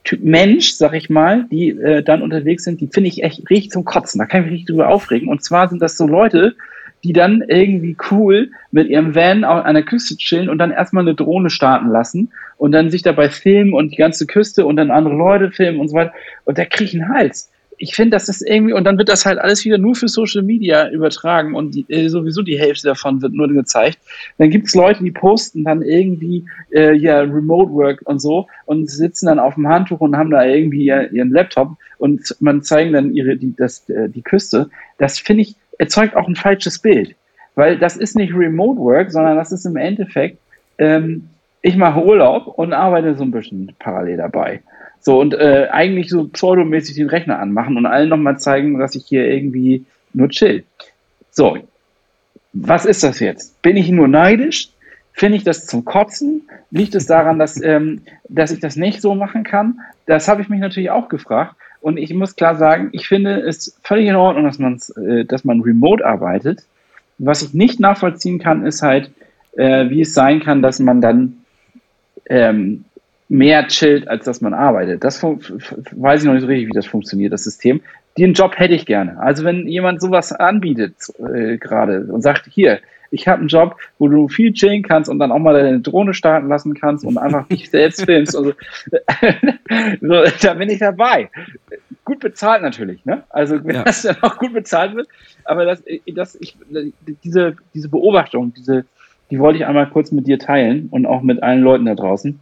Typ 0.07 0.23
Mensch, 0.23 0.71
sag 0.71 0.93
ich 0.93 1.09
mal, 1.09 1.47
die 1.51 1.71
äh, 1.71 2.01
dann 2.01 2.21
unterwegs 2.21 2.63
sind, 2.63 2.79
die 2.79 2.87
finde 2.87 3.09
ich 3.09 3.23
echt 3.23 3.49
richtig 3.49 3.71
zum 3.71 3.83
Kotzen. 3.83 4.19
Da 4.19 4.25
kann 4.25 4.39
ich 4.39 4.45
mich 4.45 4.53
richtig 4.53 4.67
drüber 4.67 4.87
aufregen. 4.87 5.27
Und 5.27 5.43
zwar 5.43 5.67
sind 5.67 5.81
das 5.81 5.97
so 5.97 6.07
Leute, 6.07 6.55
die 7.03 7.11
dann 7.11 7.43
irgendwie 7.45 7.97
cool 8.09 8.51
mit 8.71 8.87
ihrem 8.87 9.15
Van 9.15 9.43
an 9.43 9.73
der 9.73 9.83
Küste 9.83 10.15
chillen 10.15 10.47
und 10.47 10.59
dann 10.59 10.71
erstmal 10.71 11.03
eine 11.03 11.13
Drohne 11.13 11.49
starten 11.49 11.89
lassen 11.89 12.31
und 12.55 12.71
dann 12.71 12.89
sich 12.89 13.01
dabei 13.01 13.29
filmen 13.29 13.73
und 13.73 13.91
die 13.91 13.97
ganze 13.97 14.25
Küste 14.27 14.65
und 14.65 14.77
dann 14.77 14.91
andere 14.91 15.13
Leute 15.13 15.51
filmen 15.51 15.81
und 15.81 15.89
so 15.89 15.97
weiter. 15.97 16.13
Und 16.45 16.57
da 16.57 16.63
kriege 16.63 16.85
ich 16.85 16.93
einen 16.93 17.09
Hals 17.09 17.51
ich 17.77 17.95
finde, 17.95 18.11
das 18.11 18.27
ist 18.27 18.41
irgendwie, 18.41 18.73
und 18.73 18.83
dann 18.85 18.97
wird 18.97 19.09
das 19.09 19.25
halt 19.25 19.39
alles 19.39 19.63
wieder 19.63 19.77
nur 19.77 19.95
für 19.95 20.07
Social 20.07 20.41
Media 20.41 20.89
übertragen 20.89 21.55
und 21.55 21.75
die, 21.75 21.85
äh, 21.89 22.07
sowieso 22.09 22.41
die 22.41 22.59
Hälfte 22.59 22.87
davon 22.87 23.21
wird 23.21 23.33
nur 23.33 23.47
gezeigt. 23.47 23.99
Dann 24.37 24.49
gibt 24.49 24.67
es 24.67 24.75
Leute, 24.75 25.03
die 25.03 25.11
posten 25.11 25.63
dann 25.63 25.81
irgendwie 25.81 26.45
äh, 26.71 26.93
ja 26.93 27.21
Remote 27.21 27.71
Work 27.71 28.01
und 28.05 28.19
so 28.19 28.47
und 28.65 28.89
sitzen 28.89 29.27
dann 29.27 29.39
auf 29.39 29.55
dem 29.55 29.67
Handtuch 29.67 29.99
und 29.99 30.17
haben 30.17 30.31
da 30.31 30.43
irgendwie 30.43 30.87
ihren 30.87 31.29
Laptop 31.29 31.77
und 31.99 32.35
man 32.39 32.63
zeigen 32.63 32.93
dann 32.93 33.13
ihre 33.13 33.37
die, 33.37 33.55
das, 33.55 33.87
äh, 33.89 34.09
die 34.09 34.23
Küste. 34.23 34.69
Das 34.97 35.19
finde 35.19 35.43
ich 35.43 35.55
erzeugt 35.77 36.15
auch 36.15 36.27
ein 36.27 36.35
falsches 36.35 36.79
Bild, 36.79 37.15
weil 37.55 37.77
das 37.77 37.95
ist 37.97 38.15
nicht 38.15 38.33
Remote 38.33 38.79
Work, 38.79 39.11
sondern 39.11 39.37
das 39.37 39.51
ist 39.51 39.65
im 39.65 39.75
Endeffekt 39.75 40.39
ähm, 40.79 41.29
ich 41.61 41.75
mache 41.75 42.03
Urlaub 42.03 42.47
und 42.47 42.73
arbeite 42.73 43.15
so 43.15 43.23
ein 43.23 43.31
bisschen 43.31 43.73
parallel 43.79 44.17
dabei. 44.17 44.61
So, 44.99 45.19
und 45.19 45.33
äh, 45.33 45.67
eigentlich 45.71 46.09
so 46.09 46.27
pseudomäßig 46.27 46.95
den 46.95 47.09
Rechner 47.09 47.39
anmachen 47.39 47.77
und 47.77 47.85
allen 47.85 48.09
nochmal 48.09 48.39
zeigen, 48.39 48.77
dass 48.79 48.95
ich 48.95 49.05
hier 49.05 49.25
irgendwie 49.27 49.85
nur 50.13 50.29
chill. 50.29 50.63
So, 51.31 51.57
was 52.53 52.85
ist 52.85 53.03
das 53.03 53.19
jetzt? 53.19 53.61
Bin 53.61 53.77
ich 53.77 53.89
nur 53.89 54.07
neidisch? 54.07 54.69
Finde 55.13 55.37
ich 55.37 55.43
das 55.43 55.65
zum 55.65 55.85
Kotzen? 55.85 56.49
Liegt 56.71 56.95
es 56.95 57.05
daran, 57.05 57.39
dass, 57.39 57.61
ähm, 57.63 58.01
dass 58.27 58.51
ich 58.51 58.59
das 58.59 58.75
nicht 58.75 59.01
so 59.01 59.15
machen 59.15 59.43
kann? 59.43 59.79
Das 60.05 60.27
habe 60.27 60.41
ich 60.41 60.49
mich 60.49 60.59
natürlich 60.59 60.89
auch 60.89 61.09
gefragt. 61.09 61.55
Und 61.79 61.97
ich 61.97 62.13
muss 62.13 62.35
klar 62.35 62.55
sagen, 62.55 62.89
ich 62.91 63.07
finde 63.07 63.39
es 63.41 63.77
völlig 63.83 64.07
in 64.07 64.15
Ordnung, 64.15 64.45
dass, 64.45 64.59
man's, 64.59 64.89
äh, 64.97 65.25
dass 65.25 65.45
man 65.45 65.61
remote 65.61 66.05
arbeitet. 66.05 66.65
Was 67.19 67.41
ich 67.41 67.53
nicht 67.53 67.79
nachvollziehen 67.79 68.39
kann, 68.39 68.65
ist 68.65 68.81
halt, 68.81 69.11
äh, 69.55 69.89
wie 69.89 70.01
es 70.01 70.13
sein 70.13 70.39
kann, 70.39 70.61
dass 70.61 70.79
man 70.79 71.01
dann 71.01 71.37
ähm, 72.29 72.85
mehr 73.29 73.67
chillt, 73.67 74.07
als 74.07 74.25
dass 74.25 74.41
man 74.41 74.53
arbeitet. 74.53 75.03
Das 75.03 75.21
weiß 75.23 76.21
ich 76.21 76.27
noch 76.27 76.33
nicht 76.33 76.41
so 76.41 76.47
richtig, 76.47 76.67
wie 76.67 76.73
das 76.73 76.85
funktioniert, 76.85 77.33
das 77.33 77.43
System. 77.43 77.81
Den 78.17 78.33
Job 78.33 78.57
hätte 78.57 78.73
ich 78.73 78.85
gerne. 78.85 79.19
Also 79.19 79.43
wenn 79.43 79.67
jemand 79.67 80.01
sowas 80.01 80.31
anbietet 80.31 80.95
äh, 81.19 81.57
gerade 81.57 82.05
und 82.05 82.21
sagt, 82.21 82.47
hier, 82.49 82.79
ich 83.11 83.27
habe 83.27 83.39
einen 83.39 83.47
Job, 83.47 83.77
wo 83.99 84.07
du 84.07 84.27
viel 84.27 84.53
chillen 84.53 84.83
kannst 84.83 85.09
und 85.09 85.19
dann 85.19 85.31
auch 85.31 85.39
mal 85.39 85.53
deine 85.53 85.79
Drohne 85.79 86.13
starten 86.13 86.47
lassen 86.47 86.73
kannst 86.73 87.05
und 87.05 87.17
einfach 87.17 87.47
dich 87.49 87.69
selbst 87.69 88.05
filmst. 88.05 88.35
Also, 88.35 88.53
so, 90.01 90.23
da 90.41 90.53
bin 90.55 90.69
ich 90.69 90.79
dabei. 90.79 91.29
Gut 92.03 92.19
bezahlt 92.19 92.61
natürlich, 92.61 93.05
ne? 93.05 93.23
Also 93.29 93.63
wenn 93.65 93.75
ja. 93.75 93.83
das 93.83 94.01
dann 94.01 94.17
auch 94.21 94.37
gut 94.37 94.53
bezahlt 94.53 94.95
wird. 94.95 95.07
Aber 95.43 95.65
das, 95.65 95.83
das, 96.15 96.35
ich, 96.39 96.57
diese, 97.23 97.55
diese 97.73 97.89
Beobachtung, 97.89 98.53
diese, 98.53 98.85
die 99.29 99.39
wollte 99.39 99.59
ich 99.59 99.65
einmal 99.65 99.89
kurz 99.89 100.11
mit 100.11 100.27
dir 100.27 100.39
teilen 100.39 100.87
und 100.89 101.05
auch 101.05 101.21
mit 101.21 101.43
allen 101.43 101.61
Leuten 101.61 101.85
da 101.85 101.95
draußen 101.95 102.39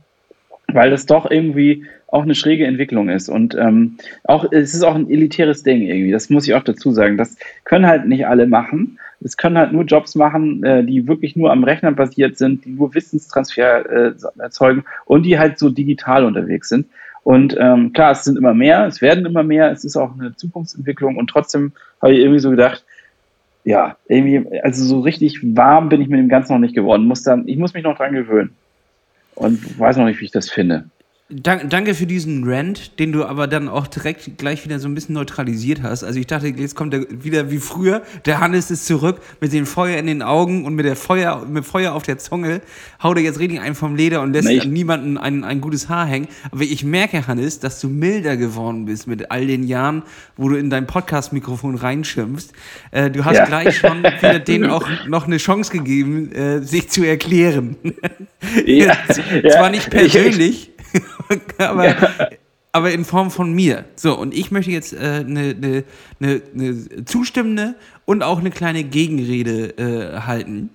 weil 0.67 0.89
das 0.89 1.06
doch 1.06 1.30
irgendwie 1.30 1.86
auch 2.08 2.23
eine 2.23 2.36
schräge 2.36 2.65
Entwicklung 2.65 3.10
ist. 3.10 3.30
Und 3.30 3.56
ähm, 3.56 3.97
auch 4.23 4.45
es 4.51 4.73
ist 4.73 4.84
auch 4.84 4.95
ein 4.95 5.10
elitäres 5.10 5.63
Ding 5.63 5.82
irgendwie, 5.82 6.12
das 6.12 6.30
muss 6.30 6.47
ich 6.47 6.54
auch 6.54 6.63
dazu 6.63 6.91
sagen. 6.91 7.17
Das 7.17 7.38
können 7.63 7.86
halt 7.86 8.08
nicht 8.08 8.28
alle 8.28 8.47
machen. 8.47 8.99
Es 9.21 9.38
können 9.38 9.58
halt 9.58 9.71
nur 9.71 9.84
Jobs 9.84 10.15
machen, 10.15 10.63
äh, 10.63 10.84
die 10.84 11.08
wirklich 11.08 11.36
nur 11.36 11.51
am 11.51 11.63
Rechner 11.63 11.91
basiert 11.91 12.38
sind, 12.38 12.65
die 12.65 12.69
nur 12.69 12.93
Wissenstransfer 12.93 13.89
äh, 13.89 14.13
erzeugen 14.39 14.86
und 15.06 15.23
die 15.23 15.39
halt 15.39 15.58
so 15.58 15.69
digital 15.69 16.25
unterwegs 16.25 16.69
sind. 16.69 16.88
Und 17.23 17.58
ähm, 17.60 17.91
klar, 17.91 18.12
es 18.12 18.23
sind 18.23 18.38
immer 18.38 18.54
mehr, 18.54 18.86
es 18.86 19.01
werden 19.01 19.25
immer 19.25 19.41
mehr, 19.41 19.71
es 19.71 19.84
ist 19.84 19.97
auch 19.97 20.13
eine 20.13 20.36
Zukunftsentwicklung 20.36 21.17
und 21.17 21.28
trotzdem 21.28 21.71
habe 22.01 22.13
ich 22.13 22.19
irgendwie 22.19 22.39
so 22.39 22.51
gedacht, 22.51 22.86
ja, 23.63 23.97
irgendwie, 24.08 24.62
also 24.62 24.86
so 24.86 24.99
richtig 24.99 25.39
warm 25.56 25.89
bin 25.89 26.01
ich 26.01 26.08
mit 26.08 26.19
dem 26.19 26.30
Ganzen 26.30 26.54
noch 26.54 26.60
nicht 26.60 26.75
geworden. 26.75 27.08
Muss 27.08 27.23
dann, 27.23 27.47
ich 27.47 27.58
muss 27.58 27.73
mich 27.73 27.84
noch 27.84 27.97
dran 27.97 28.13
gewöhnen 28.13 28.51
und 29.36 29.80
weiß 29.80 29.98
noch 29.98 30.06
nicht, 30.06 30.19
wie 30.19 30.26
ich 30.26 30.32
das 30.32 30.50
finde. 30.50 30.89
Dank, 31.28 31.72
danke 31.72 31.96
für 31.96 32.06
diesen 32.06 32.44
Rant, 32.48 33.00
den 33.00 33.12
du 33.12 33.26
aber 33.26 33.48
dann 33.48 33.68
auch 33.68 33.88
direkt 33.88 34.38
gleich 34.38 34.64
wieder 34.64 34.78
so 34.78 34.88
ein 34.88 34.94
bisschen 34.94 35.16
neutralisiert 35.16 35.82
hast. 35.82 36.04
Also 36.04 36.20
ich 36.20 36.28
dachte, 36.28 36.50
jetzt 36.50 36.76
kommt 36.76 36.94
er 36.94 37.08
wieder 37.10 37.50
wie 37.50 37.58
früher. 37.58 38.04
Der 38.26 38.40
Hannes 38.40 38.70
ist 38.70 38.86
zurück 38.86 39.20
mit 39.42 39.52
dem 39.52 39.66
Feuer 39.66 39.98
in 39.98 40.06
den 40.06 40.22
Augen 40.22 40.66
und 40.66 40.76
mit 40.76 40.86
der 40.86 40.96
Feuer, 40.96 41.44
mit 41.50 41.66
Feuer 41.66 41.94
auf 41.94 42.04
der 42.04 42.20
Zunge. 42.20 42.62
Haut 43.02 43.18
er 43.18 43.24
jetzt 43.24 43.40
richtig 43.40 43.60
einen 43.60 43.74
vom 43.74 43.96
Leder 43.96 44.22
und 44.22 44.34
lässt 44.34 44.48
nee, 44.48 44.64
niemanden 44.68 45.18
ein, 45.18 45.44
ein 45.44 45.62
gutes 45.62 45.90
Haar 45.90 46.06
hängen. 46.06 46.28
Aber 46.52 46.62
ich 46.62 46.84
merke, 46.84 47.26
Hannes, 47.26 47.60
dass 47.60 47.82
du 47.82 47.90
milder 47.90 48.38
geworden 48.38 48.86
bist 48.86 49.08
mit 49.08 49.32
all 49.32 49.48
den 49.48 49.64
Jahren, 49.64 50.04
wo 50.38 50.50
du 50.50 50.58
in 50.58 50.70
dein 50.70 50.86
Podcast-Mikrofon 50.86 51.74
reinschimpfst. 51.74 52.54
Äh, 52.92 53.10
du 53.10 53.26
hast 53.26 53.38
ja. 53.38 53.46
gleich 53.46 53.76
schon 53.76 54.04
wieder 54.04 54.38
denen 54.48 54.70
auch 54.70 54.88
noch 55.08 55.26
eine 55.26 55.38
Chance 55.38 55.72
gegeben, 55.72 56.32
äh, 56.34 56.62
sich 56.62 56.90
zu 56.92 57.04
erklären. 57.04 57.78
Ja. 58.64 58.96
Zwar 59.08 59.72
nicht 59.72 59.90
persönlich. 59.90 60.75
aber, 61.58 61.86
ja. 61.86 62.30
aber 62.72 62.92
in 62.92 63.06
Form 63.06 63.32
von 63.32 63.54
mir. 63.54 63.86
So, 63.96 64.18
und 64.18 64.34
ich 64.34 64.52
möchte 64.52 64.72
jetzt 64.72 64.96
eine 64.96 65.20
äh, 65.20 65.24
ne, 65.24 65.54
ne, 65.54 65.84
ne, 66.20 66.42
ne 66.54 67.06
zustimmende 67.06 67.76
und 68.06 68.24
auch 68.24 68.40
eine 68.40 68.52
kleine 68.52 68.84
Gegenrede 68.84 69.78
äh, 69.78 70.22
halten. 70.22 70.70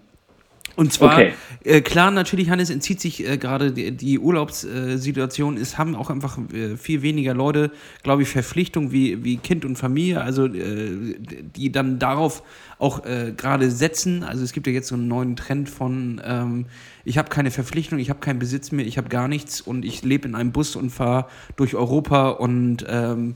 Und 0.80 0.94
zwar, 0.94 1.12
okay. 1.12 1.34
äh, 1.62 1.82
klar, 1.82 2.10
natürlich, 2.10 2.48
Hannes, 2.48 2.70
entzieht 2.70 3.02
sich 3.02 3.28
äh, 3.28 3.36
gerade 3.36 3.70
die, 3.70 3.94
die 3.94 4.18
Urlaubssituation. 4.18 5.58
Es 5.58 5.76
haben 5.76 5.94
auch 5.94 6.08
einfach 6.08 6.38
äh, 6.54 6.78
viel 6.78 7.02
weniger 7.02 7.34
Leute, 7.34 7.70
glaube 8.02 8.22
ich, 8.22 8.30
Verpflichtungen 8.30 8.90
wie, 8.90 9.22
wie 9.22 9.36
Kind 9.36 9.66
und 9.66 9.76
Familie, 9.76 10.22
also 10.22 10.46
äh, 10.46 11.16
die 11.54 11.70
dann 11.70 11.98
darauf 11.98 12.42
auch 12.78 13.04
äh, 13.04 13.34
gerade 13.36 13.70
setzen. 13.70 14.22
Also 14.22 14.42
es 14.42 14.54
gibt 14.54 14.66
ja 14.68 14.72
jetzt 14.72 14.88
so 14.88 14.94
einen 14.94 15.06
neuen 15.06 15.36
Trend 15.36 15.68
von, 15.68 16.18
ähm, 16.24 16.64
ich 17.04 17.18
habe 17.18 17.28
keine 17.28 17.50
Verpflichtung, 17.50 17.98
ich 17.98 18.08
habe 18.08 18.20
keinen 18.20 18.38
Besitz 18.38 18.72
mehr, 18.72 18.86
ich 18.86 18.96
habe 18.96 19.10
gar 19.10 19.28
nichts 19.28 19.60
und 19.60 19.84
ich 19.84 20.02
lebe 20.02 20.26
in 20.26 20.34
einem 20.34 20.52
Bus 20.52 20.76
und 20.76 20.88
fahre 20.88 21.26
durch 21.56 21.74
Europa 21.74 22.30
und 22.30 22.86
ähm, 22.88 23.34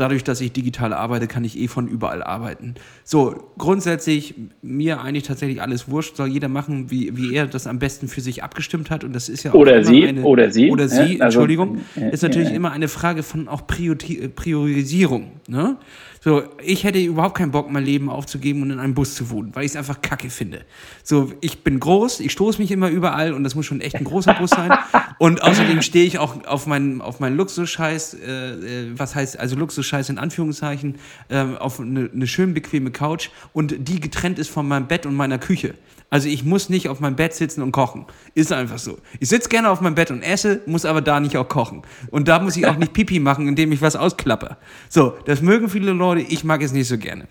dadurch, 0.00 0.24
dass 0.24 0.40
ich 0.40 0.52
digital 0.52 0.92
arbeite, 0.92 1.26
kann 1.26 1.44
ich 1.44 1.58
eh 1.58 1.68
von 1.68 1.86
überall 1.86 2.22
arbeiten. 2.22 2.74
So, 3.04 3.50
grundsätzlich 3.58 4.34
mir 4.62 5.00
eigentlich 5.00 5.24
tatsächlich 5.24 5.62
alles 5.62 5.88
wurscht, 5.88 6.16
soll 6.16 6.28
jeder 6.28 6.48
machen, 6.48 6.90
wie, 6.90 7.16
wie 7.16 7.34
er 7.34 7.46
das 7.46 7.66
am 7.66 7.78
besten 7.78 8.08
für 8.08 8.20
sich 8.20 8.42
abgestimmt 8.42 8.90
hat. 8.90 9.04
Und 9.04 9.12
das 9.12 9.28
ist 9.28 9.42
ja 9.42 9.52
auch 9.52 9.54
oder 9.54 9.84
sie, 9.84 10.08
eine, 10.08 10.22
oder 10.22 10.50
sie, 10.50 10.70
oder 10.70 10.88
sie, 10.88 11.18
ja, 11.18 11.24
also, 11.24 11.40
Entschuldigung, 11.40 11.78
ist 12.10 12.22
natürlich 12.22 12.48
ja, 12.48 12.52
ja. 12.52 12.56
immer 12.56 12.72
eine 12.72 12.88
Frage 12.88 13.22
von 13.22 13.48
auch 13.48 13.66
Priorisierung. 13.66 15.32
Ne? 15.46 15.76
So, 16.22 16.42
ich 16.62 16.84
hätte 16.84 16.98
überhaupt 16.98 17.38
keinen 17.38 17.50
Bock, 17.50 17.70
mein 17.70 17.82
Leben 17.82 18.10
aufzugeben 18.10 18.60
und 18.60 18.70
in 18.70 18.78
einem 18.78 18.92
Bus 18.92 19.14
zu 19.14 19.30
wohnen, 19.30 19.54
weil 19.54 19.64
ich 19.64 19.70
es 19.70 19.76
einfach 19.76 20.02
kacke 20.02 20.28
finde. 20.28 20.66
So, 21.02 21.32
ich 21.40 21.64
bin 21.64 21.80
groß, 21.80 22.20
ich 22.20 22.32
stoße 22.32 22.60
mich 22.60 22.70
immer 22.70 22.90
überall 22.90 23.32
und 23.32 23.42
das 23.42 23.54
muss 23.54 23.64
schon 23.64 23.80
echt 23.80 23.96
ein 23.96 24.04
großer 24.04 24.34
Bus 24.34 24.50
sein. 24.50 24.70
Und 25.18 25.42
außerdem 25.42 25.80
stehe 25.80 26.04
ich 26.04 26.18
auch 26.18 26.44
auf 26.46 26.66
meinen, 26.66 27.00
auf 27.00 27.20
meinen 27.20 27.38
Luxusscheiß, 27.38 28.14
äh, 28.14 28.50
äh, 28.50 28.98
was 28.98 29.14
heißt, 29.14 29.40
also 29.40 29.56
Luxusscheiß 29.56 30.10
in 30.10 30.18
Anführungszeichen, 30.18 30.96
äh, 31.28 31.42
auf 31.58 31.80
eine, 31.80 32.10
eine 32.12 32.26
schön 32.26 32.52
bequeme 32.52 32.90
Couch 32.90 33.30
und 33.54 33.88
die 33.88 33.98
getrennt 33.98 34.38
ist 34.38 34.50
von 34.50 34.68
meinem 34.68 34.88
Bett 34.88 35.06
und 35.06 35.14
meiner 35.14 35.38
Küche. 35.38 35.74
Also 36.10 36.28
ich 36.28 36.44
muss 36.44 36.68
nicht 36.68 36.88
auf 36.88 36.98
meinem 36.98 37.14
Bett 37.14 37.34
sitzen 37.34 37.62
und 37.62 37.70
kochen. 37.70 38.04
Ist 38.34 38.52
einfach 38.52 38.78
so. 38.78 38.98
Ich 39.20 39.28
sitze 39.28 39.48
gerne 39.48 39.70
auf 39.70 39.80
meinem 39.80 39.94
Bett 39.94 40.10
und 40.10 40.22
esse, 40.22 40.60
muss 40.66 40.84
aber 40.84 41.00
da 41.00 41.20
nicht 41.20 41.36
auch 41.36 41.48
kochen. 41.48 41.82
Und 42.10 42.26
da 42.26 42.40
muss 42.40 42.56
ich 42.56 42.66
auch 42.66 42.76
nicht 42.76 42.92
Pipi 42.92 43.20
machen, 43.20 43.46
indem 43.46 43.70
ich 43.70 43.80
was 43.80 43.94
ausklappe. 43.94 44.56
So, 44.88 45.14
das 45.24 45.40
mögen 45.40 45.68
viele 45.68 45.92
Leute, 45.92 46.09
ich 46.18 46.44
mag 46.44 46.62
es 46.62 46.72
nicht 46.72 46.88
so 46.88 46.98
gerne. 46.98 47.28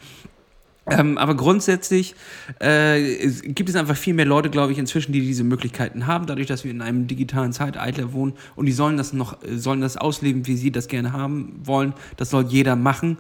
Ähm, 0.92 1.18
aber 1.18 1.36
grundsätzlich 1.36 2.16
äh, 2.60 3.30
gibt 3.44 3.70
es 3.70 3.76
einfach 3.76 3.96
viel 3.96 4.14
mehr 4.14 4.26
Leute, 4.26 4.50
glaube 4.50 4.72
ich, 4.72 4.78
inzwischen, 4.78 5.12
die 5.12 5.22
diese 5.22 5.44
Möglichkeiten 5.44 6.08
haben, 6.08 6.26
dadurch, 6.26 6.48
dass 6.48 6.64
wir 6.64 6.72
in 6.72 6.82
einem 6.82 7.08
digitalen 7.08 7.54
Zeitalter 7.54 8.14
wohnen 8.14 8.34
und 8.56 8.66
die 8.66 8.72
sollen 8.72 8.98
das 8.98 9.14
noch, 9.14 9.38
sollen 9.48 9.82
das 9.82 9.98
ausleben, 9.98 10.48
wie 10.48 10.56
sie 10.56 10.72
das 10.72 10.88
gerne 10.88 11.14
haben 11.14 11.60
wollen. 11.64 11.94
Das 12.18 12.30
soll 12.30 12.46
jeder 12.48 12.76
machen 12.76 13.18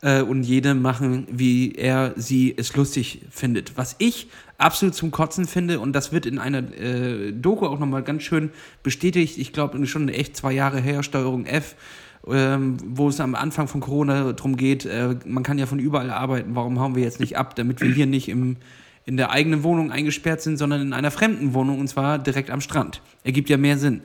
äh, 0.00 0.22
und 0.22 0.42
jede 0.42 0.74
machen, 0.74 1.26
wie 1.30 1.74
er 1.74 2.12
sie 2.16 2.54
es 2.56 2.74
lustig 2.76 3.22
findet. 3.30 3.76
Was 3.76 3.96
ich 3.98 4.28
absolut 4.58 4.94
zum 4.94 5.10
Kotzen 5.10 5.46
finde 5.46 5.80
und 5.80 5.92
das 5.92 6.12
wird 6.12 6.26
in 6.26 6.38
einer 6.38 6.72
äh, 6.74 7.32
Doku 7.32 7.66
auch 7.66 7.78
nochmal 7.78 8.02
ganz 8.02 8.22
schön 8.22 8.50
bestätigt. 8.82 9.38
Ich 9.38 9.52
glaube, 9.52 9.84
schon 9.86 10.08
echt 10.08 10.36
zwei 10.36 10.52
Jahre 10.52 10.80
her, 10.80 11.02
Steuerung 11.02 11.46
F 11.46 11.76
ähm, 12.28 12.76
wo 12.84 13.08
es 13.08 13.20
am 13.20 13.34
Anfang 13.34 13.68
von 13.68 13.80
Corona 13.80 14.32
darum 14.32 14.56
geht, 14.56 14.86
äh, 14.86 15.16
man 15.26 15.42
kann 15.42 15.58
ja 15.58 15.66
von 15.66 15.78
überall 15.78 16.10
arbeiten, 16.10 16.54
warum 16.54 16.78
hauen 16.78 16.94
wir 16.94 17.02
jetzt 17.02 17.20
nicht 17.20 17.36
ab, 17.36 17.56
damit 17.56 17.80
wir 17.80 17.92
hier 17.92 18.06
nicht 18.06 18.28
im, 18.28 18.56
in 19.04 19.16
der 19.16 19.30
eigenen 19.30 19.62
Wohnung 19.64 19.90
eingesperrt 19.90 20.40
sind, 20.40 20.56
sondern 20.56 20.80
in 20.80 20.92
einer 20.92 21.10
fremden 21.10 21.54
Wohnung 21.54 21.80
und 21.80 21.88
zwar 21.88 22.18
direkt 22.18 22.50
am 22.50 22.60
Strand. 22.60 23.02
Ergibt 23.24 23.50
ja 23.50 23.56
mehr 23.56 23.78
Sinn. 23.78 24.02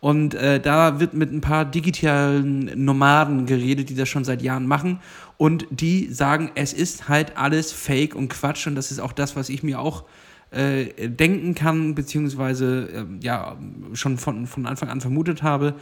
Und 0.00 0.34
äh, 0.34 0.58
da 0.58 0.98
wird 0.98 1.12
mit 1.12 1.30
ein 1.30 1.42
paar 1.42 1.66
digitalen 1.66 2.84
Nomaden 2.84 3.44
geredet, 3.44 3.90
die 3.90 3.94
das 3.94 4.08
schon 4.08 4.24
seit 4.24 4.40
Jahren 4.40 4.66
machen. 4.66 4.98
Und 5.36 5.66
die 5.70 6.08
sagen, 6.10 6.50
es 6.54 6.72
ist 6.72 7.08
halt 7.08 7.36
alles 7.36 7.70
Fake 7.70 8.14
und 8.14 8.28
Quatsch. 8.30 8.66
Und 8.66 8.76
das 8.76 8.90
ist 8.90 8.98
auch 8.98 9.12
das, 9.12 9.36
was 9.36 9.50
ich 9.50 9.62
mir 9.62 9.78
auch 9.78 10.04
äh, 10.52 10.86
denken 11.08 11.54
kann, 11.54 11.94
beziehungsweise 11.94 12.88
äh, 12.92 13.24
ja 13.24 13.56
schon 13.92 14.16
von, 14.16 14.46
von 14.46 14.66
Anfang 14.66 14.88
an 14.88 15.02
vermutet 15.02 15.42
habe 15.42 15.74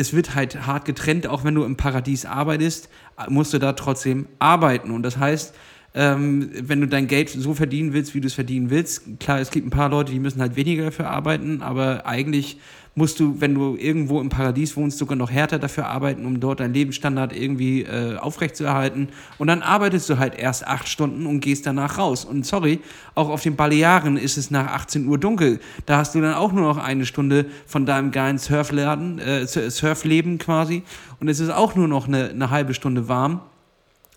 es 0.00 0.14
wird 0.14 0.34
halt 0.34 0.66
hart 0.66 0.86
getrennt, 0.86 1.26
auch 1.26 1.44
wenn 1.44 1.54
du 1.54 1.64
im 1.64 1.76
Paradies 1.76 2.24
arbeitest, 2.24 2.88
musst 3.28 3.52
du 3.52 3.58
da 3.58 3.74
trotzdem 3.74 4.26
arbeiten. 4.38 4.90
Und 4.90 5.02
das 5.02 5.18
heißt, 5.18 5.54
ähm, 5.94 6.50
wenn 6.54 6.80
du 6.80 6.86
dein 6.86 7.06
Geld 7.06 7.30
so 7.30 7.54
verdienen 7.54 7.92
willst, 7.92 8.14
wie 8.14 8.20
du 8.20 8.28
es 8.28 8.34
verdienen 8.34 8.70
willst, 8.70 9.20
klar, 9.20 9.40
es 9.40 9.50
gibt 9.50 9.66
ein 9.66 9.70
paar 9.70 9.90
Leute, 9.90 10.12
die 10.12 10.20
müssen 10.20 10.40
halt 10.40 10.56
weniger 10.56 10.84
dafür 10.84 11.10
arbeiten, 11.10 11.62
aber 11.62 12.06
eigentlich 12.06 12.58
musst 12.94 13.20
du, 13.20 13.40
wenn 13.40 13.54
du 13.54 13.76
irgendwo 13.76 14.20
im 14.20 14.28
Paradies 14.28 14.76
wohnst, 14.76 14.98
sogar 14.98 15.16
noch 15.16 15.30
härter 15.30 15.58
dafür 15.58 15.86
arbeiten, 15.86 16.26
um 16.26 16.40
dort 16.40 16.60
deinen 16.60 16.74
Lebensstandard 16.74 17.34
irgendwie 17.34 17.82
äh, 17.82 18.16
aufrechtzuerhalten. 18.16 19.08
Und 19.38 19.46
dann 19.46 19.62
arbeitest 19.62 20.10
du 20.10 20.18
halt 20.18 20.36
erst 20.36 20.66
acht 20.66 20.88
Stunden 20.88 21.26
und 21.26 21.40
gehst 21.40 21.66
danach 21.66 21.98
raus. 21.98 22.24
Und 22.24 22.44
sorry, 22.44 22.80
auch 23.14 23.28
auf 23.28 23.42
den 23.42 23.56
Balearen 23.56 24.16
ist 24.16 24.36
es 24.36 24.50
nach 24.50 24.66
18 24.66 25.06
Uhr 25.06 25.18
dunkel. 25.18 25.60
Da 25.86 25.98
hast 25.98 26.14
du 26.14 26.20
dann 26.20 26.34
auch 26.34 26.52
nur 26.52 26.64
noch 26.64 26.78
eine 26.78 27.06
Stunde 27.06 27.46
von 27.66 27.86
deinem 27.86 28.10
geilen 28.10 28.38
Surfladen, 28.38 29.18
äh, 29.18 29.46
Surfleben 29.46 30.38
quasi. 30.38 30.82
Und 31.20 31.28
es 31.28 31.38
ist 31.38 31.50
auch 31.50 31.76
nur 31.76 31.86
noch 31.86 32.08
eine, 32.08 32.30
eine 32.30 32.50
halbe 32.50 32.74
Stunde 32.74 33.08
warm. 33.08 33.40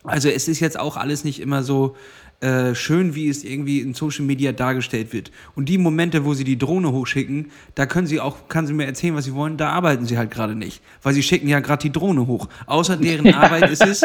Also 0.03 0.27
es 0.29 0.47
ist 0.47 0.59
jetzt 0.59 0.77
auch 0.77 0.97
alles 0.97 1.23
nicht 1.23 1.39
immer 1.39 1.63
so 1.63 1.95
äh, 2.43 2.75
schön, 2.75 3.15
wie 3.15 3.29
es 3.29 3.45
irgendwie 3.45 3.79
in 3.79 3.93
Social 3.93 4.25
Media 4.25 4.51
dargestellt 4.51 5.13
wird. 5.13 5.31
Und 5.55 5.69
die 5.69 5.77
Momente, 5.77 6.25
wo 6.25 6.33
sie 6.33 6.43
die 6.43 6.57
Drohne 6.57 6.91
hochschicken, 6.91 7.51
da 7.75 7.85
können 7.85 8.05
sie 8.05 8.19
auch, 8.19 8.49
kann 8.49 8.67
sie 8.67 8.73
mir 8.73 8.85
erzählen, 8.85 9.15
was 9.15 9.23
sie 9.23 9.33
wollen, 9.33 9.55
da 9.55 9.69
arbeiten 9.69 10.05
sie 10.05 10.17
halt 10.17 10.29
gerade 10.29 10.53
nicht. 10.53 10.81
Weil 11.03 11.13
sie 11.13 11.23
schicken 11.23 11.47
ja 11.47 11.61
gerade 11.61 11.81
die 11.83 11.91
Drohne 11.91 12.27
hoch. 12.27 12.49
Außer 12.65 12.97
deren 12.97 13.33
Arbeit 13.33 13.69
ist 13.69 13.85
es, 13.85 14.03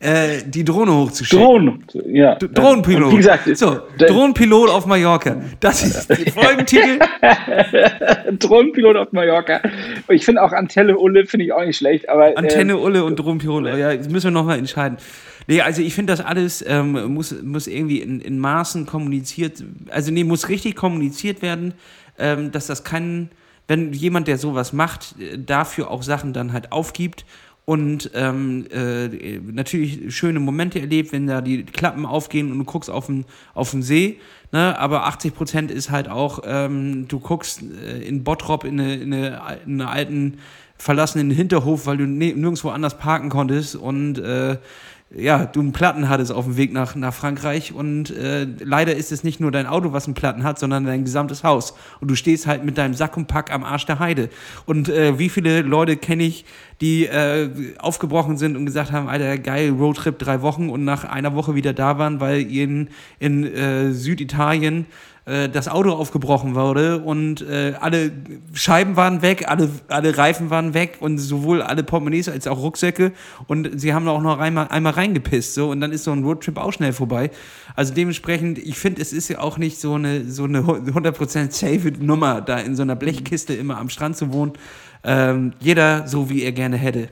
äh, 0.00 0.42
die 0.44 0.64
Drohne 0.64 0.92
hochzuschicken. 0.92 1.46
Drohnen, 1.46 1.84
ja. 2.08 2.34
D 2.34 2.48
Drohnenpilot. 2.52 3.12
Wie 3.12 3.16
gesagt, 3.18 3.56
so, 3.56 3.78
Drohnenpilot 3.98 4.68
auf 4.68 4.86
Mallorca. 4.86 5.36
Das 5.60 5.84
ist 5.84 6.10
der 6.10 6.16
Folgentitel. 6.32 6.98
Drohnenpilot 8.38 8.96
auf 8.96 9.12
Mallorca. 9.12 9.60
Ich 10.08 10.24
finde 10.24 10.42
auch 10.42 10.50
Antenne 10.50 10.98
Ulle 10.98 11.24
finde 11.26 11.46
ich 11.46 11.52
auch 11.52 11.64
nicht 11.64 11.76
schlecht. 11.76 12.08
Aber, 12.08 12.36
Antenne 12.36 12.72
äh, 12.72 12.76
Ulle 12.76 13.04
und 13.04 13.16
Drohnenpilot, 13.16 13.78
ja, 13.78 13.96
das 13.96 14.08
müssen 14.08 14.26
wir 14.26 14.30
nochmal 14.32 14.58
entscheiden. 14.58 14.98
Nee, 15.46 15.60
also 15.60 15.82
ich 15.82 15.94
finde, 15.94 16.12
das 16.12 16.24
alles 16.24 16.64
ähm, 16.66 17.14
muss, 17.14 17.34
muss 17.42 17.66
irgendwie 17.66 18.00
in, 18.00 18.20
in 18.20 18.38
Maßen 18.38 18.86
kommuniziert, 18.86 19.62
also 19.90 20.10
nee, 20.10 20.24
muss 20.24 20.48
richtig 20.48 20.74
kommuniziert 20.74 21.40
werden, 21.40 21.74
ähm, 22.18 22.50
dass 22.50 22.66
das 22.66 22.82
kein, 22.82 23.30
wenn 23.68 23.92
jemand, 23.92 24.26
der 24.26 24.38
sowas 24.38 24.72
macht, 24.72 25.14
äh, 25.20 25.38
dafür 25.38 25.90
auch 25.90 26.02
Sachen 26.02 26.32
dann 26.32 26.52
halt 26.52 26.72
aufgibt 26.72 27.24
und 27.66 28.12
ähm, 28.14 28.66
äh, 28.70 29.08
natürlich 29.40 30.14
schöne 30.14 30.38
Momente 30.38 30.80
erlebt, 30.80 31.12
wenn 31.12 31.26
da 31.26 31.40
die 31.40 31.64
Klappen 31.64 32.06
aufgehen 32.06 32.52
und 32.52 32.58
du 32.58 32.64
guckst 32.64 32.88
auf 32.88 33.06
den, 33.06 33.24
auf 33.54 33.72
den 33.72 33.82
See. 33.82 34.20
Ne? 34.52 34.78
Aber 34.78 35.06
80 35.06 35.34
Prozent 35.34 35.70
ist 35.72 35.90
halt 35.90 36.08
auch, 36.08 36.42
ähm, 36.44 37.08
du 37.08 37.18
guckst 37.18 37.62
äh, 37.62 38.02
in 38.02 38.22
Bottrop 38.22 38.62
in 38.62 38.80
eine, 38.80 38.94
in 38.94 39.12
eine, 39.12 39.58
in 39.66 39.80
eine 39.80 39.90
alten 39.90 40.38
verlassenen 40.78 41.30
Hinterhof, 41.32 41.86
weil 41.86 41.96
du 41.96 42.06
nirgendwo 42.06 42.68
anders 42.68 42.98
parken 42.98 43.30
konntest 43.30 43.74
und 43.74 44.18
äh, 44.18 44.58
ja, 45.14 45.46
du 45.46 45.60
einen 45.60 45.72
Platten 45.72 46.08
hattest 46.08 46.32
auf 46.32 46.46
dem 46.46 46.56
Weg 46.56 46.72
nach, 46.72 46.96
nach 46.96 47.14
Frankreich 47.14 47.72
und 47.72 48.10
äh, 48.10 48.44
leider 48.58 48.96
ist 48.96 49.12
es 49.12 49.22
nicht 49.22 49.38
nur 49.38 49.52
dein 49.52 49.66
Auto, 49.66 49.92
was 49.92 50.06
einen 50.06 50.14
Platten 50.14 50.42
hat, 50.42 50.58
sondern 50.58 50.84
dein 50.84 51.04
gesamtes 51.04 51.44
Haus. 51.44 51.74
Und 52.00 52.10
du 52.10 52.16
stehst 52.16 52.48
halt 52.48 52.64
mit 52.64 52.76
deinem 52.76 52.92
Sack 52.92 53.16
und 53.16 53.28
Pack 53.28 53.52
am 53.52 53.62
Arsch 53.62 53.86
der 53.86 54.00
Heide. 54.00 54.30
Und 54.66 54.88
äh, 54.88 55.16
wie 55.18 55.28
viele 55.28 55.62
Leute 55.62 55.96
kenne 55.96 56.24
ich, 56.24 56.44
die 56.80 57.06
äh, 57.06 57.48
aufgebrochen 57.78 58.36
sind 58.36 58.56
und 58.56 58.66
gesagt 58.66 58.90
haben, 58.90 59.08
Alter, 59.08 59.38
geil, 59.38 59.70
Roadtrip 59.70 60.18
drei 60.18 60.42
Wochen 60.42 60.68
und 60.68 60.84
nach 60.84 61.04
einer 61.04 61.36
Woche 61.36 61.54
wieder 61.54 61.72
da 61.72 61.98
waren, 61.98 62.18
weil 62.20 62.40
in, 62.40 62.88
in 63.20 63.44
äh, 63.44 63.92
Süditalien 63.92 64.86
äh, 65.26 65.48
das 65.48 65.66
Auto 65.66 65.90
aufgebrochen 65.90 66.54
wurde 66.54 66.98
und 67.00 67.42
äh, 67.42 67.74
alle 67.80 68.12
Scheiben 68.54 68.94
waren 68.94 69.22
weg, 69.22 69.48
alle, 69.48 69.68
alle 69.88 70.16
Reifen 70.16 70.50
waren 70.50 70.72
weg 70.72 70.98
und 71.00 71.18
sowohl 71.18 71.62
alle 71.62 71.82
Portemonnaies 71.82 72.28
als 72.28 72.46
auch 72.46 72.62
Rucksäcke 72.62 73.10
und 73.48 73.80
sie 73.80 73.92
haben 73.92 74.06
auch 74.06 74.22
noch 74.22 74.38
einmal, 74.38 74.68
einmal 74.68 74.92
reingepisst 74.92 75.54
so 75.54 75.70
und 75.70 75.80
dann 75.80 75.90
ist 75.90 76.04
so 76.04 76.12
ein 76.12 76.22
Roadtrip 76.22 76.58
auch 76.58 76.72
schnell 76.72 76.92
vorbei. 76.92 77.30
Also 77.74 77.92
dementsprechend, 77.92 78.58
ich 78.58 78.78
finde, 78.78 79.02
es 79.02 79.12
ist 79.12 79.28
ja 79.28 79.40
auch 79.40 79.58
nicht 79.58 79.80
so 79.80 79.94
eine, 79.94 80.24
so 80.26 80.44
eine 80.44 80.60
100% 80.60 81.50
safe 81.50 81.92
Nummer, 81.98 82.40
da 82.40 82.58
in 82.58 82.76
so 82.76 82.82
einer 82.82 82.94
Blechkiste 82.94 83.52
immer 83.52 83.78
am 83.78 83.88
Strand 83.88 84.16
zu 84.16 84.32
wohnen. 84.32 84.52
Ähm, 85.02 85.54
jeder 85.58 86.06
so, 86.06 86.30
wie 86.30 86.42
er 86.44 86.52
gerne 86.52 86.76
hätte. 86.76 87.08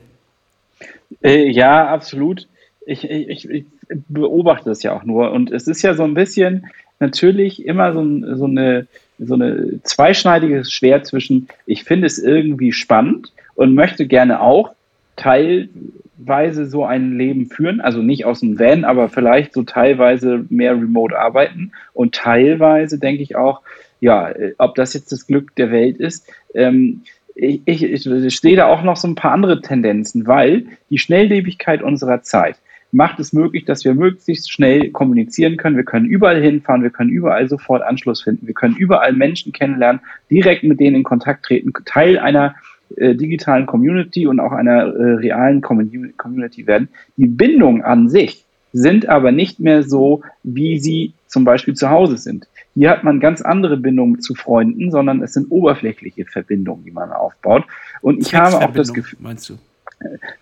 Äh, 1.21 1.49
ja, 1.49 1.87
absolut. 1.89 2.47
Ich, 2.85 3.03
ich, 3.03 3.49
ich 3.49 3.65
beobachte 4.07 4.69
das 4.69 4.83
ja 4.83 4.95
auch 4.95 5.03
nur 5.03 5.31
und 5.31 5.51
es 5.51 5.67
ist 5.67 5.81
ja 5.81 5.95
so 5.95 6.03
ein 6.03 6.13
bisschen, 6.13 6.67
natürlich 6.99 7.65
immer 7.65 7.93
so, 7.93 8.35
so 8.35 8.45
eine 8.45 8.87
so 9.19 9.35
eine 9.35 9.81
zweischneidiges 9.83 10.71
Schwert 10.71 11.05
zwischen, 11.05 11.47
ich 11.65 11.83
finde 11.83 12.07
es 12.07 12.19
irgendwie 12.19 12.71
spannend 12.71 13.31
und 13.55 13.73
möchte 13.73 14.07
gerne 14.07 14.41
auch 14.41 14.71
teilweise 15.15 16.65
so 16.65 16.83
ein 16.83 17.17
Leben 17.17 17.45
führen, 17.45 17.79
also 17.79 18.01
nicht 18.01 18.25
aus 18.25 18.41
dem 18.41 18.59
Van, 18.59 18.83
aber 18.83 19.09
vielleicht 19.09 19.53
so 19.53 19.63
teilweise 19.63 20.45
mehr 20.49 20.73
remote 20.73 21.17
arbeiten 21.17 21.71
und 21.93 22.15
teilweise 22.15 22.99
denke 22.99 23.23
ich 23.23 23.35
auch, 23.35 23.61
ja, 24.01 24.33
ob 24.57 24.75
das 24.75 24.93
jetzt 24.93 25.11
das 25.11 25.25
Glück 25.25 25.55
der 25.55 25.71
Welt 25.71 25.97
ist, 25.97 26.29
ähm, 26.53 27.03
ich, 27.37 27.61
ich, 27.65 28.05
ich 28.07 28.39
sehe 28.39 28.55
da 28.55 28.67
auch 28.67 28.81
noch 28.83 28.95
so 28.95 29.07
ein 29.07 29.15
paar 29.15 29.31
andere 29.31 29.61
Tendenzen, 29.61 30.25
weil 30.25 30.67
die 30.89 30.99
Schnelllebigkeit 30.99 31.81
unserer 31.81 32.21
Zeit, 32.21 32.55
macht 32.95 33.19
es 33.19 33.33
möglich, 33.33 33.65
dass 33.65 33.83
wir 33.83 33.93
möglichst 33.93 34.49
schnell 34.49 34.89
kommunizieren 34.91 35.57
können. 35.57 35.75
Wir 35.75 35.83
können 35.83 36.05
überall 36.05 36.41
hinfahren, 36.41 36.81
wir 36.81 36.89
können 36.89 37.09
überall 37.09 37.49
sofort 37.49 37.83
Anschluss 37.83 38.23
finden, 38.23 38.47
wir 38.47 38.53
können 38.53 38.77
überall 38.77 39.11
Menschen 39.11 39.51
kennenlernen, 39.51 39.99
direkt 40.31 40.63
mit 40.63 40.79
denen 40.79 40.95
in 40.95 41.03
Kontakt 41.03 41.43
treten, 41.43 41.73
Teil 41.83 42.17
einer 42.17 42.55
äh, 42.95 43.13
digitalen 43.13 43.65
Community 43.65 44.27
und 44.27 44.39
auch 44.39 44.53
einer 44.53 44.85
äh, 44.85 45.13
realen 45.15 45.61
Community 45.61 46.67
werden. 46.67 46.87
Die 47.17 47.27
Bindungen 47.27 47.81
an 47.81 48.07
sich 48.07 48.45
sind 48.71 49.09
aber 49.09 49.33
nicht 49.33 49.59
mehr 49.59 49.83
so, 49.83 50.21
wie 50.43 50.79
sie 50.79 51.13
zum 51.27 51.43
Beispiel 51.43 51.73
zu 51.73 51.89
Hause 51.89 52.17
sind. 52.17 52.47
Hier 52.75 52.91
hat 52.91 53.03
man 53.03 53.19
ganz 53.19 53.41
andere 53.41 53.75
Bindungen 53.75 54.21
zu 54.21 54.35
Freunden, 54.35 54.89
sondern 54.89 55.21
es 55.21 55.33
sind 55.33 55.47
oberflächliche 55.51 56.25
Verbindungen, 56.25 56.85
die 56.85 56.91
man 56.91 57.11
aufbaut. 57.11 57.65
Und 58.01 58.19
ich 58.21 58.33
habe 58.33 58.57
auch 58.57 58.71
das 58.71 58.93
Gefühl. 58.93 59.19
Meinst 59.21 59.49
du? 59.49 59.57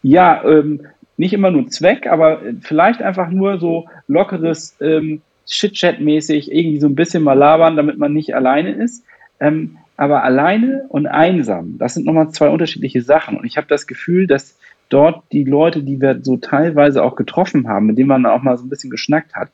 Ja, 0.04 0.44
ähm, 0.44 0.82
nicht 1.18 1.34
immer 1.34 1.52
nur 1.52 1.68
Zweck, 1.68 2.08
aber 2.08 2.42
vielleicht 2.62 3.02
einfach 3.02 3.30
nur 3.30 3.60
so 3.60 3.88
lockeres 4.08 4.76
ähm, 4.82 5.22
Chit-Chat-mäßig 5.46 6.52
irgendwie 6.52 6.80
so 6.80 6.88
ein 6.88 6.96
bisschen 6.96 7.24
mal 7.24 7.34
labern, 7.34 7.76
damit 7.76 7.98
man 7.98 8.14
nicht 8.14 8.36
alleine 8.36 8.72
ist. 8.72 9.06
Ähm, 9.40 9.78
aber 9.96 10.24
alleine 10.24 10.86
und 10.90 11.06
einsam, 11.06 11.78
das 11.78 11.94
sind 11.94 12.06
nochmal 12.06 12.30
zwei 12.30 12.50
unterschiedliche 12.50 13.02
Sachen. 13.02 13.38
Und 13.38 13.46
ich 13.46 13.58
habe 13.58 13.68
das 13.68 13.86
Gefühl, 13.86 14.26
dass 14.26 14.58
dort 14.90 15.24
die 15.32 15.44
Leute, 15.44 15.84
die 15.84 16.02
wir 16.02 16.20
so 16.22 16.38
teilweise 16.38 17.04
auch 17.04 17.16
getroffen 17.16 17.68
haben, 17.68 17.88
mit 17.88 17.98
denen 17.98 18.10
man 18.10 18.26
auch 18.26 18.42
mal 18.42 18.58
so 18.58 18.66
ein 18.66 18.70
bisschen 18.70 18.90
geschnackt 18.90 19.36
hat, 19.36 19.50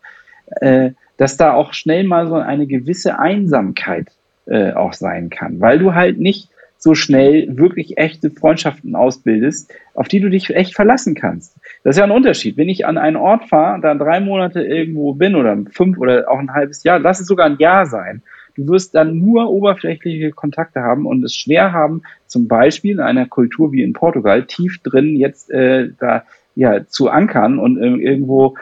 äh, 0.62 0.92
dass 1.18 1.38
da 1.38 1.54
auch 1.54 1.74
schnell 1.74 2.06
mal 2.06 2.28
so 2.28 2.36
eine 2.36 2.68
gewisse 2.68 3.20
Einsamkeit 3.20 4.08
äh, 4.46 4.72
auch 4.74 4.94
sein 4.94 5.30
kann, 5.30 5.60
weil 5.60 5.80
du 5.80 5.94
halt 5.94 6.20
nicht 6.20 6.50
so 6.80 6.96
schnell 6.96 7.58
wirklich 7.58 7.98
echte 7.98 8.32
Freundschaften 8.32 8.96
ausbildest, 8.96 9.72
auf 9.94 10.08
die 10.08 10.22
du 10.22 10.30
dich 10.30 10.50
echt 10.50 10.74
verlassen 10.74 11.14
kannst. 11.14 11.58
Das 11.84 11.96
ist 11.96 12.00
ja 12.00 12.06
ein 12.06 12.12
Unterschied. 12.12 12.56
Wenn 12.56 12.70
ich 12.70 12.86
an 12.86 12.98
einen 12.98 13.18
Ort 13.18 13.50
fahre, 13.50 13.82
da 13.82 13.94
drei 13.94 14.22
Monate 14.22 14.64
irgendwo 14.64 15.14
bin 15.14 15.36
oder 15.36 15.58
fünf 15.72 15.98
oder 15.98 16.32
auch 16.32 16.40
ein 16.40 16.54
halbes 16.54 16.84
Jahr, 16.84 16.98
lass 16.98 17.20
es 17.20 17.28
sogar 17.28 17.48
ein 17.48 17.58
Jahr 17.60 17.86
sein. 17.86 18.24
Du 18.56 18.68
wirst 18.70 18.96
dann 18.96 19.20
nur 19.20 19.50
oberflächliche 19.50 20.32
Kontakte 20.32 20.82
haben 20.82 21.06
und 21.06 21.24
es 21.24 21.36
schwer 21.36 21.74
haben, 21.74 22.02
zum 22.28 22.48
Beispiel 22.48 22.94
in 22.94 23.00
einer 23.02 23.26
Kultur 23.26 23.74
wie 23.74 23.84
in 23.84 23.94
Portugal 23.94 24.46
tief 24.46 24.80
drin 24.82 25.18
jetzt 25.18 25.52
äh, 25.52 25.90
da 26.00 26.24
ja, 26.56 26.86
zu 26.88 27.10
ankern 27.10 27.60
und 27.60 27.78
äh, 27.78 27.88
irgendwo 27.88 28.56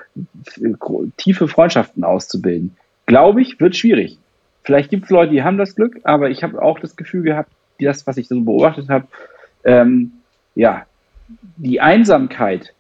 tiefe 1.18 1.48
Freundschaften 1.48 2.04
auszubilden. 2.04 2.76
Glaube 3.06 3.42
ich, 3.42 3.60
wird 3.60 3.76
schwierig. 3.76 4.18
Vielleicht 4.64 4.90
gibt 4.90 5.06
es 5.06 5.10
Leute, 5.10 5.32
die 5.32 5.44
haben 5.44 5.58
das 5.58 5.76
Glück, 5.76 6.00
aber 6.04 6.30
ich 6.30 6.44
habe 6.44 6.62
auch 6.62 6.80
das 6.80 6.96
Gefühl 6.96 7.24
gehabt, 7.24 7.52
das, 7.86 8.08
was 8.08 8.18
ich 8.18 8.28
so 8.28 8.40
beobachtet 8.42 8.90
habe, 8.90 9.08
ähm, 9.64 10.14
ja, 10.56 10.86
die 11.58 11.82
Einsamkeit, 11.82 12.74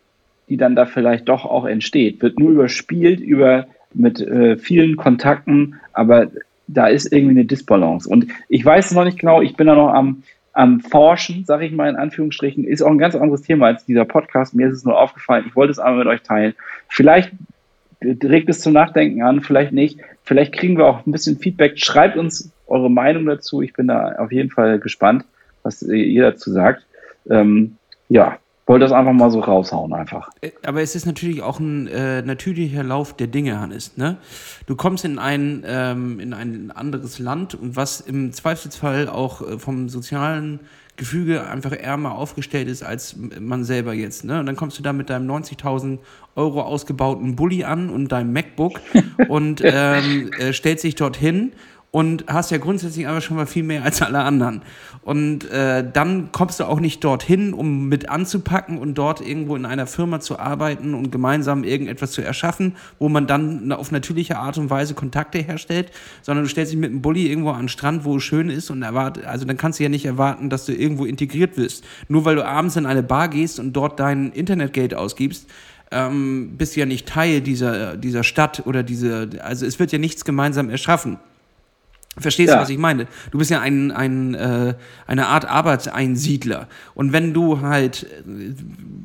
die 0.50 0.58
dann 0.58 0.76
da 0.76 0.86
vielleicht 0.86 1.28
doch 1.28 1.46
auch 1.46 1.66
entsteht, 1.66 2.22
wird 2.22 2.40
nur 2.40 2.52
überspielt 2.52 3.20
über 3.20 3.68
mit 3.94 4.22
äh, 4.22 4.58
vielen 4.58 4.96
Kontakten, 4.96 5.76
aber 5.94 6.28
da 6.68 6.88
ist 6.88 7.12
irgendwie 7.12 7.32
eine 7.32 7.46
Disbalance. 7.46 8.10
Und 8.10 8.28
ich 8.50 8.64
weiß 8.64 8.88
es 8.88 8.94
noch 8.94 9.06
nicht 9.06 9.20
genau, 9.20 9.42
ich 9.42 9.56
bin 9.56 9.68
da 9.68 9.76
noch 9.76 9.94
am, 9.94 10.24
am 10.54 10.80
Forschen, 10.80 11.46
sage 11.46 11.66
ich 11.66 11.72
mal 11.72 11.90
in 11.90 11.96
Anführungsstrichen, 11.96 12.64
ist 12.64 12.82
auch 12.82 12.92
ein 12.92 12.98
ganz 12.98 13.16
anderes 13.16 13.42
Thema 13.42 13.68
als 13.68 13.86
dieser 13.86 14.06
Podcast. 14.06 14.54
Mir 14.54 14.68
ist 14.68 14.76
es 14.76 14.86
nur 14.86 15.00
aufgefallen, 15.00 15.46
ich 15.48 15.56
wollte 15.56 15.72
es 15.72 15.80
einmal 15.80 16.00
mit 16.06 16.08
euch 16.08 16.22
teilen. 16.22 16.54
Vielleicht 16.88 17.32
regt 18.02 18.50
es 18.50 18.62
zum 18.62 18.74
Nachdenken 18.74 19.24
an, 19.24 19.42
vielleicht 19.42 19.72
nicht. 19.72 20.00
Vielleicht 20.24 20.54
kriegen 20.54 20.78
wir 20.78 20.86
auch 20.86 21.06
ein 21.06 21.12
bisschen 21.12 21.38
Feedback. 21.38 21.80
Schreibt 21.80 22.18
uns 22.18 22.52
eure 22.68 22.90
Meinung 22.90 23.26
dazu. 23.26 23.62
Ich 23.62 23.74
bin 23.74 23.88
da 23.88 24.14
auf 24.18 24.32
jeden 24.32 24.50
Fall 24.50 24.80
gespannt, 24.80 25.26
was 25.64 25.82
ihr 25.82 26.24
dazu 26.24 26.52
sagt. 26.52 26.86
Ähm, 27.30 27.78
ja, 28.10 28.38
wollte 28.68 28.84
das 28.84 28.92
einfach 28.92 29.14
mal 29.14 29.32
so 29.32 29.40
raushauen, 29.40 29.94
einfach. 29.94 30.30
Äh, 30.42 30.52
aber 30.64 30.82
es 30.82 30.96
ist 30.96 31.06
natürlich 31.06 31.42
auch 31.42 31.60
ein 31.60 31.88
äh, 31.88 32.22
natürlicher 32.22 32.84
Lauf 32.84 33.16
der 33.16 33.28
Dinge, 33.28 33.60
Hannes. 33.60 33.98
Ne? 33.98 34.18
Du 34.66 34.76
kommst 34.76 35.06
in 35.06 35.18
ein, 35.18 35.64
ähm, 35.66 36.20
in 36.20 36.34
ein 36.34 36.72
anderes 36.72 37.18
Land 37.18 37.56
und 37.56 37.76
was 37.76 38.02
im 38.02 38.34
Zweifelsfall 38.34 39.08
auch 39.08 39.42
äh, 39.42 39.58
vom 39.58 39.90
sozialen 39.90 40.60
Gefüge 40.98 41.48
einfach 41.48 41.72
ärmer 41.72 42.16
aufgestellt 42.16 42.68
ist 42.68 42.84
als 42.84 43.16
man 43.40 43.64
selber 43.64 43.94
jetzt. 43.94 44.26
Ne? 44.26 44.40
Und 44.40 44.48
dann 44.48 44.56
kommst 44.56 44.80
du 44.80 44.84
da 44.84 44.94
mit 44.94 45.10
deinem 45.10 45.30
90.000 45.30 46.00
Euro 46.36 46.62
ausgebauten 46.62 47.36
Bulli 47.36 47.64
an 47.64 47.90
und 47.90 48.12
deinem 48.12 48.34
MacBook 48.34 48.82
und 49.30 49.62
ähm, 49.64 50.32
äh, 50.40 50.52
stellst 50.54 50.84
dich 50.84 50.96
dorthin 50.96 51.54
und 51.92 52.26
hast 52.28 52.52
ja 52.52 52.58
grundsätzlich 52.58 53.08
aber 53.08 53.22
schon 53.22 53.38
mal 53.38 53.46
viel 53.46 53.64
mehr 53.64 53.84
als 53.84 54.02
alle 54.02 54.20
anderen. 54.20 54.62
Und 55.04 55.50
äh, 55.50 55.90
dann 55.90 56.32
kommst 56.34 56.60
du 56.60 56.66
auch 56.66 56.82
nicht 56.82 57.04
dorthin, 57.04 57.54
um 57.54 57.88
mit 57.88 58.10
anzupacken 58.10 58.78
und 58.78 58.96
dort 58.96 59.22
irgendwo 59.22 59.56
in 59.56 59.66
einer 59.66 59.88
Firma 59.88 60.20
zu 60.20 60.38
arbeiten 60.38 60.94
und 60.94 61.12
gemeinsam 61.12 61.64
irgendetwas 61.64 62.12
zu 62.12 62.22
erschaffen, 62.22 62.76
wo 63.00 63.08
man 63.08 63.26
dann 63.26 63.72
auf 63.72 63.92
natürliche 63.92 64.38
Art 64.38 64.58
und 64.58 64.70
Weise 64.70 64.96
Kontakte 64.96 65.40
herstellt, 65.40 65.92
sondern 66.22 66.44
du 66.44 66.50
stellst 66.50 66.74
dich 66.74 66.80
mit 66.80 66.92
einem 66.92 67.02
Bulli 67.02 67.28
irgendwo 67.28 67.52
an 67.52 67.64
den 67.64 67.70
Strand, 67.70 68.04
wo 68.04 68.18
es 68.18 68.24
schön 68.24 68.50
ist 68.50 68.70
und 68.70 68.84
erwartet, 68.84 69.26
also 69.26 69.46
dann 69.46 69.58
kannst 69.58 69.80
du 69.80 69.84
ja 69.84 69.90
nicht 69.90 70.06
erwarten, 70.06 70.50
dass 70.50 70.66
du 70.66 70.74
irgendwo 70.74 71.06
integriert 71.06 71.56
wirst. 71.56 71.86
Nur 72.10 72.26
weil 72.26 72.36
du 72.36 72.46
abends 72.46 72.76
in 72.76 72.86
eine 72.86 73.04
Bar 73.04 73.30
gehst 73.30 73.60
und 73.60 73.74
dort 73.74 74.00
dein 74.00 74.34
Internetgeld 74.34 74.94
ausgibst, 74.94 75.48
ähm, 75.92 76.58
bist 76.58 76.76
du 76.76 76.82
ja 76.82 76.86
nicht 76.86 77.08
Teil 77.08 77.40
dieser, 77.40 77.96
dieser 77.96 78.24
Stadt 78.24 78.64
oder 78.66 78.84
diese, 78.84 79.30
also 79.42 79.66
es 79.66 79.80
wird 79.80 79.94
ja 79.94 80.00
nichts 80.00 80.26
gemeinsam 80.26 80.70
erschaffen. 80.70 81.18
Verstehst 82.20 82.50
ja. 82.50 82.56
du, 82.56 82.62
was 82.62 82.70
ich 82.70 82.78
meine? 82.78 83.08
Du 83.32 83.38
bist 83.38 83.52
ja 83.52 83.62
ein, 83.62 83.92
ein, 83.92 84.34
äh, 84.34 84.74
eine 85.06 85.28
Art 85.28 85.46
Arbeitseinsiedler. 85.46 86.68
Und 86.96 87.14
wenn 87.14 87.34
du 87.34 87.62
halt 87.62 88.04
äh, 88.04 88.54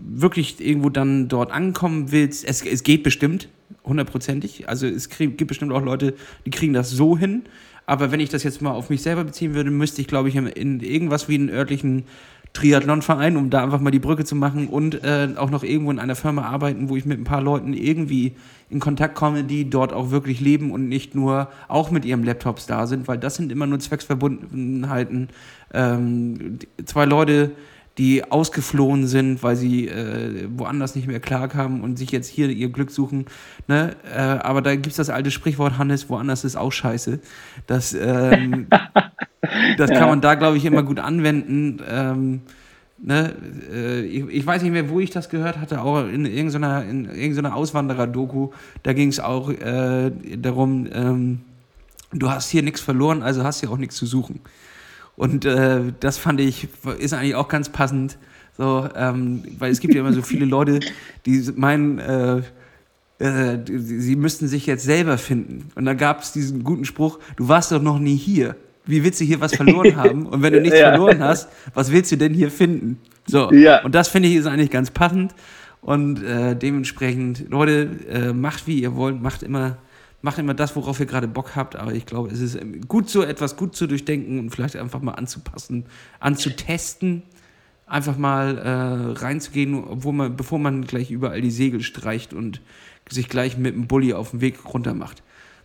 wirklich 0.06 0.64
irgendwo 0.64 0.88
dann 0.88 1.28
dort 1.28 1.50
ankommen 1.50 2.10
willst, 2.12 2.44
es, 2.44 2.64
es 2.64 2.82
geht 2.82 3.02
bestimmt, 3.02 3.48
hundertprozentig. 3.84 4.68
Also 4.68 4.86
es 4.86 5.08
krieg, 5.08 5.36
gibt 5.36 5.48
bestimmt 5.48 5.72
auch 5.72 5.82
Leute, 5.82 6.14
die 6.46 6.50
kriegen 6.50 6.72
das 6.72 6.90
so 6.90 7.18
hin. 7.18 7.42
Aber 7.84 8.12
wenn 8.12 8.20
ich 8.20 8.28
das 8.28 8.44
jetzt 8.44 8.62
mal 8.62 8.70
auf 8.70 8.90
mich 8.90 9.02
selber 9.02 9.24
beziehen 9.24 9.54
würde, 9.54 9.70
müsste 9.70 10.00
ich, 10.00 10.06
glaube 10.06 10.28
ich, 10.28 10.36
in 10.36 10.80
irgendwas 10.80 11.28
wie 11.28 11.34
einen 11.34 11.50
örtlichen 11.50 12.04
Triathlonverein, 12.52 13.36
um 13.36 13.48
da 13.48 13.62
einfach 13.62 13.80
mal 13.80 13.90
die 13.90 13.98
Brücke 13.98 14.24
zu 14.24 14.34
machen 14.36 14.68
und 14.68 15.02
äh, 15.04 15.28
auch 15.36 15.50
noch 15.50 15.62
irgendwo 15.62 15.90
in 15.90 15.98
einer 15.98 16.16
Firma 16.16 16.42
arbeiten, 16.42 16.88
wo 16.88 16.96
ich 16.96 17.06
mit 17.06 17.18
ein 17.18 17.24
paar 17.24 17.40
Leuten 17.40 17.72
irgendwie 17.72 18.36
in 18.68 18.78
Kontakt 18.78 19.14
komme, 19.14 19.44
die 19.44 19.70
dort 19.70 19.92
auch 19.92 20.10
wirklich 20.10 20.40
leben 20.40 20.70
und 20.70 20.88
nicht 20.88 21.14
nur 21.14 21.48
auch 21.68 21.90
mit 21.90 22.04
ihrem 22.04 22.24
Laptops 22.24 22.66
da 22.66 22.86
sind, 22.86 23.08
weil 23.08 23.18
das 23.18 23.36
sind 23.36 23.52
immer 23.52 23.66
nur 23.66 23.78
Zwecksverbundenheiten. 23.78 25.28
Ähm, 25.72 26.58
zwei 26.84 27.06
Leute, 27.06 27.52
die 27.98 28.30
ausgeflohen 28.30 29.06
sind, 29.06 29.42
weil 29.42 29.56
sie 29.56 29.88
äh, 29.88 30.48
woanders 30.56 30.94
nicht 30.94 31.06
mehr 31.06 31.20
klarkamen 31.20 31.82
und 31.82 31.98
sich 31.98 32.10
jetzt 32.10 32.28
hier 32.28 32.48
ihr 32.48 32.70
Glück 32.70 32.90
suchen. 32.90 33.26
Ne? 33.68 33.96
Äh, 34.14 34.18
aber 34.18 34.62
da 34.62 34.74
gibt 34.74 34.88
es 34.88 34.96
das 34.96 35.10
alte 35.10 35.30
Sprichwort, 35.30 35.78
Hannes, 35.78 36.08
woanders 36.08 36.44
ist 36.44 36.56
auch 36.56 36.72
scheiße. 36.72 37.20
Das, 37.66 37.94
ähm, 37.94 38.68
das 39.76 39.90
ja. 39.90 39.98
kann 39.98 40.08
man 40.08 40.20
da, 40.20 40.34
glaube 40.34 40.56
ich, 40.56 40.64
immer 40.64 40.82
gut 40.82 41.00
anwenden. 41.00 41.80
Ähm, 41.88 42.40
ne? 42.98 43.34
Äh, 43.72 44.00
ich, 44.02 44.28
ich, 44.28 44.46
weiß 44.46 44.62
nicht 44.62 44.72
mehr, 44.72 44.88
wo 44.88 45.00
ich 45.00 45.10
das 45.10 45.28
gehört 45.28 45.58
hatte, 45.58 45.82
auch 45.82 46.06
in 46.06 46.24
irgendeiner, 46.26 46.84
in 46.84 47.06
irgendeiner 47.06 47.56
Auswanderer-Doku. 47.56 48.50
Da 48.82 48.92
ging 48.92 49.08
es 49.08 49.20
auch 49.20 49.50
äh, 49.50 50.12
darum, 50.36 50.88
ähm, 50.92 51.40
du 52.12 52.30
hast 52.30 52.50
hier 52.50 52.62
nichts 52.62 52.80
verloren, 52.80 53.22
also 53.22 53.42
hast 53.42 53.60
hier 53.60 53.70
auch 53.70 53.78
nichts 53.78 53.96
zu 53.96 54.06
suchen. 54.06 54.40
Und 55.16 55.44
äh, 55.44 55.92
das 56.00 56.18
fand 56.18 56.40
ich, 56.40 56.68
ist 56.98 57.12
eigentlich 57.12 57.34
auch 57.34 57.48
ganz 57.48 57.68
passend. 57.68 58.18
So, 58.56 58.88
ähm, 58.94 59.42
weil 59.58 59.72
es 59.72 59.80
gibt 59.80 59.94
ja 59.94 60.00
immer 60.00 60.12
so 60.12 60.22
viele 60.22 60.44
Leute, 60.44 60.80
die 61.26 61.50
meinen, 61.56 61.98
äh, 61.98 62.42
äh, 63.18 63.58
sie 63.66 64.16
müssten 64.16 64.46
sich 64.46 64.66
jetzt 64.66 64.84
selber 64.84 65.18
finden. 65.18 65.70
Und 65.74 65.84
da 65.84 65.94
gab 65.94 66.22
es 66.22 66.32
diesen 66.32 66.62
guten 66.62 66.84
Spruch, 66.84 67.18
du 67.36 67.48
warst 67.48 67.72
doch 67.72 67.82
noch 67.82 67.98
nie 67.98 68.16
hier. 68.16 68.56
Wie 68.84 69.04
willst 69.04 69.20
du 69.20 69.24
hier 69.24 69.40
was 69.40 69.54
verloren 69.54 69.96
haben? 70.02 70.26
Und 70.26 70.42
wenn 70.42 70.52
du 70.52 70.60
nichts 70.60 70.78
ja. 70.78 70.90
verloren 70.90 71.22
hast, 71.22 71.48
was 71.74 71.92
willst 71.92 72.10
du 72.12 72.16
denn 72.16 72.34
hier 72.34 72.50
finden? 72.50 72.98
So. 73.26 73.52
Ja. 73.52 73.82
Und 73.84 73.94
das 73.94 74.08
finde 74.08 74.28
ich 74.28 74.36
ist 74.36 74.46
eigentlich 74.46 74.70
ganz 74.70 74.90
passend. 74.90 75.34
Und 75.80 76.22
äh, 76.22 76.54
dementsprechend, 76.56 77.48
Leute, 77.50 77.88
äh, 78.08 78.32
macht 78.32 78.66
wie 78.66 78.80
ihr 78.80 78.94
wollt, 78.94 79.20
macht 79.20 79.42
immer 79.42 79.78
macht 80.22 80.38
immer 80.38 80.54
das, 80.54 80.74
worauf 80.76 81.00
ihr 81.00 81.06
gerade 81.06 81.28
Bock 81.28 81.56
habt, 81.56 81.76
aber 81.76 81.92
ich 81.92 82.06
glaube, 82.06 82.30
es 82.30 82.40
ist 82.40 82.54
ähm, 82.54 82.80
gut 82.88 83.10
so 83.10 83.22
etwas 83.22 83.56
gut 83.56 83.76
zu 83.76 83.86
durchdenken 83.86 84.38
und 84.38 84.50
vielleicht 84.50 84.76
einfach 84.76 85.02
mal 85.02 85.12
anzupassen, 85.12 85.84
anzutesten, 86.20 87.24
einfach 87.86 88.16
mal 88.16 88.56
äh, 88.58 89.18
reinzugehen, 89.18 89.74
obwohl 89.84 90.12
man, 90.12 90.36
bevor 90.36 90.58
man 90.58 90.84
gleich 90.84 91.10
überall 91.10 91.40
die 91.42 91.50
Segel 91.50 91.82
streicht 91.82 92.32
und 92.32 92.62
sich 93.10 93.28
gleich 93.28 93.58
mit 93.58 93.74
dem 93.74 93.88
Bulli 93.88 94.14
auf 94.14 94.30
den 94.30 94.40
Weg 94.40 94.64
runter 94.72 94.94
macht. 94.94 95.22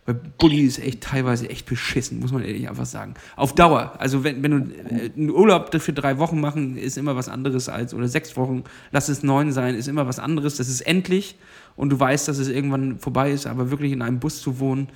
Weil 0.08 0.14
Bulli 0.38 0.62
ist 0.62 0.78
echt 0.78 1.02
teilweise 1.02 1.50
echt 1.50 1.66
beschissen, 1.66 2.18
muss 2.18 2.32
man 2.32 2.42
ehrlich 2.42 2.66
einfach 2.66 2.86
sagen. 2.86 3.12
Auf 3.36 3.54
Dauer. 3.54 3.92
Also 3.98 4.24
wenn, 4.24 4.42
wenn 4.42 4.50
du 4.50 4.74
äh, 4.74 5.10
einen 5.14 5.28
Urlaub 5.28 5.70
für 5.78 5.92
drei 5.92 6.16
Wochen 6.16 6.40
machen, 6.40 6.78
ist 6.78 6.96
immer 6.96 7.14
was 7.14 7.28
anderes 7.28 7.68
als, 7.68 7.92
oder 7.92 8.08
sechs 8.08 8.34
Wochen, 8.34 8.64
lass 8.90 9.10
es 9.10 9.22
neun 9.22 9.52
sein, 9.52 9.74
ist 9.74 9.86
immer 9.86 10.06
was 10.06 10.18
anderes. 10.18 10.56
Das 10.56 10.70
ist 10.70 10.80
endlich 10.80 11.36
und 11.76 11.90
du 11.90 12.00
weißt, 12.00 12.26
dass 12.26 12.38
es 12.38 12.48
irgendwann 12.48 12.98
vorbei 12.98 13.32
ist, 13.32 13.46
aber 13.46 13.70
wirklich 13.70 13.92
in 13.92 14.00
einem 14.00 14.18
Bus 14.18 14.40
zu 14.40 14.60
wohnen, 14.60 14.88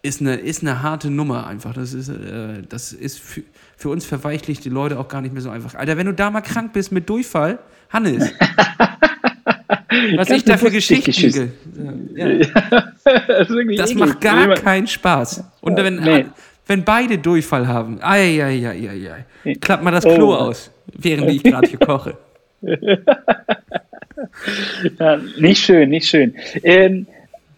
ist 0.00 0.20
eine, 0.20 0.36
ist 0.36 0.62
eine 0.62 0.80
harte 0.80 1.10
Nummer 1.10 1.48
einfach. 1.48 1.74
Das 1.74 1.92
ist, 1.92 2.08
äh, 2.08 2.62
das 2.62 2.92
ist 2.92 3.18
für, 3.18 3.42
für 3.76 3.88
uns 3.88 4.04
verweichlichte 4.04 4.70
Leute 4.70 4.96
auch 5.00 5.08
gar 5.08 5.22
nicht 5.22 5.32
mehr 5.32 5.42
so 5.42 5.50
einfach. 5.50 5.74
Alter, 5.74 5.96
wenn 5.96 6.06
du 6.06 6.14
da 6.14 6.30
mal 6.30 6.40
krank 6.40 6.72
bist 6.72 6.92
mit 6.92 7.10
Durchfall, 7.10 7.58
Hannes. 7.90 8.30
was 10.16 10.30
ich 10.30 10.44
da 10.44 10.56
für 10.56 10.70
Geschichten. 10.70 11.52
Ja. 12.14 12.28
das, 13.04 13.48
das 13.76 13.94
macht 13.94 14.20
gar 14.20 14.54
keinen 14.54 14.86
Spaß. 14.86 15.44
Und 15.60 15.76
wenn, 15.76 15.96
nee. 15.96 16.26
wenn 16.66 16.84
beide 16.84 17.18
Durchfall 17.18 17.66
haben, 17.66 17.98
ai, 18.00 18.42
ai, 18.42 18.68
ai, 18.68 18.88
ai, 18.88 19.10
ai, 19.44 19.54
klappt 19.56 19.82
mal 19.82 19.90
das 19.90 20.04
Klo 20.04 20.30
oh. 20.30 20.36
aus, 20.36 20.70
während 20.86 21.30
ich 21.30 21.42
gerade 21.42 21.68
hier 21.68 21.78
koche. 21.78 22.16
ja, 24.98 25.20
nicht 25.38 25.64
schön, 25.64 25.90
nicht 25.90 26.08
schön. 26.08 26.34
Ähm, 26.62 27.06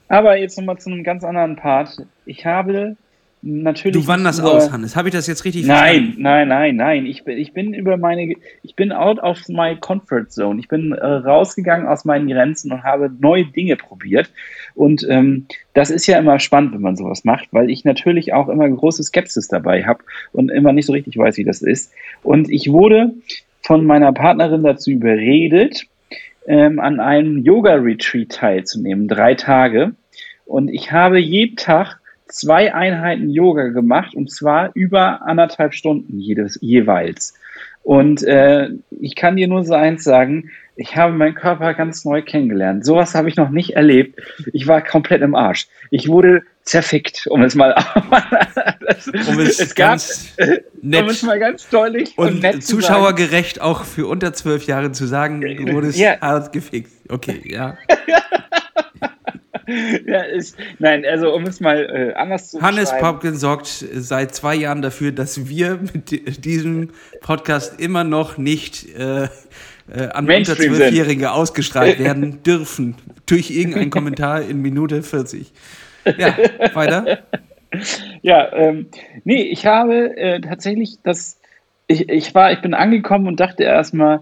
aber 0.08 0.36
jetzt 0.36 0.56
nochmal 0.56 0.78
zu 0.78 0.90
einem 0.90 1.04
ganz 1.04 1.24
anderen 1.24 1.56
Part. 1.56 1.96
Ich 2.26 2.46
habe 2.46 2.96
natürlich. 3.44 4.02
Du 4.02 4.06
wanderst 4.06 4.40
über, 4.40 4.52
aus, 4.52 4.72
Hannes. 4.72 4.96
Habe 4.96 5.08
ich 5.08 5.14
das 5.14 5.26
jetzt 5.26 5.44
richtig 5.44 5.66
nein, 5.66 5.78
verstanden? 5.78 6.22
Nein, 6.22 6.48
nein, 6.48 6.76
nein, 6.76 6.76
nein. 6.76 7.06
Ich 7.06 7.24
bin, 7.24 7.38
ich 7.38 7.52
bin 7.52 7.74
über 7.74 7.96
meine. 7.96 8.34
Ich 8.62 8.74
bin 8.74 8.92
out 8.92 9.18
of 9.22 9.48
my 9.48 9.76
comfort 9.76 10.26
zone. 10.30 10.58
Ich 10.60 10.68
bin 10.68 10.92
äh, 10.92 11.06
rausgegangen 11.06 11.86
aus 11.86 12.04
meinen 12.04 12.28
Grenzen 12.28 12.72
und 12.72 12.82
habe 12.82 13.10
neue 13.20 13.44
Dinge 13.44 13.76
probiert. 13.76 14.30
Und 14.74 15.06
ähm, 15.08 15.46
das 15.74 15.90
ist 15.90 16.06
ja 16.06 16.18
immer 16.18 16.38
spannend, 16.40 16.74
wenn 16.74 16.80
man 16.80 16.96
sowas 16.96 17.24
macht, 17.24 17.48
weil 17.52 17.70
ich 17.70 17.84
natürlich 17.84 18.32
auch 18.32 18.48
immer 18.48 18.68
große 18.68 19.02
Skepsis 19.02 19.48
dabei 19.48 19.84
habe 19.84 20.02
und 20.32 20.50
immer 20.50 20.72
nicht 20.72 20.86
so 20.86 20.92
richtig 20.92 21.16
weiß, 21.16 21.36
wie 21.36 21.44
das 21.44 21.62
ist. 21.62 21.92
Und 22.22 22.50
ich 22.50 22.70
wurde 22.70 23.12
von 23.62 23.84
meiner 23.84 24.12
Partnerin 24.12 24.62
dazu 24.62 24.90
überredet, 24.90 25.86
ähm, 26.46 26.78
an 26.78 27.00
einem 27.00 27.38
Yoga-Retreat 27.38 28.30
teilzunehmen, 28.30 29.08
drei 29.08 29.34
Tage. 29.34 29.92
Und 30.44 30.68
ich 30.68 30.92
habe 30.92 31.18
jeden 31.18 31.56
Tag 31.56 32.00
zwei 32.28 32.74
Einheiten 32.74 33.28
Yoga 33.28 33.68
gemacht 33.68 34.14
und 34.14 34.30
zwar 34.30 34.70
über 34.74 35.22
anderthalb 35.22 35.74
Stunden 35.74 36.18
jedes, 36.18 36.58
jeweils. 36.60 37.34
Und 37.82 38.22
äh, 38.22 38.70
ich 38.90 39.14
kann 39.14 39.36
dir 39.36 39.46
nur 39.46 39.62
so 39.64 39.74
eins 39.74 40.04
sagen, 40.04 40.50
ich 40.76 40.96
habe 40.96 41.12
meinen 41.12 41.34
Körper 41.34 41.74
ganz 41.74 42.04
neu 42.04 42.22
kennengelernt. 42.22 42.84
Sowas 42.84 43.14
habe 43.14 43.28
ich 43.28 43.36
noch 43.36 43.50
nicht 43.50 43.76
erlebt. 43.76 44.20
Ich 44.52 44.66
war 44.66 44.82
komplett 44.82 45.22
im 45.22 45.34
Arsch. 45.34 45.68
Ich 45.90 46.08
wurde 46.08 46.42
zerfickt, 46.62 47.26
um 47.28 47.42
es 47.42 47.54
mal. 47.54 47.74
um 49.28 49.38
es, 49.38 49.60
es 49.60 49.74
gab, 49.74 50.00
nett. 50.82 51.02
Um 51.02 51.08
es 51.10 51.22
mal 51.22 51.38
ganz 51.38 51.68
deutlich 51.68 52.16
und, 52.16 52.44
und 52.44 52.64
zuschauergerecht 52.64 53.60
auch 53.60 53.84
für 53.84 54.06
unter 54.06 54.32
zwölf 54.32 54.66
Jahre 54.66 54.92
zu 54.92 55.06
sagen, 55.06 55.42
wurde 55.72 55.88
es 55.88 55.98
ja. 55.98 56.18
hart 56.20 56.52
gefixt. 56.52 56.96
Okay, 57.08 57.42
ja. 57.44 57.76
ja, 60.06 60.22
ist, 60.22 60.56
nein, 60.78 61.04
also 61.04 61.34
um 61.34 61.44
es 61.44 61.60
mal 61.60 61.78
äh, 61.78 62.14
anders 62.14 62.50
zu 62.50 62.60
Hannes 62.60 62.92
Popkin 62.98 63.36
sorgt 63.36 63.66
seit 63.66 64.34
zwei 64.34 64.54
Jahren 64.54 64.82
dafür, 64.82 65.12
dass 65.12 65.48
wir 65.48 65.78
mit 65.92 66.44
diesem 66.44 66.90
Podcast 67.20 67.80
immer 67.80 68.04
noch 68.04 68.36
nicht 68.36 68.94
äh, 68.96 69.24
äh, 69.24 69.28
an 70.12 70.28
unter 70.28 70.56
Zwölfjährige 70.56 71.32
ausgestrahlt 71.32 71.98
werden 72.00 72.42
dürfen. 72.42 72.96
Durch 73.26 73.50
irgendeinen 73.50 73.90
Kommentar 73.90 74.42
in 74.42 74.60
Minute 74.60 75.02
40. 75.02 75.52
Ja, 76.18 76.36
weiter. 76.74 77.20
Ja, 78.22 78.52
ähm, 78.52 78.86
nee, 79.24 79.42
ich 79.42 79.66
habe 79.66 80.16
äh, 80.16 80.40
tatsächlich 80.40 80.98
das, 81.02 81.40
ich, 81.88 82.08
ich 82.08 82.32
war, 82.32 82.52
ich 82.52 82.60
bin 82.60 82.72
angekommen 82.72 83.26
und 83.26 83.40
dachte 83.40 83.64
erstmal, 83.64 84.20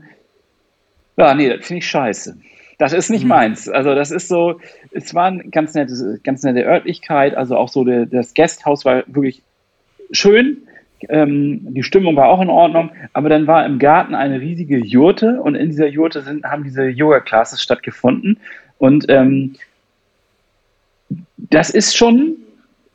ja, 1.18 1.34
nee, 1.34 1.51
das 1.51 1.66
finde 1.66 1.80
ich 1.80 1.86
scheiße. 1.86 2.38
Das 2.83 2.93
ist 2.93 3.11
nicht 3.11 3.22
mhm. 3.22 3.28
meins. 3.28 3.68
Also 3.68 3.95
das 3.95 4.11
ist 4.11 4.26
so, 4.26 4.61
es 4.91 5.14
war 5.14 5.26
eine 5.26 5.45
ganz 5.45 5.72
nette, 5.74 6.18
ganz 6.24 6.43
nette 6.43 6.64
Örtlichkeit, 6.64 7.37
also 7.37 7.57
auch 7.57 7.68
so 7.68 7.85
der, 7.85 8.07
das 8.07 8.35
Gasthaus 8.35 8.85
war 8.85 9.05
wirklich 9.07 9.41
schön. 10.11 10.57
Ähm, 11.09 11.61
die 11.74 11.85
Stimmung 11.85 12.16
war 12.16 12.28
auch 12.28 12.41
in 12.41 12.51
Ordnung, 12.51 12.91
aber 13.12 13.28
dann 13.28 13.47
war 13.47 13.64
im 13.66 13.78
Garten 13.78 14.16
eine 14.16 14.41
riesige 14.41 14.78
Jurte 14.78 15.41
und 15.41 15.55
in 15.55 15.70
dieser 15.70 15.87
Jurte 15.87 16.22
sind, 16.22 16.45
haben 16.45 16.64
diese 16.64 16.89
Yoga-Classes 16.89 17.62
stattgefunden. 17.62 18.41
Und 18.78 19.07
ähm, 19.09 19.55
das 21.37 21.70
ist 21.70 21.97
schon 21.97 22.35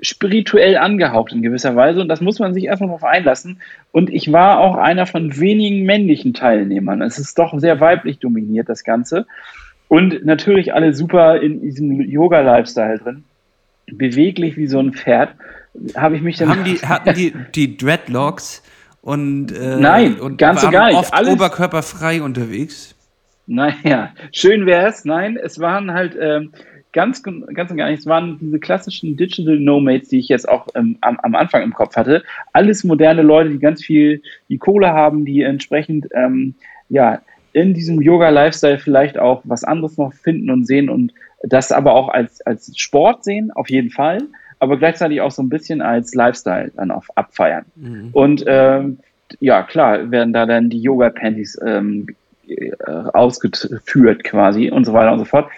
spirituell 0.02 0.76
angehaucht 0.76 1.32
in 1.32 1.42
gewisser 1.42 1.78
Weise 1.78 2.02
und 2.02 2.10
das 2.10 2.20
muss 2.20 2.40
man 2.40 2.54
sich 2.54 2.66
erstmal 2.66 2.90
darauf 2.90 3.06
einlassen. 3.06 3.62
Und 3.94 4.10
ich 4.10 4.34
war 4.34 4.60
auch 4.60 4.76
einer 4.76 5.06
von 5.06 5.40
wenigen 5.40 5.86
männlichen 5.86 6.34
Teilnehmern. 6.34 7.02
Es 7.02 7.18
ist 7.18 7.40
doch 7.40 7.58
sehr 7.58 7.80
weiblich 7.80 8.20
dominiert, 8.20 8.68
das 8.68 8.84
Ganze. 8.84 9.26
Und 9.88 10.26
natürlich 10.26 10.74
alle 10.74 10.94
super 10.94 11.42
in 11.42 11.62
diesem 11.62 12.02
Yoga-Lifestyle 12.02 13.00
drin. 13.00 13.24
Beweglich 13.92 14.58
wie 14.58 14.68
so 14.68 14.80
ein 14.80 14.94
Pferd. 14.94 15.30
Habe 15.96 16.16
ich 16.18 16.22
mich 16.22 16.38
dann. 16.38 16.50
Haben 16.50 16.64
die, 16.66 16.76
hatten 16.84 17.14
die, 17.14 17.34
die 17.56 17.78
Dreadlocks 17.78 18.64
und. 19.02 19.52
Äh, 19.52 19.78
Nein, 19.80 20.20
und 20.20 20.38
ganz 20.38 20.64
und 20.64 20.72
gar 20.72 20.88
nicht. 20.88 20.98
Oft 20.98 21.14
Alles, 21.14 21.34
oberkörperfrei 21.34 22.22
unterwegs. 22.22 22.96
Naja, 23.46 24.14
schön 24.34 24.66
wäre 24.66 24.88
es. 24.88 25.06
Nein, 25.06 25.38
es 25.38 25.60
waren 25.60 25.94
halt. 25.94 26.18
Ähm, 26.20 26.52
ganz, 26.94 27.22
ganz 27.22 27.70
und 27.70 27.78
gar 27.78 27.90
nicht. 27.90 28.00
Es 28.00 28.06
waren 28.08 28.40
diese 28.40 28.60
klassischen 28.60 29.18
Digital 29.18 29.60
Nomads, 29.60 30.10
die 30.10 30.18
ich 30.18 30.30
jetzt 30.30 30.50
auch 30.50 30.68
ähm, 30.74 30.98
am, 31.02 31.20
am, 31.22 31.36
Anfang 31.36 31.62
im 31.62 31.74
Kopf 31.74 31.96
hatte. 31.96 32.24
Alles 32.54 32.84
moderne 32.84 33.22
Leute, 33.22 33.52
die 33.52 33.60
ganz 33.60 33.84
viel 33.84 34.24
die 34.50 34.58
Kohle 34.58 34.88
haben, 34.88 35.24
die 35.24 35.44
entsprechend 35.44 36.08
ähm, 36.16 36.56
ja 36.90 37.22
in 37.58 37.74
diesem 37.74 38.00
Yoga-Lifestyle 38.00 38.78
vielleicht 38.78 39.18
auch 39.18 39.42
was 39.44 39.64
anderes 39.64 39.98
noch 39.98 40.14
finden 40.14 40.52
und 40.52 40.68
sehen 40.68 40.90
und 40.90 41.12
das 41.42 41.72
aber 41.72 41.96
auch 41.96 42.08
als, 42.10 42.40
als 42.42 42.72
Sport 42.78 43.24
sehen, 43.24 43.52
auf 43.52 43.72
jeden 43.72 43.90
Fall, 43.90 44.20
aber 44.60 44.78
gleichzeitig 44.78 45.22
auch 45.22 45.32
so 45.32 45.42
ein 45.42 45.50
bisschen 45.50 45.82
als 45.82 46.14
Lifestyle 46.14 46.72
dann 46.76 46.92
auf 46.92 47.08
abfeiern. 47.16 47.66
Mhm. 47.76 48.10
Und 48.12 48.44
ähm, 48.46 49.00
ja, 49.40 49.64
klar, 49.64 50.12
werden 50.12 50.34
da 50.34 50.46
dann 50.46 50.70
die 50.70 50.80
Yoga-Panties 50.80 51.60
ähm, 51.66 52.06
äh, 52.10 52.14
ausgeführt 53.14 54.24
quasi 54.24 54.70
und 54.70 54.86
so 54.86 54.94
weiter 54.94 55.12
und 55.12 55.20
so 55.20 55.26
fort. 55.26 55.50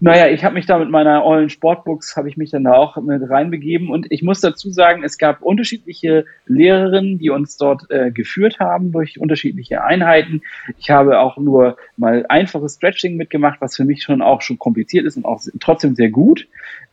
Naja, 0.00 0.28
ich 0.28 0.44
habe 0.44 0.54
mich 0.54 0.66
da 0.66 0.78
mit 0.78 0.90
meiner 0.90 1.24
ollen 1.24 1.48
Sportbooks, 1.48 2.16
habe 2.16 2.28
ich 2.28 2.36
mich 2.36 2.50
dann 2.50 2.64
da 2.64 2.74
auch 2.74 2.96
mit 2.96 3.28
reinbegeben 3.28 3.90
und 3.90 4.06
ich 4.10 4.22
muss 4.22 4.40
dazu 4.40 4.70
sagen, 4.70 5.02
es 5.04 5.18
gab 5.18 5.42
unterschiedliche 5.42 6.24
Lehrerinnen, 6.46 7.18
die 7.18 7.30
uns 7.30 7.56
dort 7.56 7.90
äh, 7.90 8.10
geführt 8.10 8.60
haben 8.60 8.92
durch 8.92 9.18
unterschiedliche 9.18 9.84
Einheiten. 9.84 10.42
Ich 10.78 10.90
habe 10.90 11.20
auch 11.20 11.36
nur 11.36 11.76
mal 11.96 12.26
einfaches 12.28 12.74
Stretching 12.74 13.16
mitgemacht, 13.16 13.60
was 13.60 13.76
für 13.76 13.84
mich 13.84 14.02
schon 14.02 14.22
auch 14.22 14.42
schon 14.42 14.58
kompliziert 14.58 15.06
ist 15.06 15.16
und 15.16 15.24
auch 15.24 15.42
trotzdem 15.60 15.94
sehr 15.94 16.10
gut. 16.10 16.46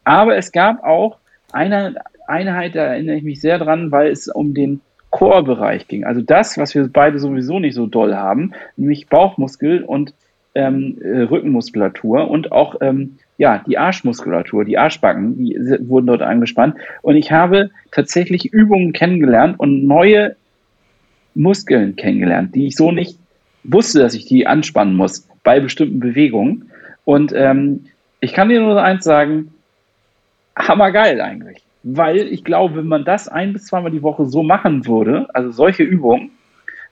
Aber 0.04 0.36
es 0.38 0.52
gab 0.52 0.84
auch 0.84 1.18
eine 1.52 1.96
Einheit, 2.28 2.76
da 2.76 2.86
erinnere 2.86 3.18
ich 3.18 3.24
mich 3.24 3.42
sehr 3.42 3.60
dran, 3.60 3.92
weil 3.92 4.12
es 4.12 4.28
um 4.28 4.54
den 4.54 4.82
Core-Bereich 5.12 5.88
ging. 5.88 6.04
Also 6.06 6.22
das, 6.22 6.58
was 6.58 6.74
wir 6.74 6.88
beide 6.88 7.20
sowieso 7.20 7.60
nicht 7.60 7.76
so 7.76 7.86
doll 7.86 8.16
haben, 8.16 8.54
nämlich 8.78 9.08
Bauchmuskel 9.08 9.84
und 9.84 10.14
ähm, 10.56 10.98
äh, 11.02 11.22
Rückenmuskulatur 11.22 12.30
und 12.30 12.52
auch 12.52 12.76
ähm, 12.82 13.18
ja, 13.38 13.64
die 13.66 13.78
Arschmuskulatur, 13.78 14.66
die 14.66 14.78
Arschbacken, 14.78 15.38
die 15.38 15.58
wurden 15.88 16.08
dort 16.08 16.22
angespannt. 16.22 16.76
Und 17.02 17.16
ich 17.16 17.32
habe 17.32 17.72
tatsächlich 17.92 18.54
Übungen 18.54 18.94
kennengelernt 18.94 19.60
und 19.60 19.86
neue 19.86 20.36
Muskeln 21.34 21.96
kennengelernt, 21.96 22.54
die 22.56 22.68
ich 22.68 22.76
so 22.76 22.92
nicht 22.92 23.18
wusste, 23.64 24.00
dass 24.00 24.14
ich 24.14 24.26
die 24.26 24.48
anspannen 24.48 24.96
muss 24.96 25.28
bei 25.44 25.60
bestimmten 25.60 26.00
Bewegungen. 26.00 26.72
Und 27.06 27.34
ähm, 27.36 27.86
ich 28.20 28.34
kann 28.34 28.50
dir 28.50 28.62
nur 28.62 28.82
eins 28.82 29.04
sagen, 29.04 29.54
hammergeil 30.56 31.20
eigentlich. 31.22 31.64
Weil 31.84 32.28
ich 32.28 32.44
glaube, 32.44 32.76
wenn 32.76 32.88
man 32.88 33.06
das 33.06 33.28
ein 33.28 33.54
bis 33.54 33.66
zweimal 33.66 33.92
die 33.92 34.04
Woche 34.04 34.26
so 34.26 34.44
machen 34.44 34.86
würde, 34.86 35.28
also 35.34 35.52
solche 35.52 35.84
Übungen, 35.84 36.32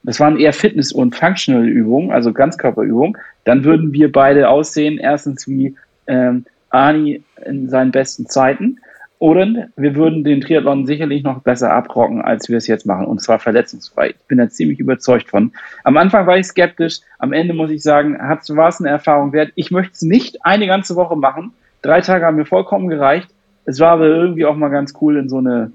das 0.04 0.20
waren 0.20 0.40
eher 0.40 0.54
Fitness- 0.54 0.94
und 0.94 1.16
Functional-Übungen, 1.16 2.12
also 2.12 2.32
Ganzkörperübungen, 2.32 3.18
dann 3.44 3.64
würden 3.64 3.92
wir 3.92 4.12
beide 4.12 4.50
aussehen, 4.50 4.98
erstens 4.98 5.48
wie 5.48 5.76
ähm, 6.08 6.46
Ani 6.70 7.22
in 7.46 7.70
seinen 7.70 7.92
besten 7.92 8.26
Zeiten, 8.28 8.80
oder 9.20 9.68
wir 9.76 9.96
würden 9.96 10.24
den 10.24 10.40
Triathlon 10.40 10.86
sicherlich 10.86 11.24
noch 11.24 11.42
besser 11.42 11.74
abrocken, 11.74 12.22
als 12.22 12.48
wir 12.48 12.56
es 12.56 12.68
jetzt 12.68 12.86
machen, 12.86 13.06
und 13.06 13.22
zwar 13.22 13.38
verletzungsfrei. 13.38 14.12
Ich 14.12 14.28
bin 14.30 14.38
da 14.38 14.50
ziemlich 14.50 14.80
überzeugt 14.80 15.30
von. 15.30 15.52
Am 15.84 15.98
Anfang 15.98 16.26
war 16.26 16.38
ich 16.38 16.48
skeptisch, 16.48 17.02
am 17.20 17.34
Ende 17.34 17.54
muss 17.54 17.70
ich 17.70 17.84
sagen, 17.84 18.18
war 18.18 18.70
es 18.70 18.80
eine 18.80 18.90
Erfahrung 18.90 19.34
wert. 19.34 19.52
Ich 19.56 19.72
möchte 19.72 19.92
es 19.92 20.02
nicht 20.04 20.46
eine 20.46 20.68
ganze 20.68 20.96
Woche 20.96 21.18
machen. 21.18 21.52
Drei 21.82 22.00
Tage 22.00 22.26
haben 22.26 22.38
mir 22.38 22.46
vollkommen 22.46 22.88
gereicht. 22.88 23.30
Es 23.70 23.80
war 23.80 23.92
aber 23.92 24.08
irgendwie 24.08 24.46
auch 24.46 24.56
mal 24.56 24.70
ganz 24.70 24.96
cool, 25.00 25.16
in 25.16 25.30
so 25.30 25.38
eine 25.38 25.72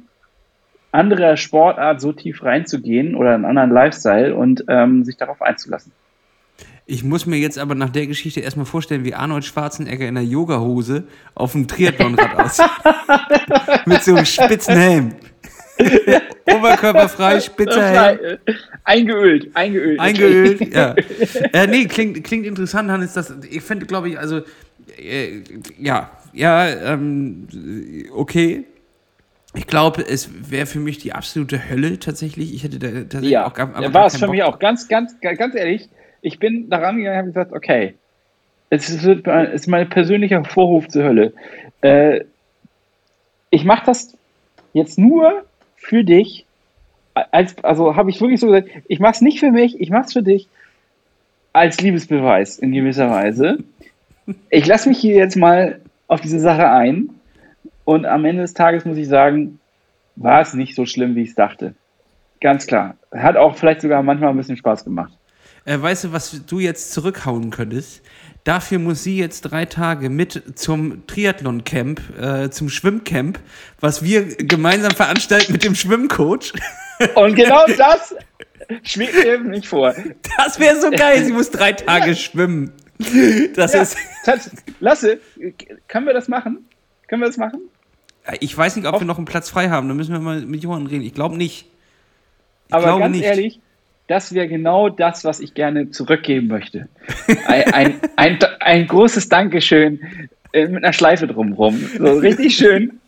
andere 0.90 1.36
Sportart 1.36 2.00
so 2.00 2.12
tief 2.12 2.42
reinzugehen 2.42 3.14
oder 3.14 3.34
einen 3.34 3.44
anderen 3.44 3.70
Lifestyle 3.70 4.34
und 4.34 4.64
ähm, 4.66 5.04
sich 5.04 5.16
darauf 5.16 5.40
einzulassen. 5.40 5.92
Ich 6.86 7.04
muss 7.04 7.24
mir 7.24 7.36
jetzt 7.38 7.56
aber 7.56 7.76
nach 7.76 7.90
der 7.90 8.08
Geschichte 8.08 8.40
erstmal 8.40 8.66
vorstellen, 8.66 9.04
wie 9.04 9.14
Arnold 9.14 9.44
Schwarzenegger 9.44 10.08
in 10.08 10.16
der 10.16 10.24
Yogahose 10.24 11.04
auf 11.36 11.52
dem 11.52 11.68
Triathlonrad 11.68 12.36
aussieht. 12.44 12.66
Mit 13.86 14.02
so 14.02 14.16
einem 14.16 14.24
spitzen 14.24 14.74
Helm. 14.74 15.12
Oberkörperfrei, 16.52 17.38
spitzer 17.38 17.86
Helm. 17.86 18.38
Eingeölt, 18.82 19.54
eingeölt. 19.54 20.00
Eingeölt, 20.00 20.74
ja. 20.74 20.96
äh, 21.52 21.66
nee, 21.68 21.84
klingt, 21.84 22.24
klingt 22.24 22.44
interessant, 22.44 22.90
Hannes. 22.90 23.12
Das, 23.12 23.32
ich 23.48 23.62
finde, 23.62 23.86
glaube 23.86 24.08
ich, 24.08 24.18
also, 24.18 24.40
äh, 24.98 25.42
ja, 25.78 26.10
ja, 26.34 26.68
ähm, 26.68 27.48
okay. 28.14 28.64
Ich 29.56 29.68
glaube, 29.68 30.02
es 30.02 30.50
wäre 30.50 30.66
für 30.66 30.80
mich 30.80 30.98
die 30.98 31.12
absolute 31.12 31.68
Hölle 31.68 32.00
tatsächlich. 32.00 32.52
Ich 32.54 32.64
hätte 32.64 32.80
da 32.80 32.88
tatsächlich 32.88 33.30
ja, 33.30 33.46
auch 33.46 33.54
gar, 33.54 33.80
ja, 33.80 33.94
war 33.94 34.06
es 34.06 34.14
für 34.16 34.26
Bock. 34.26 34.30
mich 34.30 34.42
auch. 34.42 34.58
Ganz, 34.58 34.88
ganz, 34.88 35.14
ganz 35.20 35.54
ehrlich, 35.54 35.88
ich 36.22 36.40
bin 36.40 36.68
daran 36.70 36.96
gegangen 36.96 37.14
und 37.14 37.18
habe 37.18 37.28
gesagt, 37.28 37.52
okay, 37.52 37.94
es 38.70 38.90
ist, 38.90 39.04
es 39.04 39.52
ist 39.54 39.66
mein 39.68 39.88
persönlicher 39.88 40.44
Vorhof 40.44 40.88
zur 40.88 41.04
Hölle. 41.04 41.32
Äh, 41.82 42.24
ich 43.50 43.64
mache 43.64 43.86
das 43.86 44.16
jetzt 44.72 44.98
nur 44.98 45.44
für 45.76 46.02
dich. 46.02 46.44
Als, 47.14 47.62
also 47.62 47.94
habe 47.94 48.10
ich 48.10 48.20
wirklich 48.20 48.40
so 48.40 48.48
gesagt, 48.48 48.68
ich 48.88 48.98
mache 48.98 49.12
es 49.12 49.20
nicht 49.20 49.38
für 49.38 49.52
mich, 49.52 49.80
ich 49.80 49.90
mache 49.90 50.06
es 50.06 50.12
für 50.12 50.24
dich 50.24 50.48
als 51.52 51.80
Liebesbeweis 51.80 52.58
in 52.58 52.72
gewisser 52.72 53.08
Weise. 53.08 53.58
Ich 54.50 54.66
lasse 54.66 54.88
mich 54.88 54.98
hier 54.98 55.14
jetzt 55.14 55.36
mal 55.36 55.80
auf 56.08 56.20
diese 56.20 56.40
Sache 56.40 56.68
ein. 56.70 57.10
Und 57.84 58.06
am 58.06 58.24
Ende 58.24 58.42
des 58.42 58.54
Tages 58.54 58.84
muss 58.84 58.96
ich 58.96 59.08
sagen, 59.08 59.60
war 60.16 60.40
es 60.40 60.54
nicht 60.54 60.74
so 60.74 60.86
schlimm, 60.86 61.14
wie 61.16 61.22
ich 61.22 61.30
es 61.30 61.34
dachte. 61.34 61.74
Ganz 62.40 62.66
klar. 62.66 62.96
Hat 63.12 63.36
auch 63.36 63.56
vielleicht 63.56 63.80
sogar 63.80 64.02
manchmal 64.02 64.30
ein 64.30 64.36
bisschen 64.36 64.56
Spaß 64.56 64.84
gemacht. 64.84 65.12
Äh, 65.64 65.80
weißt 65.80 66.04
du, 66.04 66.12
was 66.12 66.44
du 66.46 66.58
jetzt 66.58 66.92
zurückhauen 66.92 67.50
könntest? 67.50 68.02
Dafür 68.44 68.78
muss 68.78 69.02
sie 69.02 69.16
jetzt 69.16 69.40
drei 69.42 69.64
Tage 69.64 70.10
mit 70.10 70.58
zum 70.58 71.06
Triathlon-Camp, 71.06 72.00
äh, 72.20 72.50
zum 72.50 72.68
Schwimmcamp, 72.68 73.38
was 73.80 74.02
wir 74.02 74.36
gemeinsam 74.36 74.90
veranstalten 74.90 75.52
mit 75.52 75.64
dem 75.64 75.74
Schwimmcoach. 75.74 76.52
Und 77.14 77.34
genau 77.34 77.64
das 77.78 78.14
schwebt 78.82 79.14
mir 79.14 79.38
nicht 79.38 79.66
vor. 79.66 79.94
Das 80.36 80.60
wäre 80.60 80.78
so 80.78 80.90
geil, 80.90 81.24
sie 81.24 81.32
muss 81.32 81.50
drei 81.50 81.72
Tage 81.72 82.14
schwimmen. 82.14 82.72
Das 83.54 83.72
ja, 83.72 83.82
ist. 83.82 83.96
Lasse, 84.80 85.18
können 85.88 86.06
wir 86.06 86.14
das 86.14 86.28
machen? 86.28 86.66
Können 87.08 87.22
wir 87.22 87.26
das 87.26 87.36
machen? 87.36 87.60
Ich 88.40 88.56
weiß 88.56 88.76
nicht, 88.76 88.86
ob 88.86 88.94
Auf 88.94 89.00
wir 89.00 89.06
noch 89.06 89.18
einen 89.18 89.26
Platz 89.26 89.50
frei 89.50 89.68
haben. 89.68 89.88
Da 89.88 89.94
müssen 89.94 90.12
wir 90.12 90.20
mal 90.20 90.40
mit 90.40 90.62
Johann 90.62 90.86
reden. 90.86 91.04
Ich 91.04 91.14
glaube 91.14 91.36
nicht. 91.36 91.66
Ich 92.68 92.74
Aber 92.74 92.98
ganz 92.98 93.14
nicht. 93.14 93.24
ehrlich, 93.24 93.60
das 94.06 94.32
wäre 94.32 94.48
genau 94.48 94.88
das, 94.88 95.24
was 95.24 95.40
ich 95.40 95.54
gerne 95.54 95.90
zurückgeben 95.90 96.48
möchte. 96.48 96.88
Ein, 97.46 97.74
ein, 97.74 98.00
ein, 98.16 98.38
ein 98.60 98.86
großes 98.86 99.28
Dankeschön 99.28 100.00
äh, 100.52 100.68
mit 100.68 100.84
einer 100.84 100.92
Schleife 100.92 101.26
drumherum. 101.26 101.78
So 101.98 102.18
richtig 102.18 102.56
schön. 102.56 103.00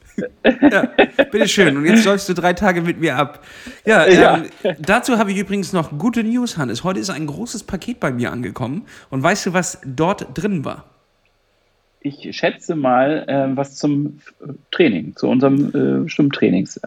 Ja, 0.70 0.88
bitteschön. 1.30 1.76
Und 1.76 1.84
jetzt 1.86 2.04
läufst 2.04 2.28
du 2.28 2.34
drei 2.34 2.52
Tage 2.52 2.82
mit 2.82 3.00
mir 3.00 3.16
ab. 3.16 3.44
Ja, 3.84 4.06
ähm, 4.06 4.44
ja. 4.62 4.72
dazu 4.78 5.18
habe 5.18 5.32
ich 5.32 5.38
übrigens 5.38 5.72
noch 5.72 5.98
gute 5.98 6.24
News, 6.24 6.56
Hannes. 6.56 6.84
Heute 6.84 7.00
ist 7.00 7.10
ein 7.10 7.26
großes 7.26 7.64
Paket 7.64 8.00
bei 8.00 8.10
mir 8.10 8.32
angekommen. 8.32 8.86
Und 9.10 9.22
weißt 9.22 9.46
du, 9.46 9.52
was 9.52 9.80
dort 9.84 10.26
drin 10.34 10.64
war? 10.64 10.84
Ich 12.00 12.36
schätze 12.36 12.76
mal, 12.76 13.24
äh, 13.28 13.56
was 13.56 13.76
zum 13.76 14.20
Training, 14.70 15.16
zu 15.16 15.28
unserem 15.28 16.04
äh, 16.04 16.08
Stimmtrainings. 16.08 16.80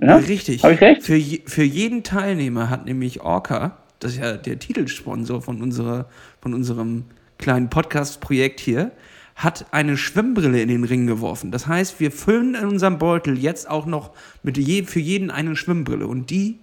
Ja? 0.00 0.16
Richtig. 0.16 0.62
Habe 0.62 0.74
ich 0.74 0.80
recht? 0.80 1.02
Für, 1.02 1.16
je, 1.16 1.42
für 1.46 1.64
jeden 1.64 2.02
Teilnehmer 2.02 2.70
hat 2.70 2.84
nämlich 2.84 3.20
Orca, 3.20 3.78
das 4.00 4.12
ist 4.12 4.20
ja 4.20 4.36
der 4.36 4.58
Titelsponsor 4.58 5.42
von, 5.42 5.60
unserer, 5.60 6.06
von 6.40 6.54
unserem 6.54 7.04
kleinen 7.38 7.68
Podcast-Projekt 7.68 8.60
hier, 8.60 8.92
hat 9.34 9.66
eine 9.72 9.96
Schwimmbrille 9.96 10.62
in 10.62 10.68
den 10.68 10.84
Ring 10.84 11.06
geworfen. 11.06 11.50
Das 11.50 11.66
heißt, 11.66 11.98
wir 11.98 12.12
füllen 12.12 12.54
in 12.54 12.66
unserem 12.66 12.98
Beutel 12.98 13.38
jetzt 13.38 13.68
auch 13.68 13.86
noch 13.86 14.12
mit 14.42 14.56
je, 14.56 14.84
für 14.84 15.00
jeden 15.00 15.30
eine 15.30 15.56
Schwimmbrille. 15.56 16.06
Und 16.06 16.30
die 16.30 16.58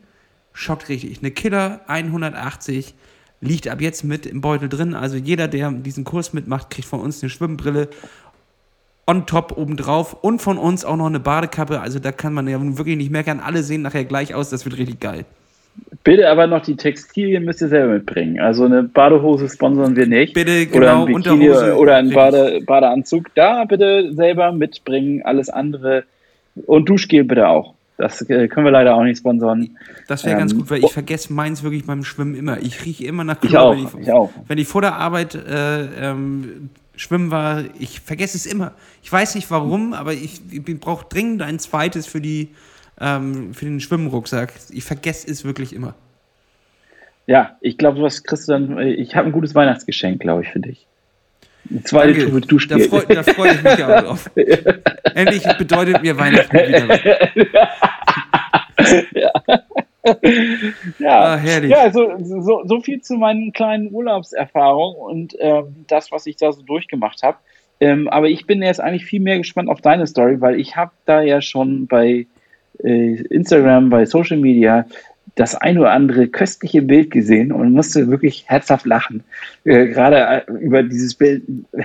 schockt 0.53 0.89
richtig. 0.89 1.19
Eine 1.19 1.31
Killer 1.31 1.81
180 1.87 2.93
liegt 3.41 3.67
ab 3.67 3.81
jetzt 3.81 4.03
mit 4.03 4.25
im 4.25 4.41
Beutel 4.41 4.69
drin. 4.69 4.93
Also 4.93 5.17
jeder, 5.17 5.47
der 5.47 5.71
diesen 5.71 6.03
Kurs 6.03 6.31
mitmacht, 6.31 6.69
kriegt 6.69 6.87
von 6.87 7.01
uns 7.01 7.21
eine 7.21 7.29
Schwimmbrille 7.29 7.89
on 9.05 9.25
top 9.25 9.57
obendrauf 9.57 10.13
und 10.13 10.41
von 10.41 10.57
uns 10.57 10.85
auch 10.85 10.95
noch 10.95 11.07
eine 11.07 11.19
Badekappe. 11.19 11.81
Also 11.81 11.99
da 11.99 12.11
kann 12.11 12.33
man 12.33 12.47
ja 12.47 12.59
wirklich 12.77 12.97
nicht 12.97 13.11
merken. 13.11 13.41
Alle 13.41 13.63
sehen 13.63 13.81
nachher 13.81 14.05
gleich 14.05 14.33
aus. 14.33 14.49
Das 14.49 14.63
wird 14.63 14.77
richtig 14.77 14.99
geil. 14.99 15.25
Bitte 16.03 16.29
aber 16.29 16.47
noch 16.47 16.61
die 16.61 16.75
Textilien 16.75 17.45
müsst 17.45 17.61
ihr 17.61 17.67
selber 17.67 17.93
mitbringen. 17.93 18.39
Also 18.39 18.65
eine 18.65 18.83
Badehose 18.83 19.47
sponsern 19.49 19.95
wir 19.95 20.07
nicht. 20.07 20.33
Bitte, 20.33 20.65
genau, 20.65 20.77
oder 20.77 20.91
ein 20.93 21.05
Bikini 21.05 21.49
Unterhose. 21.49 21.77
Oder 21.77 21.95
ein 21.97 22.09
Bade, 22.09 22.61
Badeanzug. 22.65 23.33
Da 23.35 23.65
bitte 23.65 24.11
selber 24.13 24.51
mitbringen. 24.51 25.21
Alles 25.23 25.49
andere. 25.49 26.03
Und 26.65 26.89
Duschgel 26.89 27.23
bitte 27.23 27.47
auch. 27.47 27.75
Das 27.97 28.21
äh, 28.29 28.47
können 28.47 28.65
wir 28.65 28.71
leider 28.71 28.95
auch 28.95 29.03
nicht 29.03 29.19
sponsern. 29.19 29.77
Das 30.07 30.23
wäre 30.23 30.33
ähm, 30.33 30.39
ganz 30.39 30.55
gut, 30.55 30.71
weil 30.71 30.83
ich 30.83 30.91
vergesse 30.91 31.31
meins 31.31 31.61
wirklich 31.61 31.85
beim 31.85 32.03
Schwimmen 32.03 32.33
immer. 32.33 32.59
Ich 32.59 32.83
rieche 32.83 33.05
immer 33.05 33.23
nach 33.23 33.39
Klo, 33.39 33.49
ich 33.49 33.57
auch, 33.57 33.71
wenn, 33.71 34.01
ich, 34.01 34.07
ich 34.07 34.11
auch. 34.11 34.29
wenn 34.47 34.57
ich 34.57 34.67
vor 34.67 34.81
der 34.81 34.95
Arbeit 34.95 35.35
äh, 35.35 36.09
ähm, 36.09 36.71
schwimmen 36.95 37.29
war. 37.29 37.63
Ich 37.79 37.99
vergesse 37.99 38.37
es 38.37 38.47
immer. 38.47 38.73
Ich 39.03 39.11
weiß 39.11 39.35
nicht 39.35 39.51
warum, 39.51 39.93
aber 39.93 40.13
ich, 40.13 40.41
ich 40.51 40.63
brauche 40.79 41.05
dringend 41.07 41.43
ein 41.43 41.59
zweites 41.59 42.07
für 42.07 42.21
die 42.21 42.49
ähm, 43.01 43.53
für 43.53 43.65
den 43.65 43.79
Schwimmrucksack. 43.79 44.53
Ich 44.71 44.83
vergesse 44.83 45.29
es 45.29 45.43
wirklich 45.43 45.73
immer. 45.73 45.95
Ja, 47.27 47.57
ich 47.61 47.77
glaube, 47.77 48.01
was 48.01 48.23
kriegst 48.23 48.47
du 48.47 48.53
dann? 48.53 48.77
Ich 48.79 49.15
habe 49.15 49.27
ein 49.27 49.31
gutes 49.31 49.55
Weihnachtsgeschenk, 49.55 50.21
glaube 50.21 50.43
ich, 50.43 50.49
für 50.49 50.59
dich. 50.59 50.87
Eine 51.69 51.83
zweite 51.83 52.13
Danke. 52.13 52.31
Tube 52.31 52.47
Duschgel. 52.47 52.87
Da 52.89 53.23
freue 53.23 53.23
freu 53.23 53.51
ich 53.51 53.63
mich 53.63 53.83
auch 53.83 54.01
drauf. 54.01 54.31
Endlich 55.15 55.43
bedeutet 55.57 56.01
mir 56.01 56.17
Weihnachten 56.17 56.57
wieder. 56.57 56.99
ja. 59.13 59.31
ja, 60.99 61.21
ah, 61.21 61.37
herrlich. 61.37 61.69
ja 61.69 61.91
so, 61.91 62.15
so, 62.17 62.63
so 62.65 62.81
viel 62.81 63.01
zu 63.01 63.15
meinen 63.17 63.53
kleinen 63.53 63.93
Urlaubserfahrungen 63.93 64.97
und 64.97 65.35
ähm, 65.39 65.85
das, 65.87 66.11
was 66.11 66.25
ich 66.25 66.37
da 66.37 66.51
so 66.51 66.63
durchgemacht 66.63 67.21
habe. 67.21 67.37
Ähm, 67.79 68.07
aber 68.07 68.27
ich 68.27 68.47
bin 68.47 68.63
jetzt 68.63 68.81
eigentlich 68.81 69.05
viel 69.05 69.19
mehr 69.19 69.37
gespannt 69.37 69.69
auf 69.69 69.81
deine 69.81 70.07
Story, 70.07 70.41
weil 70.41 70.59
ich 70.59 70.75
habe 70.75 70.91
da 71.05 71.21
ja 71.21 71.41
schon 71.41 71.85
bei 71.85 72.07
äh, 72.09 72.25
Instagram, 72.83 73.89
bei 73.89 74.05
Social 74.05 74.37
Media 74.37 74.85
das 75.35 75.55
ein 75.55 75.77
oder 75.77 75.91
andere 75.91 76.27
köstliche 76.27 76.81
Bild 76.81 77.11
gesehen 77.11 77.51
und 77.51 77.71
musste 77.71 78.09
wirklich 78.09 78.45
herzhaft 78.47 78.85
lachen. 78.85 79.23
Äh, 79.63 79.87
gerade 79.87 80.45
äh, 80.47 80.51
über 80.51 80.83
dieses 80.83 81.15
Bild 81.15 81.43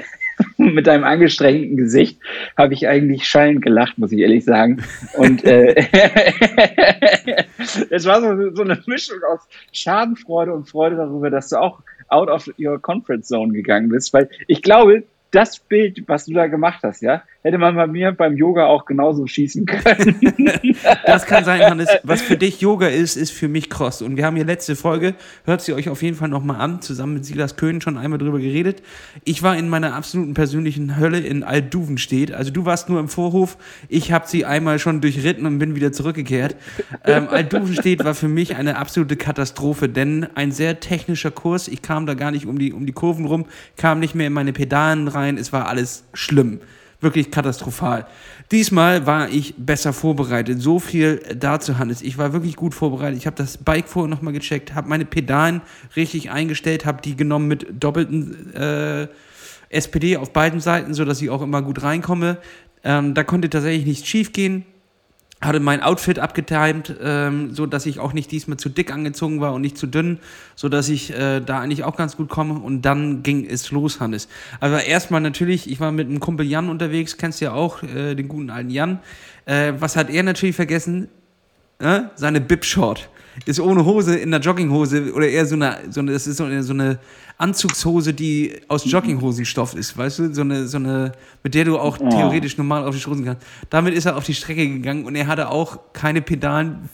mit 0.57 0.87
deinem 0.87 1.05
angestrengten 1.05 1.77
Gesicht 1.77 2.19
habe 2.57 2.75
ich 2.75 2.89
eigentlich 2.89 3.27
schallend 3.27 3.63
gelacht, 3.63 3.99
muss 3.99 4.13
ich 4.13 4.19
ehrlich 4.19 4.45
sagen. 4.45 4.83
Und 5.17 5.45
äh, 5.45 5.75
es 7.91 8.05
war 8.05 8.21
so, 8.21 8.55
so 8.55 8.63
eine 8.63 8.83
Mischung 8.87 9.19
aus 9.31 9.41
Schadenfreude 9.73 10.53
und 10.53 10.69
Freude 10.69 10.97
darüber, 10.97 11.31
dass 11.31 11.51
du 11.51 11.57
auch 11.57 11.81
out 12.09 12.29
of 12.29 12.51
your 12.59 12.81
comfort 12.81 13.23
zone 13.23 13.53
gegangen 13.53 13.89
bist, 13.89 14.13
weil 14.13 14.29
ich 14.49 14.63
glaube, 14.63 15.05
das 15.31 15.59
Bild, 15.59 16.03
was 16.07 16.27
du 16.27 16.35
da 16.35 16.47
gemacht 16.47 16.81
hast, 16.83 17.03
ja, 17.03 17.23
hätte 17.47 17.59
man 17.59 17.77
bei 17.77 17.87
mir 17.87 18.11
beim 18.11 18.37
Yoga 18.37 18.67
auch 18.67 18.87
genauso 18.87 19.25
schießen 19.29 19.67
können. 19.67 20.19
das 21.07 21.27
kann 21.27 21.45
sein, 21.45 21.63
Hannes. 21.63 21.89
Was 22.03 22.21
für 22.21 22.37
dich 22.37 22.61
Yoga 22.61 22.89
ist, 22.89 23.15
ist 23.15 23.31
für 23.31 23.47
mich 23.47 23.71
Cross. 23.71 24.03
Und 24.03 24.17
wir 24.17 24.27
haben 24.27 24.35
hier 24.35 24.45
letzte 24.45 24.75
Folge, 24.75 25.15
hört 25.45 25.63
sie 25.63 25.73
euch 25.73 25.89
auf 25.89 26.03
jeden 26.03 26.17
Fall 26.17 26.29
nochmal 26.29 26.61
an, 26.61 26.83
zusammen 26.83 27.15
mit 27.15 27.25
Silas 27.25 27.55
Köhn 27.57 27.81
schon 27.81 27.99
einmal 27.99 28.19
drüber 28.19 28.41
geredet. 28.41 28.83
Ich 29.23 29.45
war 29.45 29.57
in 29.57 29.69
meiner 29.69 29.95
absoluten 29.95 30.35
persönlichen 30.35 30.99
Hölle 30.99 31.21
in 31.21 31.45
Altduvenstedt. 31.45 32.33
Also 32.33 32.51
du 32.51 32.65
warst 32.65 32.89
nur 32.89 32.99
im 32.99 33.09
Vorhof, 33.09 33.59
ich 33.89 34.11
habe 34.11 34.27
sie 34.27 34.45
einmal 34.45 34.81
schon 34.81 35.01
durchritten 35.01 35.47
und 35.47 35.61
bin 35.61 35.77
wieder 35.77 35.93
zurückgekehrt. 35.93 36.57
Ähm, 37.05 37.29
Altduvenstedt 37.31 38.05
war 38.05 38.17
für 38.17 38.29
mich 38.29 38.57
eine 38.57 38.77
absolute 38.77 39.15
Katastrophe, 39.15 39.89
denn 39.89 40.27
ein 40.35 40.51
sehr 40.51 40.81
technischer 40.81 41.31
Kurs. 41.31 41.69
Ich 41.69 41.81
kam 41.81 42.07
da 42.07 42.15
gar 42.15 42.33
nicht 42.33 42.47
um 42.47 42.59
die, 42.59 42.73
um 42.73 42.87
die 42.87 42.93
Kurven 42.93 43.25
rum, 43.25 43.47
kam 43.77 44.01
nicht 44.01 44.17
mehr 44.17 44.27
in 44.27 44.33
meine 44.33 44.53
Pedalen 44.53 45.07
rein. 45.07 45.39
Es 45.39 45.53
war 45.53 45.69
alles 45.69 46.03
schlimm. 46.13 46.59
Wirklich 47.01 47.31
katastrophal. 47.31 48.07
Diesmal 48.51 49.07
war 49.07 49.29
ich 49.29 49.55
besser 49.59 49.93
vorbereitet. 49.93 50.61
So 50.63 50.79
viel 50.79 51.21
dazu, 51.39 51.79
Hannes. 51.79 52.01
Ich 52.01 52.17
war 52.17 52.33
wirklich 52.33 52.57
gut 52.57 52.75
vorbereitet. 52.75 53.19
Ich 53.19 53.27
habe 53.27 53.37
das 53.37 53.59
Bike 53.59 53.89
vorher 53.89 54.09
nochmal 54.09 54.33
gecheckt, 54.33 54.75
habe 54.75 54.89
meine 54.89 55.05
Pedalen 55.05 55.61
richtig 55.95 56.31
eingestellt, 56.31 56.87
habe 56.87 57.03
die 57.03 57.17
genommen 57.17 57.49
mit 57.49 57.67
doppelten 57.71 58.55
äh, 58.55 59.09
SPD 59.69 60.17
auf 60.17 60.33
beiden 60.33 60.61
Seiten, 60.61 60.95
sodass 60.95 61.21
ich 61.21 61.29
auch 61.29 61.43
immer 61.43 61.61
gut 61.61 61.83
reinkomme. 61.83 62.39
Ähm, 62.83 63.15
da 63.15 63.25
konnte 63.25 63.51
tatsächlich 63.51 63.85
nichts 63.85 64.09
schief 64.09 64.33
gehen 64.33 64.65
hatte 65.41 65.61
mein 65.61 65.83
Outfit 65.83 66.19
abgetimt, 66.19 66.95
ähm, 67.03 67.55
so 67.55 67.67
dass 67.67 67.85
ich 67.85 68.01
auch 68.01 68.15
nicht 68.15 68.33
diesmal 68.33 68.57
zu 68.57 68.71
dick 68.71 68.91
angezogen 68.91 69.41
war 69.41 69.53
und 69.53 69.61
nicht 69.61 69.77
zu 69.77 69.87
dünn, 69.87 70.19
so 70.55 70.69
dass 70.69 70.89
ich 70.89 71.13
äh, 71.13 71.41
da 71.41 71.61
eigentlich 71.61 71.85
auch 71.85 71.97
ganz 71.97 72.17
gut 72.17 72.29
komme. 72.29 72.55
Und 72.55 72.83
dann 72.83 73.23
ging 73.23 73.45
es 73.45 73.71
los, 73.71 74.01
Hannes. 74.01 74.29
Also 74.61 74.77
erstmal 74.77 75.21
natürlich, 75.21 75.71
ich 75.71 75.79
war 75.79 75.93
mit 75.93 76.09
einem 76.09 76.21
Kumpel 76.21 76.47
Jan 76.47 76.71
unterwegs, 76.71 77.19
kennst 77.19 77.41
du 77.41 77.47
ja 77.47 77.53
auch, 77.53 77.83
äh, 77.83 78.15
den 78.15 78.29
guten 78.29 78.49
alten 78.49 78.71
Jan. 78.71 79.01
Äh, 79.45 79.75
was 79.79 79.97
hat 79.97 80.09
er 80.09 80.23
natürlich 80.23 80.57
vergessen? 80.57 81.09
Äh, 81.79 82.03
seine 82.15 82.41
Bib-Short. 82.41 83.11
Ist 83.45 83.61
ohne 83.61 83.85
Hose 83.85 84.17
in 84.17 84.31
der 84.31 84.41
Jogginghose 84.41 85.13
oder 85.13 85.29
eher 85.29 85.47
so 85.47 85.55
eine, 85.55 85.79
so 85.91 86.01
eine 86.01 86.13
das 86.13 86.27
ist 86.27 86.39
so 86.39 86.45
eine, 86.45 86.63
so 86.63 86.73
eine 86.73 86.99
Anzugshose, 87.39 88.15
die 88.15 88.61
aus 88.69 88.91
Jogginghosenstoff 88.91 89.75
ist, 89.75 89.97
weißt 89.97 90.21
du? 90.21 90.35
So 90.35 90.41
eine, 90.41 90.67
so 90.67 90.79
eine, 90.79 91.13
mit 91.43 91.55
der 91.55 91.67
du 91.67 91.79
auch 91.79 91.99
oh. 92.01 92.09
theoretisch 92.09 92.57
normal 92.57 92.85
auf 92.85 92.95
die 92.95 93.01
Straße 93.01 93.23
kannst. 93.23 93.47
Damit 93.69 93.95
ist 93.95 94.07
er 94.07 94.17
auf 94.17 94.25
die 94.25 94.35
Strecke 94.35 94.67
gegangen 94.67 95.05
und 95.05 95.17
er 95.17 95.27
hatte 95.27 95.51
auch 95.51 95.79
keine 95.93 96.23
Pedalen 96.23 96.89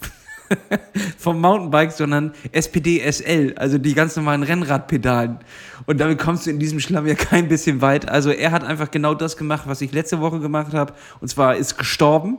vom 1.19 1.41
Mountainbike, 1.41 1.93
sondern 1.93 2.33
SPD 2.51 3.01
SL, 3.11 3.55
also 3.57 3.79
die 3.79 3.95
ganz 3.95 4.17
normalen 4.17 4.43
Rennradpedalen. 4.43 5.39
Und 5.87 6.01
damit 6.01 6.19
kommst 6.19 6.47
du 6.47 6.51
in 6.51 6.59
diesem 6.59 6.81
Schlamm 6.81 7.07
ja 7.07 7.15
kein 7.15 7.49
bisschen 7.49 7.81
weit. 7.81 8.09
Also 8.09 8.31
er 8.31 8.51
hat 8.51 8.65
einfach 8.65 8.91
genau 8.91 9.15
das 9.15 9.37
gemacht, 9.37 9.65
was 9.67 9.81
ich 9.81 9.93
letzte 9.93 10.21
Woche 10.21 10.41
gemacht 10.41 10.75
habe. 10.75 10.95
Und 11.21 11.29
zwar 11.29 11.57
ist 11.57 11.79
gestorben. 11.79 12.39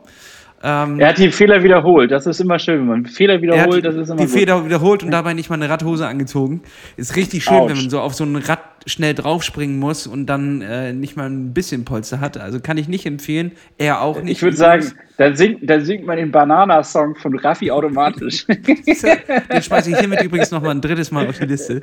Ähm, 0.66 0.98
er 0.98 1.10
hat 1.10 1.18
die 1.18 1.30
Fehler 1.30 1.62
wiederholt. 1.62 2.10
Das 2.10 2.26
ist 2.26 2.40
immer 2.40 2.58
schön, 2.58 2.80
wenn 2.80 2.88
man 2.88 3.06
Fehler 3.06 3.42
wiederholt. 3.42 3.84
das 3.84 3.96
ist 3.96 4.10
immer 4.10 4.18
die 4.18 4.26
gut. 4.26 4.34
Fehler 4.34 4.66
wiederholt 4.66 5.04
und 5.04 5.12
dabei 5.12 5.34
nicht 5.34 5.50
mal 5.50 5.56
eine 5.56 5.70
Radhose 5.70 6.08
angezogen. 6.08 6.62
Ist 6.96 7.18
richtig 7.18 7.44
schön, 7.44 7.58
Ouch. 7.58 7.70
wenn 7.70 7.76
man 7.76 7.90
so 7.90 8.00
auf 8.00 8.14
so 8.14 8.24
ein 8.24 8.38
Rad 8.38 8.60
schnell 8.86 9.14
draufspringen 9.14 9.78
muss 9.78 10.08
und 10.08 10.26
dann 10.28 10.62
äh, 10.62 10.94
nicht 10.94 11.18
mal 11.18 11.30
ein 11.30 11.54
bisschen 11.54 11.84
Polster 11.84 12.22
hat. 12.22 12.38
Also 12.38 12.62
kann 12.62 12.78
ich 12.78 12.88
nicht 12.88 13.06
empfehlen. 13.06 13.52
Er 13.78 14.02
auch 14.02 14.22
nicht. 14.22 14.38
Ich 14.38 14.42
würde 14.42 14.56
sagen, 14.56 14.92
dann 15.18 15.36
singt, 15.36 15.70
dann 15.70 15.82
singt 15.82 16.06
man 16.06 16.16
den 16.16 16.32
Banana-Song 16.32 17.16
von 17.16 17.38
Raffi 17.38 17.70
automatisch. 17.70 18.46
den 18.48 19.62
schmeiße 19.62 19.92
ich 19.92 19.98
hiermit 19.98 20.24
übrigens 20.24 20.52
noch 20.52 20.62
mal 20.62 20.72
ein 20.72 20.82
drittes 20.82 21.12
Mal 21.12 21.28
auf 21.28 21.40
die 21.40 21.46
Liste. 21.46 21.82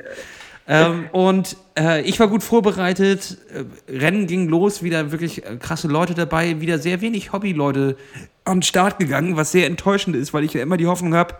Ähm, 0.67 1.09
und 1.11 1.57
äh, 1.77 2.01
ich 2.01 2.19
war 2.19 2.27
gut 2.27 2.43
vorbereitet. 2.43 3.37
Äh, 3.53 3.91
Rennen 3.91 4.27
ging 4.27 4.47
los, 4.47 4.83
wieder 4.83 5.11
wirklich 5.11 5.45
äh, 5.45 5.57
krasse 5.57 5.87
Leute 5.87 6.13
dabei, 6.13 6.61
wieder 6.61 6.79
sehr 6.79 7.01
wenig 7.01 7.33
Hobbyleute 7.33 7.97
am 8.45 8.61
Start 8.61 8.99
gegangen, 8.99 9.35
was 9.37 9.51
sehr 9.51 9.67
enttäuschend 9.67 10.15
ist, 10.15 10.33
weil 10.33 10.43
ich 10.43 10.53
ja 10.53 10.61
immer 10.61 10.77
die 10.77 10.87
Hoffnung 10.87 11.13
habe, 11.13 11.35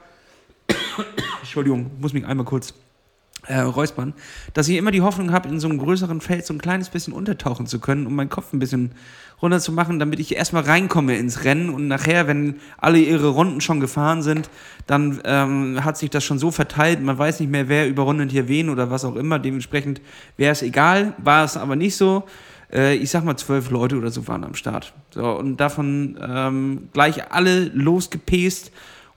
Entschuldigung, 1.41 1.91
muss 1.99 2.13
mich 2.13 2.25
einmal 2.25 2.45
kurz 2.45 2.73
äh, 3.47 3.59
räuspern, 3.59 4.13
dass 4.53 4.67
ich 4.67 4.77
immer 4.77 4.91
die 4.91 5.01
Hoffnung 5.01 5.31
habe, 5.31 5.49
in 5.49 5.59
so 5.59 5.67
einem 5.67 5.79
größeren 5.79 6.21
Feld 6.21 6.45
so 6.45 6.53
ein 6.53 6.61
kleines 6.61 6.89
bisschen 6.89 7.13
untertauchen 7.13 7.65
zu 7.65 7.79
können, 7.79 8.05
um 8.07 8.15
meinen 8.15 8.29
Kopf 8.29 8.53
ein 8.53 8.59
bisschen 8.59 8.91
runter 9.41 9.59
zu 9.59 9.71
machen, 9.71 9.99
damit 9.99 10.19
ich 10.19 10.35
erstmal 10.35 10.63
reinkomme 10.63 11.17
ins 11.17 11.43
Rennen. 11.43 11.69
Und 11.69 11.87
nachher, 11.87 12.27
wenn 12.27 12.59
alle 12.77 12.99
ihre 12.99 13.29
Runden 13.29 13.61
schon 13.61 13.79
gefahren 13.79 14.21
sind, 14.21 14.49
dann 14.85 15.19
ähm, 15.25 15.83
hat 15.83 15.97
sich 15.97 16.09
das 16.09 16.23
schon 16.23 16.37
so 16.37 16.51
verteilt, 16.51 17.01
man 17.01 17.17
weiß 17.17 17.39
nicht 17.39 17.49
mehr, 17.49 17.67
wer 17.67 17.87
überrundet 17.87 18.31
hier 18.31 18.47
wen 18.47 18.69
oder 18.69 18.91
was 18.91 19.05
auch 19.05 19.15
immer, 19.15 19.39
dementsprechend 19.39 20.01
wäre 20.37 20.51
es 20.51 20.61
egal, 20.61 21.13
war 21.17 21.43
es 21.43 21.57
aber 21.57 21.75
nicht 21.75 21.95
so. 21.95 22.23
Äh, 22.71 22.95
ich 22.95 23.09
sag 23.09 23.23
mal, 23.23 23.37
zwölf 23.37 23.69
Leute 23.71 23.97
oder 23.97 24.11
so 24.11 24.27
waren 24.27 24.43
am 24.43 24.53
Start. 24.53 24.93
So, 25.09 25.25
und 25.31 25.57
davon 25.57 26.17
ähm, 26.21 26.89
gleich 26.93 27.31
alle 27.31 27.65
losgepest 27.65 28.71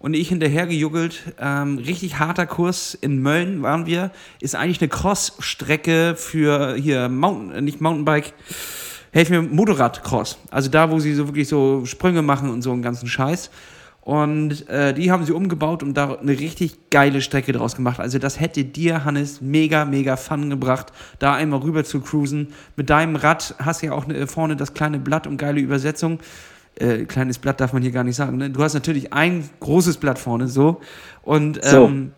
und 0.04 0.12
ich 0.12 0.28
hinterhergejuggelt. 0.28 1.32
Ähm, 1.40 1.78
richtig 1.78 2.18
harter 2.18 2.44
Kurs 2.44 2.92
in 2.92 3.22
Mölln 3.22 3.62
waren 3.62 3.86
wir. 3.86 4.10
Ist 4.38 4.54
eigentlich 4.54 4.82
eine 4.82 4.90
Cross-Strecke 4.90 6.14
für 6.14 6.74
hier 6.74 7.08
Mountain, 7.08 7.52
äh, 7.52 7.62
nicht 7.62 7.80
Mountainbike, 7.80 8.34
helfen 9.14 9.32
mir 9.32 9.42
Motorradcross. 9.48 10.36
Also 10.50 10.68
da, 10.68 10.90
wo 10.90 10.98
sie 10.98 11.14
so 11.14 11.26
wirklich 11.26 11.48
so 11.48 11.86
Sprünge 11.86 12.20
machen 12.20 12.50
und 12.50 12.60
so 12.60 12.70
einen 12.70 12.82
ganzen 12.82 13.08
Scheiß. 13.08 13.50
Und 14.02 14.68
äh, 14.68 14.92
die 14.92 15.10
haben 15.10 15.24
sie 15.24 15.32
umgebaut 15.32 15.82
und 15.82 15.94
da 15.94 16.16
eine 16.16 16.38
richtig 16.38 16.90
geile 16.90 17.22
Strecke 17.22 17.52
draus 17.52 17.74
gemacht. 17.74 17.98
Also 17.98 18.18
das 18.18 18.38
hätte 18.38 18.62
dir, 18.62 19.06
Hannes, 19.06 19.40
mega, 19.40 19.86
mega 19.86 20.18
Fun 20.18 20.50
gebracht, 20.50 20.92
da 21.18 21.32
einmal 21.32 21.60
rüber 21.60 21.82
zu 21.82 22.02
cruisen. 22.02 22.48
Mit 22.76 22.90
deinem 22.90 23.16
Rad 23.16 23.54
hast 23.58 23.80
du 23.80 23.86
ja 23.86 23.92
auch 23.92 24.06
ne, 24.06 24.26
vorne 24.26 24.56
das 24.56 24.74
kleine 24.74 24.98
Blatt 24.98 25.26
und 25.26 25.38
geile 25.38 25.60
Übersetzung. 25.60 26.18
Äh, 26.76 27.04
kleines 27.04 27.38
Blatt 27.38 27.60
darf 27.60 27.72
man 27.72 27.82
hier 27.82 27.92
gar 27.92 28.04
nicht 28.04 28.16
sagen. 28.16 28.36
Ne? 28.36 28.50
Du 28.50 28.62
hast 28.62 28.74
natürlich 28.74 29.12
ein 29.12 29.48
großes 29.60 29.98
Blatt 29.98 30.18
vorne 30.18 30.48
so. 30.48 30.80
Und 31.22 31.64
so. 31.64 31.86
Ähm, 31.86 32.12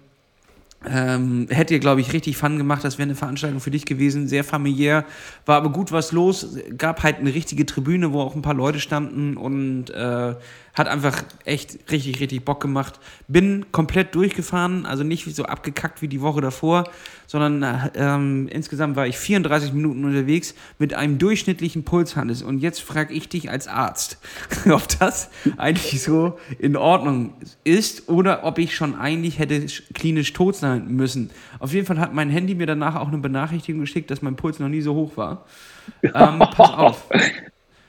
ähm, 0.88 1.48
hätte 1.50 1.74
dir, 1.74 1.80
glaube 1.80 2.00
ich, 2.00 2.12
richtig 2.12 2.36
Fun 2.36 2.58
gemacht. 2.58 2.84
Das 2.84 2.98
wäre 2.98 3.06
eine 3.06 3.16
Veranstaltung 3.16 3.60
für 3.60 3.70
dich 3.70 3.86
gewesen. 3.86 4.28
Sehr 4.28 4.44
familiär. 4.44 5.04
War 5.44 5.56
aber 5.56 5.70
gut 5.70 5.90
was 5.90 6.12
los. 6.12 6.56
Gab 6.78 7.02
halt 7.02 7.18
eine 7.18 7.34
richtige 7.34 7.66
Tribüne, 7.66 8.12
wo 8.12 8.20
auch 8.20 8.36
ein 8.36 8.42
paar 8.42 8.54
Leute 8.54 8.78
standen 8.78 9.36
und 9.36 9.90
äh, 9.90 10.34
hat 10.76 10.88
einfach 10.88 11.24
echt 11.44 11.90
richtig, 11.90 12.20
richtig 12.20 12.44
Bock 12.44 12.60
gemacht. 12.60 13.00
Bin 13.28 13.64
komplett 13.72 14.14
durchgefahren, 14.14 14.84
also 14.84 15.02
nicht 15.04 15.34
so 15.34 15.44
abgekackt 15.44 16.02
wie 16.02 16.08
die 16.08 16.20
Woche 16.20 16.42
davor, 16.42 16.84
sondern 17.26 17.90
ähm, 17.94 18.46
insgesamt 18.48 18.94
war 18.94 19.06
ich 19.06 19.16
34 19.16 19.72
Minuten 19.72 20.04
unterwegs 20.04 20.54
mit 20.78 20.92
einem 20.92 21.16
durchschnittlichen 21.18 21.84
Puls, 21.84 22.14
Hannes. 22.14 22.42
Und 22.42 22.58
jetzt 22.58 22.82
frage 22.82 23.14
ich 23.14 23.28
dich 23.30 23.50
als 23.50 23.68
Arzt, 23.68 24.18
ob 24.70 24.86
das 25.00 25.30
eigentlich 25.56 26.02
so 26.02 26.38
in 26.58 26.76
Ordnung 26.76 27.32
ist 27.64 28.10
oder 28.10 28.44
ob 28.44 28.58
ich 28.58 28.76
schon 28.76 28.94
eigentlich 28.94 29.38
hätte 29.38 29.64
klinisch 29.94 30.34
tot 30.34 30.56
sein 30.56 30.88
müssen. 30.88 31.30
Auf 31.58 31.72
jeden 31.72 31.86
Fall 31.86 31.98
hat 31.98 32.12
mein 32.12 32.28
Handy 32.28 32.54
mir 32.54 32.66
danach 32.66 32.96
auch 32.96 33.08
eine 33.08 33.18
Benachrichtigung 33.18 33.80
geschickt, 33.80 34.10
dass 34.10 34.20
mein 34.20 34.36
Puls 34.36 34.58
noch 34.58 34.68
nie 34.68 34.82
so 34.82 34.94
hoch 34.94 35.16
war. 35.16 35.46
Ähm, 36.02 36.40
pass 36.40 36.70
auf. 36.70 37.08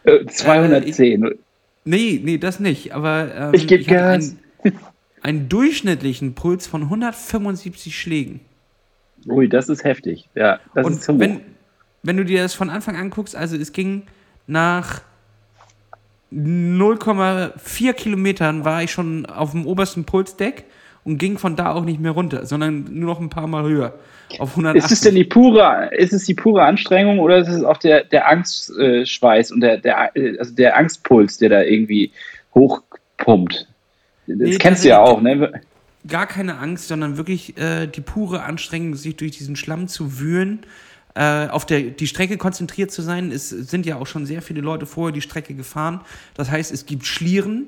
210. 0.06 1.24
Äh, 1.24 1.36
Nee, 1.88 2.20
nee, 2.22 2.38
das 2.38 2.60
nicht. 2.60 2.94
Aber 2.94 3.34
ähm, 3.34 3.54
ich 3.54 3.66
gebe 3.66 3.86
Gas. 3.86 4.36
Einen, 4.64 4.80
einen 5.22 5.50
durchschnittlichen 5.50 6.36
Puls 6.36 6.68
von 6.68 6.84
175 6.84 7.98
Schlägen. 7.98 8.42
Ui, 9.26 9.48
das 9.48 9.70
ist 9.70 9.86
heftig. 9.86 10.30
Ja, 10.36 10.60
das 10.76 10.86
Und 10.86 10.94
ist 10.94 11.08
hoch. 11.08 11.18
Wenn, 11.18 11.40
wenn 12.04 12.18
du 12.18 12.26
dir 12.26 12.42
das 12.42 12.54
von 12.54 12.70
Anfang 12.70 12.98
an 12.98 13.10
guckst, 13.10 13.38
also 13.38 13.56
es 13.56 13.72
ging 13.72 14.04
nach 14.48 15.02
0,4 16.34 17.94
Kilometern 17.94 18.66
war 18.66 18.84
ich 18.84 18.92
schon 18.92 19.26
auf 19.26 19.52
dem 19.52 19.66
obersten 19.66 20.04
Pulsdeck 20.04 20.66
und 21.08 21.20
ging 21.20 21.38
von 21.38 21.56
da 21.56 21.72
auch 21.72 21.86
nicht 21.86 22.02
mehr 22.02 22.12
runter, 22.12 22.46
sondern 22.46 22.84
nur 22.92 23.14
noch 23.14 23.22
ein 23.22 23.30
paar 23.30 23.48
Mal 23.48 23.64
höher. 23.64 23.94
Auf 24.40 24.50
180. 24.50 24.84
Ist 24.84 24.92
es 24.92 25.02
denn 25.02 25.16
die 25.16 25.24
pure, 25.24 25.90
ist 25.94 26.12
es 26.12 26.26
die 26.26 26.34
pure 26.34 26.64
Anstrengung 26.64 27.20
oder 27.20 27.38
ist 27.38 27.48
es 27.48 27.64
auch 27.64 27.78
der, 27.78 28.04
der 28.04 28.28
Angstschweiß 28.28 29.54
und 29.54 29.62
der, 29.62 29.78
der, 29.78 30.12
also 30.38 30.54
der 30.54 30.76
Angstpuls, 30.76 31.38
der 31.38 31.48
da 31.48 31.62
irgendwie 31.62 32.12
hochpumpt? 32.54 33.70
Das 34.28 34.38
nee, 34.38 34.58
kennst 34.58 34.84
du 34.84 34.90
ja 34.90 35.00
auch, 35.00 35.22
ne? 35.22 35.62
Gar 36.06 36.28
keine 36.28 36.58
Angst, 36.58 36.90
sondern 36.90 37.16
wirklich 37.16 37.58
äh, 37.58 37.88
die 37.88 38.02
pure 38.02 38.44
Anstrengung, 38.44 38.96
sich 38.96 39.16
durch 39.16 39.32
diesen 39.32 39.56
Schlamm 39.56 39.88
zu 39.88 40.20
wühlen, 40.20 40.60
äh, 41.16 41.48
auf 41.48 41.66
der, 41.66 41.80
die 41.84 42.08
Strecke 42.08 42.36
konzentriert 42.36 42.92
zu 42.92 43.02
sein. 43.02 43.32
Es 43.32 43.50
sind 43.50 43.86
ja 43.86 43.96
auch 43.96 44.08
schon 44.08 44.26
sehr 44.26 44.42
viele 44.42 44.60
Leute 44.60 44.86
vorher 44.86 45.14
die 45.14 45.22
Strecke 45.22 45.54
gefahren. 45.54 46.02
Das 46.36 46.52
heißt, 46.52 46.74
es 46.74 46.86
gibt 46.86 47.06
Schlieren 47.06 47.68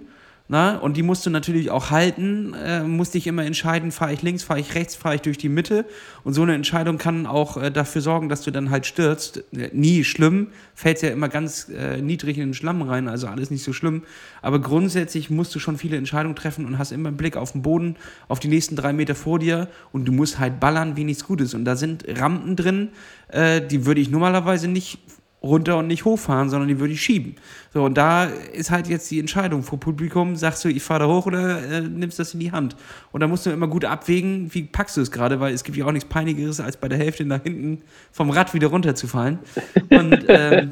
na? 0.52 0.78
Und 0.78 0.97
die 0.97 1.04
musst 1.04 1.28
du 1.28 1.30
natürlich 1.30 1.70
auch 1.70 1.91
halten, 1.91 2.56
äh, 2.56 2.82
musst 2.82 3.14
dich 3.14 3.28
immer 3.28 3.45
entscheiden, 3.45 3.91
fahre 3.91 4.14
ich 4.14 4.24
links, 4.24 4.41
fahre 4.41 4.60
ich 4.60 4.74
rechts, 4.74 4.95
fahre 4.95 5.14
ich 5.14 5.22
durch 5.22 5.38
die 5.38 5.47
Mitte. 5.47 5.86
Und 6.24 6.34
so 6.34 6.41
eine 6.41 6.56
Entscheidung 6.56 6.97
kann 6.97 7.28
auch 7.28 7.56
äh, 7.58 7.70
dafür 7.72 8.02
sorgen, 8.02 8.30
dass 8.30 8.41
du 8.41 8.50
dann 8.50 8.72
halt 8.72 8.88
stürzt. 8.88 9.43
Äh, 9.54 9.70
nie 9.74 10.04
schlimm, 10.04 10.47
fällst 10.74 11.04
ja 11.04 11.10
immer 11.10 11.30
ganz 11.30 11.70
äh, 11.70 12.02
niedrig 12.02 12.39
in 12.39 12.47
den 12.47 12.54
Schlamm 12.56 12.82
rein, 12.82 13.08
also 13.08 13.28
alles 13.28 13.52
nicht 13.52 13.64
so 13.64 13.74
schlimm. 13.74 14.02
Aber 14.41 14.58
grundsätzlich 14.58 15.30
musst 15.30 15.54
du 15.54 15.60
schon 15.60 15.78
viele 15.78 15.97
Entscheidungen 15.97 16.36
treffen 16.36 16.66
und 16.66 16.80
hast 16.80 16.91
immer 16.91 17.10
einen 17.10 17.18
Blick 17.18 17.38
auf 17.38 17.52
den 17.52 17.62
Boden, 17.62 17.95
auf 18.28 18.39
die 18.39 18.47
nächsten 18.47 18.76
drei 18.76 18.91
Meter 18.91 19.14
vor 19.14 19.38
dir 19.38 19.68
und 19.91 20.06
du 20.06 20.12
musst 20.12 20.39
halt 20.39 20.60
ballern, 20.60 20.97
wie 20.97 21.04
nichts 21.04 21.26
Gutes. 21.26 21.54
Und 21.54 21.64
da 21.64 21.76
sind 21.76 22.06
Rampen 22.08 22.56
drin, 22.56 22.89
äh, 23.28 23.62
die 23.62 23.86
würde 23.86 24.02
ich 24.02 24.10
normalerweise 24.10 24.68
nicht 24.68 24.97
runter 25.42 25.78
und 25.78 25.88
nicht 25.88 26.06
hochfahren, 26.06 26.50
sondern 26.50 26.68
die 26.68 26.80
würde 26.80 26.94
ich 26.94 27.02
schieben. 27.02 27.36
So, 27.74 27.84
und 27.84 27.98
da 27.98 28.26
ist 28.26 28.72
halt 28.72 28.88
jetzt 28.88 29.10
die 29.10 29.20
Entscheidung 29.20 29.64
vor 29.64 29.80
Publikum, 29.80 30.36
sagst 30.36 30.66
du, 30.66 30.70
ich 30.70 30.84
fahre 30.84 31.02
da 31.02 31.08
hoch 31.08 31.26
oder 31.26 31.64
äh, 31.64 31.82
nimmst 31.82 32.20
das 32.20 32.34
in 32.34 32.42
die 32.42 32.52
Hand. 32.52 32.76
Und 33.12 33.22
da 33.22 33.28
musst 33.28 33.46
du 33.46 33.50
immer 33.50 33.68
gut 33.68 33.86
abwägen, 33.86 34.54
wie 34.54 34.64
packst 34.64 34.98
du 34.98 35.02
es 35.02 35.12
gerade, 35.12 35.40
weil 35.40 35.54
es 35.54 35.64
gibt 35.64 35.78
ja 35.78 35.86
auch 35.86 35.92
nichts 35.92 36.10
Peinigeres, 36.10 36.60
als 36.60 36.78
bei 36.78 36.90
der 36.90 36.98
Hälfte 36.98 37.24
nach 37.26 37.44
hinten 37.44 37.84
vom 38.12 38.30
Rad 38.30 38.54
wieder 38.54 38.68
runterzufallen. 38.68 39.40
Und 39.90 40.26
ähm, 40.28 40.72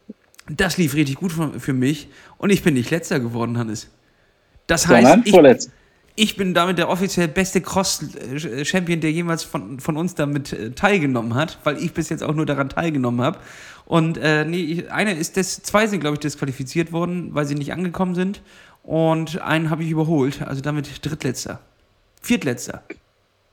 das 0.48 0.78
lief 0.78 0.94
richtig 0.94 1.16
gut 1.16 1.32
für, 1.32 1.60
für, 1.60 1.72
mich. 1.74 2.08
Und 2.38 2.50
ich 2.50 2.62
bin 2.62 2.74
nicht 2.74 2.90
letzter 2.90 3.20
geworden, 3.20 3.58
Hannes. 3.58 3.90
Das 4.66 4.88
heißt, 4.88 5.18
ich, 5.24 5.34
ich 6.16 6.36
bin 6.36 6.54
damit 6.54 6.78
der 6.78 6.88
offiziell 6.88 7.28
beste 7.28 7.60
Cross-Champion, 7.60 9.00
der 9.00 9.12
jemals 9.12 9.44
von, 9.44 9.78
von 9.78 9.96
uns 9.96 10.14
damit 10.14 10.52
äh, 10.52 10.70
teilgenommen 10.70 11.34
hat, 11.34 11.58
weil 11.64 11.76
ich 11.76 11.92
bis 11.92 12.08
jetzt 12.08 12.22
auch 12.22 12.34
nur 12.34 12.46
daran 12.46 12.70
teilgenommen 12.70 13.20
habe. 13.20 13.38
Und 13.86 14.18
äh, 14.18 14.44
nee, 14.44 14.84
einer 14.90 15.12
ist 15.16 15.36
das, 15.36 15.62
zwei 15.62 15.86
sind, 15.86 16.00
glaube 16.00 16.14
ich, 16.14 16.20
disqualifiziert 16.20 16.92
worden, 16.92 17.30
weil 17.32 17.46
sie 17.46 17.54
nicht 17.54 17.72
angekommen 17.72 18.14
sind. 18.14 18.42
Und 18.82 19.40
einen 19.40 19.70
habe 19.70 19.82
ich 19.82 19.90
überholt, 19.90 20.42
also 20.42 20.60
damit 20.60 21.04
drittletzter. 21.04 21.60
Viertletzter. 22.20 22.82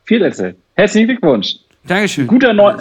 Viertletzter. 0.06 0.54
Herzlichen 0.76 1.08
Glückwunsch. 1.08 1.56
Dankeschön. 1.86 2.28
Guter 2.28 2.54
Neu 2.54 2.78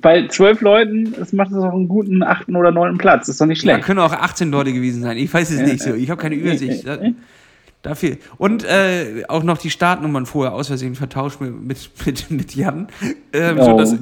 bei 0.00 0.26
zwölf 0.26 0.60
Leuten, 0.60 1.14
das 1.16 1.32
macht 1.32 1.52
es 1.52 1.58
auch 1.58 1.72
einen 1.72 1.88
guten 1.88 2.22
achten 2.22 2.56
oder 2.56 2.72
neunten 2.72 2.98
Platz. 2.98 3.26
Das 3.26 3.30
ist 3.30 3.40
doch 3.40 3.46
nicht 3.46 3.60
schlecht. 3.60 3.78
Ja, 3.78 3.84
können 3.84 4.00
auch 4.00 4.12
18 4.12 4.50
Leute 4.50 4.72
gewesen 4.72 5.02
sein. 5.02 5.16
Ich 5.16 5.32
weiß 5.32 5.50
es 5.50 5.60
nicht 5.60 5.82
so. 5.82 5.94
Ich 5.94 6.10
habe 6.10 6.20
keine 6.20 6.34
Übersicht. 6.34 6.84
Dafür. 7.82 8.16
Und 8.38 8.64
äh, 8.64 9.24
auch 9.26 9.42
noch 9.42 9.58
die 9.58 9.70
Startnummern 9.70 10.24
vorher 10.26 10.54
aus 10.54 10.68
Versehen 10.68 10.94
vertauscht 10.94 11.40
mit, 11.40 12.06
mit, 12.06 12.30
mit 12.30 12.54
Jan. 12.54 12.86
Ähm, 13.32 13.58
oh. 13.58 13.64
sodass 13.64 13.96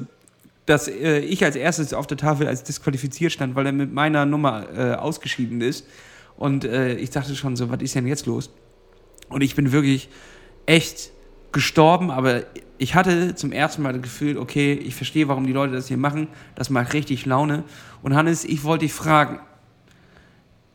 dass 0.67 0.89
äh, 0.89 1.21
ich 1.21 1.45
als 1.45 1.57
erstes 1.57 1.95
auf 1.95 2.07
der 2.07 2.17
Tafel 2.17 2.47
als 2.47 2.63
disqualifiziert 2.63 3.33
stand, 3.33 3.55
weil 3.55 3.67
er 3.67 3.73
mit 3.73 3.93
meiner 3.93 4.27
Nummer 4.27 4.67
äh, 4.75 4.95
ausgeschieden 4.95 5.61
ist. 5.61 5.87
Und 6.37 6.65
äh, 6.65 6.95
ich 6.95 7.11
dachte 7.11 7.35
schon 7.35 7.57
so, 7.57 7.71
was 7.71 7.83
ist 7.83 7.95
denn 7.95 8.07
jetzt 8.07 8.27
los? 8.27 8.51
Und 9.29 9.43
ich 9.43 9.55
bin 9.55 9.73
wirklich 9.73 10.09
echt 10.67 11.11
gestorben, 11.53 12.11
aber 12.11 12.43
ich 12.79 12.95
hatte 12.95 13.35
zum 13.35 13.53
ersten 13.53 13.83
Mal 13.83 13.93
das 13.93 14.03
Gefühl, 14.03 14.39
okay, 14.39 14.73
ich 14.73 14.95
verstehe, 14.95 15.29
warum 15.29 15.47
die 15.47 15.53
Leute 15.53 15.75
das 15.75 15.89
hier 15.89 15.97
machen. 15.97 16.29
Das 16.55 16.71
macht 16.71 16.95
richtig 16.95 17.27
Laune. 17.27 17.65
Und 18.03 18.15
Hannes, 18.15 18.45
ich 18.45 18.65
wollte 18.65 18.85
dich 18.85 18.93
fragen, 18.93 19.41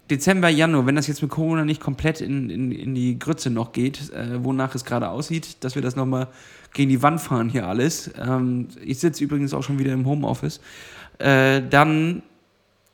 Dezember, 0.09 0.49
Januar, 0.49 0.85
wenn 0.85 0.95
das 0.95 1.07
jetzt 1.07 1.23
mit 1.23 1.31
Corona 1.31 1.65
nicht 1.65 1.81
komplett 1.81 2.21
in, 2.21 2.51
in, 2.51 2.71
in 2.71 2.93
die 2.93 3.17
Grütze 3.17 3.49
noch 3.49 3.71
geht, 3.71 4.11
äh, 4.11 4.43
wonach 4.43 4.75
es 4.75 4.85
gerade 4.85 5.09
aussieht, 5.09 5.63
dass 5.63 5.73
wir 5.73 5.81
das 5.81 5.95
nochmal 5.95 6.27
gegen 6.75 6.89
die 6.89 7.01
Wand 7.01 7.21
fahren 7.21 7.49
hier 7.49 7.67
alles. 7.67 8.11
Ähm, 8.21 8.67
ich 8.83 8.99
sitze 8.99 9.23
übrigens 9.23 9.53
auch 9.53 9.63
schon 9.63 9.79
wieder 9.79 9.93
im 9.93 10.05
Homeoffice. 10.05 10.59
Äh, 11.17 11.61
dann 11.67 12.21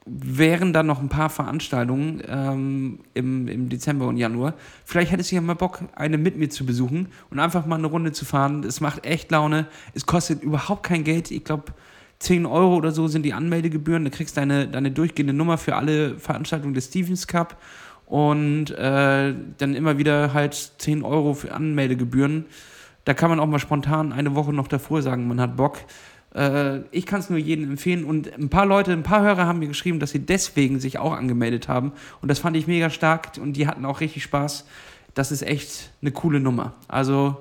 wären 0.05 0.71
dann 0.71 0.87
noch 0.87 0.99
ein 0.99 1.09
paar 1.09 1.29
Veranstaltungen 1.29 2.21
ähm, 2.27 2.99
im, 3.13 3.47
im 3.47 3.69
Dezember 3.69 4.07
und 4.07 4.17
Januar. 4.17 4.53
Vielleicht 4.85 5.11
hättest 5.11 5.31
du 5.31 5.35
ja 5.35 5.41
mal 5.41 5.55
Bock, 5.55 5.83
eine 5.95 6.17
mit 6.17 6.37
mir 6.37 6.49
zu 6.49 6.65
besuchen 6.65 7.07
und 7.29 7.39
einfach 7.39 7.65
mal 7.65 7.75
eine 7.75 7.87
Runde 7.87 8.11
zu 8.11 8.23
fahren. 8.23 8.63
Es 8.63 8.81
macht 8.81 9.05
echt 9.05 9.31
Laune. 9.31 9.67
Es 9.93 10.05
kostet 10.05 10.43
überhaupt 10.43 10.83
kein 10.83 11.03
Geld. 11.03 11.31
Ich 11.31 11.43
glaube, 11.43 11.73
10 12.19 12.45
Euro 12.45 12.75
oder 12.75 12.91
so 12.91 13.07
sind 13.07 13.23
die 13.23 13.33
Anmeldegebühren. 13.33 14.05
Du 14.05 14.11
kriegst 14.11 14.37
deine, 14.37 14.67
deine 14.67 14.91
durchgehende 14.91 15.33
Nummer 15.33 15.57
für 15.57 15.75
alle 15.75 16.19
Veranstaltungen 16.19 16.75
des 16.75 16.85
Stevens 16.85 17.25
Cup 17.25 17.57
und 18.05 18.69
äh, 18.71 19.33
dann 19.57 19.73
immer 19.73 19.97
wieder 19.97 20.33
halt 20.33 20.73
10 20.77 21.03
Euro 21.03 21.33
für 21.33 21.53
Anmeldegebühren. 21.53 22.45
Da 23.05 23.13
kann 23.13 23.29
man 23.29 23.39
auch 23.39 23.47
mal 23.47 23.59
spontan 23.59 24.13
eine 24.13 24.35
Woche 24.35 24.53
noch 24.53 24.67
davor 24.67 25.01
sagen, 25.01 25.27
man 25.27 25.41
hat 25.41 25.55
Bock. 25.57 25.77
Äh, 26.35 26.81
ich 26.91 27.05
kann 27.05 27.19
es 27.19 27.29
nur 27.29 27.39
jedem 27.39 27.71
empfehlen 27.71 28.05
und 28.05 28.31
ein 28.37 28.49
paar 28.49 28.65
Leute, 28.65 28.91
ein 28.91 29.03
paar 29.03 29.21
Hörer 29.21 29.47
haben 29.47 29.59
mir 29.59 29.67
geschrieben, 29.67 29.99
dass 29.99 30.11
sie 30.11 30.25
deswegen 30.25 30.79
sich 30.79 30.99
auch 30.99 31.13
angemeldet 31.13 31.67
haben 31.67 31.91
und 32.21 32.29
das 32.29 32.39
fand 32.39 32.55
ich 32.55 32.67
mega 32.67 32.89
stark 32.89 33.31
und 33.41 33.53
die 33.53 33.67
hatten 33.67 33.85
auch 33.85 34.01
richtig 34.01 34.23
Spaß. 34.23 34.67
Das 35.13 35.31
ist 35.31 35.41
echt 35.41 35.91
eine 36.01 36.11
coole 36.11 36.39
Nummer. 36.39 36.73
Also 36.87 37.37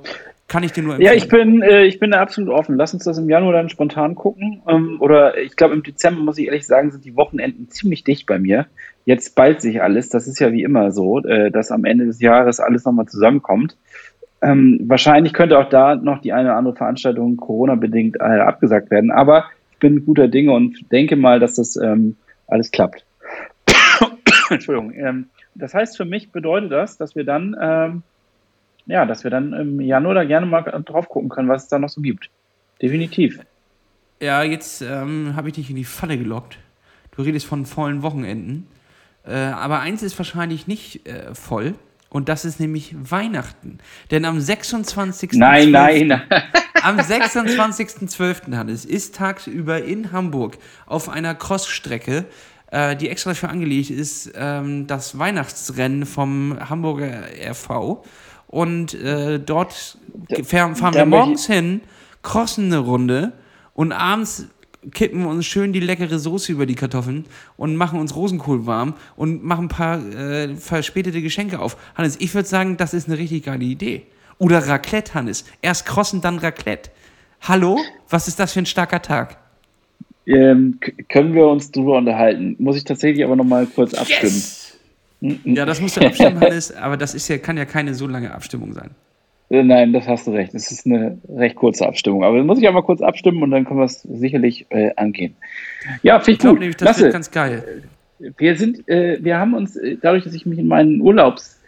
kann 0.50 0.64
ich 0.64 0.72
dir 0.72 0.82
nur 0.82 0.94
empfehlen. 0.94 1.12
Ja, 1.12 1.16
ich 1.16 1.28
bin, 1.28 1.62
äh, 1.62 1.84
ich 1.84 2.00
bin 2.00 2.10
da 2.10 2.20
absolut 2.20 2.52
offen. 2.52 2.74
Lass 2.74 2.92
uns 2.92 3.04
das 3.04 3.16
im 3.18 3.30
Januar 3.30 3.52
dann 3.52 3.68
spontan 3.68 4.16
gucken. 4.16 4.60
Ähm, 4.68 4.96
oder 4.98 5.38
ich 5.38 5.54
glaube, 5.54 5.74
im 5.74 5.84
Dezember, 5.84 6.22
muss 6.22 6.38
ich 6.38 6.46
ehrlich 6.46 6.66
sagen, 6.66 6.90
sind 6.90 7.04
die 7.04 7.14
Wochenenden 7.14 7.70
ziemlich 7.70 8.02
dicht 8.02 8.26
bei 8.26 8.40
mir. 8.40 8.66
Jetzt 9.04 9.36
ballt 9.36 9.60
sich 9.60 9.80
alles. 9.80 10.08
Das 10.08 10.26
ist 10.26 10.40
ja 10.40 10.50
wie 10.50 10.64
immer 10.64 10.90
so, 10.90 11.20
äh, 11.20 11.52
dass 11.52 11.70
am 11.70 11.84
Ende 11.84 12.04
des 12.06 12.20
Jahres 12.20 12.58
alles 12.58 12.84
nochmal 12.84 13.06
zusammenkommt. 13.06 13.76
Ähm, 14.42 14.80
wahrscheinlich 14.84 15.32
könnte 15.32 15.58
auch 15.58 15.68
da 15.68 15.96
noch 15.96 16.20
die 16.20 16.32
eine 16.32 16.48
oder 16.48 16.56
andere 16.56 16.76
Veranstaltung 16.76 17.36
Corona-bedingt 17.36 18.16
äh, 18.16 18.40
abgesagt 18.40 18.90
werden. 18.90 19.10
Aber 19.10 19.44
ich 19.72 19.78
bin 19.78 20.04
guter 20.04 20.28
Dinge 20.28 20.52
und 20.52 20.90
denke 20.90 21.16
mal, 21.16 21.40
dass 21.40 21.56
das 21.56 21.76
ähm, 21.76 22.16
alles 22.46 22.70
klappt. 22.70 23.04
Entschuldigung. 24.50 24.92
Ähm, 24.94 25.26
das 25.54 25.74
heißt, 25.74 25.96
für 25.96 26.04
mich 26.04 26.32
bedeutet 26.32 26.72
das, 26.72 26.96
dass 26.96 27.14
wir 27.14 27.24
dann 27.24 27.56
ähm, 27.60 28.02
ja, 28.90 29.06
dass 29.06 29.24
wir 29.24 29.30
dann 29.30 29.52
im 29.52 29.80
Januar 29.80 30.14
da 30.14 30.24
gerne 30.24 30.46
mal 30.46 30.62
drauf 30.84 31.08
gucken 31.08 31.28
können, 31.28 31.48
was 31.48 31.64
es 31.64 31.68
da 31.68 31.78
noch 31.78 31.88
so 31.88 32.00
gibt. 32.00 32.28
Definitiv. 32.82 33.40
Ja, 34.20 34.42
jetzt 34.42 34.82
ähm, 34.82 35.34
habe 35.36 35.48
ich 35.48 35.54
dich 35.54 35.70
in 35.70 35.76
die 35.76 35.84
Falle 35.84 36.18
gelockt. 36.18 36.58
Du 37.16 37.22
redest 37.22 37.46
von 37.46 37.66
vollen 37.66 38.02
Wochenenden. 38.02 38.66
Äh, 39.24 39.34
aber 39.34 39.80
eins 39.80 40.02
ist 40.02 40.18
wahrscheinlich 40.18 40.66
nicht 40.66 41.06
äh, 41.06 41.34
voll. 41.34 41.74
Und 42.10 42.28
das 42.28 42.44
ist 42.44 42.58
nämlich 42.58 42.94
Weihnachten. 42.98 43.78
Denn 44.10 44.24
am 44.24 44.40
26. 44.40 45.32
Nein, 45.34 45.70
nein. 45.70 46.10
am 46.82 46.98
26.12. 46.98 48.56
Hannes 48.56 48.84
ist 48.84 49.14
tagsüber 49.14 49.82
in 49.84 50.10
Hamburg 50.10 50.58
auf 50.86 51.08
einer 51.08 51.36
Crossstrecke, 51.36 52.26
äh, 52.72 52.96
die 52.96 53.08
extra 53.08 53.30
dafür 53.30 53.50
angelegt 53.50 53.90
ist, 53.90 54.32
ähm, 54.34 54.88
das 54.88 55.18
Weihnachtsrennen 55.18 56.04
vom 56.04 56.58
Hamburger 56.68 57.22
RV. 57.48 58.02
Und 58.48 58.94
äh, 58.94 59.38
dort 59.38 59.98
fahren, 60.44 60.74
fahren 60.74 60.94
wir 60.94 61.06
morgens 61.06 61.46
hin, 61.46 61.80
crossen 62.22 62.66
eine 62.66 62.78
Runde 62.78 63.32
und 63.72 63.92
abends 63.92 64.48
kippen 64.92 65.26
uns 65.26 65.46
schön 65.46 65.72
die 65.72 65.80
leckere 65.80 66.18
Soße 66.18 66.52
über 66.52 66.66
die 66.66 66.74
Kartoffeln 66.74 67.26
und 67.56 67.76
machen 67.76 68.00
uns 68.00 68.16
Rosenkohl 68.16 68.66
warm 68.66 68.94
und 69.16 69.44
machen 69.44 69.66
ein 69.66 69.68
paar 69.68 69.98
äh, 69.98 70.54
verspätete 70.56 71.22
Geschenke 71.22 71.58
auf. 71.58 71.76
Hannes, 71.94 72.16
ich 72.20 72.34
würde 72.34 72.48
sagen, 72.48 72.76
das 72.76 72.94
ist 72.94 73.08
eine 73.08 73.18
richtig 73.18 73.44
geile 73.44 73.64
Idee. 73.64 74.02
Oder 74.38 74.66
Raclette, 74.66 75.14
Hannes. 75.14 75.44
Erst 75.60 75.84
Crossen, 75.84 76.22
dann 76.22 76.38
Raclette. 76.38 76.90
Hallo? 77.42 77.78
Was 78.08 78.26
ist 78.26 78.40
das 78.40 78.52
für 78.52 78.60
ein 78.60 78.66
starker 78.66 79.02
Tag? 79.02 79.36
Ähm, 80.26 80.78
können 81.08 81.34
wir 81.34 81.46
uns 81.46 81.70
drüber 81.70 81.98
unterhalten? 81.98 82.56
Muss 82.58 82.76
ich 82.76 82.84
tatsächlich 82.84 83.24
aber 83.24 83.36
nochmal 83.36 83.66
kurz 83.66 83.94
abstimmen. 83.94 84.34
Yes! 84.34 84.78
Ja, 85.44 85.66
das 85.66 85.80
musst 85.80 85.98
du 85.98 86.00
abstimmen, 86.00 86.40
Hannes, 86.40 86.74
aber 86.74 86.96
das 86.96 87.14
ist 87.14 87.28
ja, 87.28 87.36
kann 87.36 87.58
ja 87.58 87.66
keine 87.66 87.94
so 87.94 88.06
lange 88.06 88.32
Abstimmung 88.32 88.72
sein. 88.72 88.90
Äh, 89.50 89.64
nein, 89.64 89.92
das 89.92 90.06
hast 90.08 90.26
du 90.26 90.30
recht. 90.30 90.54
Das 90.54 90.70
ist 90.70 90.86
eine 90.86 91.18
recht 91.28 91.56
kurze 91.56 91.86
Abstimmung. 91.86 92.24
Aber 92.24 92.42
muss 92.42 92.60
ich 92.60 92.68
auch 92.68 92.72
mal 92.72 92.82
kurz 92.82 93.02
abstimmen 93.02 93.42
und 93.42 93.50
dann 93.50 93.64
können 93.64 93.80
wir 93.80 93.84
es 93.84 94.02
sicherlich 94.02 94.66
äh, 94.70 94.92
angehen. 94.96 95.34
Ja, 96.02 96.20
finde 96.20 96.38
ich, 96.38 96.44
ich 96.44 96.50
gut. 96.50 96.60
Nämlich, 96.60 96.76
das 96.76 96.86
Lasse, 96.86 97.02
wird 97.02 97.12
ganz 97.12 97.30
geil. 97.30 97.82
Wir 98.38 98.56
sind, 98.56 98.88
äh, 98.88 99.18
wir 99.20 99.38
haben 99.38 99.54
uns, 99.54 99.76
äh, 99.76 99.96
dadurch, 100.00 100.24
dass 100.24 100.34
ich 100.34 100.46
mich 100.46 100.58
in 100.58 100.68
meinen 100.68 101.00
Urlaubs 101.00 101.60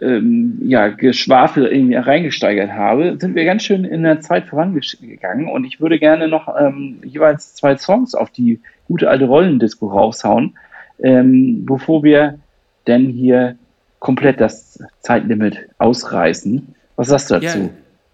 ähm, 0.00 0.58
ja, 0.62 0.88
Geschwafel 0.88 1.66
irgendwie 1.66 1.96
reingesteigert 1.96 2.72
habe, 2.72 3.16
sind 3.20 3.34
wir 3.34 3.44
ganz 3.44 3.62
schön 3.62 3.84
in 3.84 4.04
der 4.04 4.20
Zeit 4.20 4.46
vorangegangen 4.46 5.48
und 5.48 5.64
ich 5.64 5.80
würde 5.80 5.98
gerne 5.98 6.28
noch 6.28 6.48
ähm, 6.58 7.00
jeweils 7.04 7.54
zwei 7.54 7.76
Songs 7.76 8.14
auf 8.14 8.30
die 8.30 8.60
gute 8.88 9.10
alte 9.10 9.26
Rollendisco 9.26 9.88
raushauen, 9.88 10.56
ähm, 11.02 11.66
bevor 11.66 12.02
wir 12.02 12.38
denn 12.86 13.10
hier 13.10 13.56
komplett 13.98 14.40
das 14.40 14.82
Zeitlimit 15.00 15.68
ausreißen. 15.78 16.74
Was 16.96 17.08
sagst 17.08 17.30
du 17.30 17.40
dazu? 17.40 17.70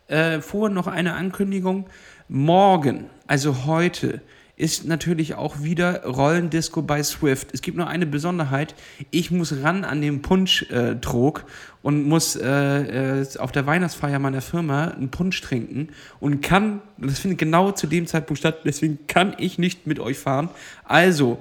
Ja, 0.09 0.35
äh, 0.35 0.41
vorher 0.41 0.75
noch 0.75 0.87
eine 0.87 1.15
Ankündigung. 1.15 1.87
Morgen, 2.29 3.07
also 3.27 3.67
heute, 3.67 4.21
ist 4.59 4.87
natürlich 4.87 5.37
auch 5.37 5.63
wieder 5.63 6.05
Rollendisco 6.05 6.83
bei 6.83 7.01
Swift. 7.05 7.55
Es 7.55 7.63
gibt 7.63 7.77
nur 7.77 7.87
eine 7.87 8.07
Besonderheit. 8.07 8.75
Ich 9.13 9.31
muss 9.31 9.63
ran 9.63 9.85
an 9.85 10.01
den 10.01 10.21
Punschtrog 10.21 11.39
äh, 11.39 11.43
und 11.83 12.09
muss 12.09 12.35
äh, 12.35 13.21
äh, 13.21 13.39
auf 13.39 13.53
der 13.53 13.67
Weihnachtsfeier 13.67 14.19
meiner 14.19 14.41
Firma 14.41 14.89
einen 14.89 15.11
Punsch 15.11 15.41
trinken 15.41 15.91
und 16.19 16.41
kann, 16.43 16.83
das 16.99 17.21
findet 17.21 17.39
genau 17.39 17.71
zu 17.71 17.87
dem 17.87 18.09
Zeitpunkt 18.09 18.41
statt, 18.41 18.63
deswegen 18.65 18.99
kann 19.07 19.37
ich 19.39 19.59
nicht 19.59 19.87
mit 19.87 20.01
euch 20.01 20.19
fahren. 20.19 20.49
Also 20.83 21.39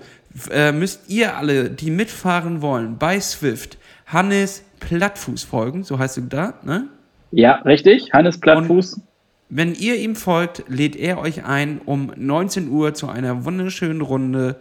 äh, 0.52 0.72
müsst 0.72 1.10
ihr 1.10 1.38
alle, 1.38 1.72
die 1.72 1.90
mitfahren 1.90 2.62
wollen, 2.62 3.00
bei 3.00 3.20
Swift, 3.20 3.80
Hannes 4.06 4.64
Plattfuß 4.80 5.44
folgen, 5.44 5.84
so 5.84 5.98
heißt 5.98 6.18
du 6.18 6.22
da, 6.22 6.54
ne? 6.64 6.88
Ja, 7.32 7.56
richtig, 7.66 8.14
Hannes 8.14 8.40
Plattfuß. 8.40 8.94
Und 8.96 9.04
wenn 9.50 9.74
ihr 9.76 9.96
ihm 9.96 10.16
folgt, 10.16 10.64
lädt 10.68 10.96
er 10.96 11.20
euch 11.20 11.46
ein 11.46 11.80
um 11.86 12.12
19 12.16 12.70
Uhr 12.70 12.94
zu 12.94 13.08
einer 13.08 13.46
wunderschönen 13.46 14.02
Runde, 14.02 14.58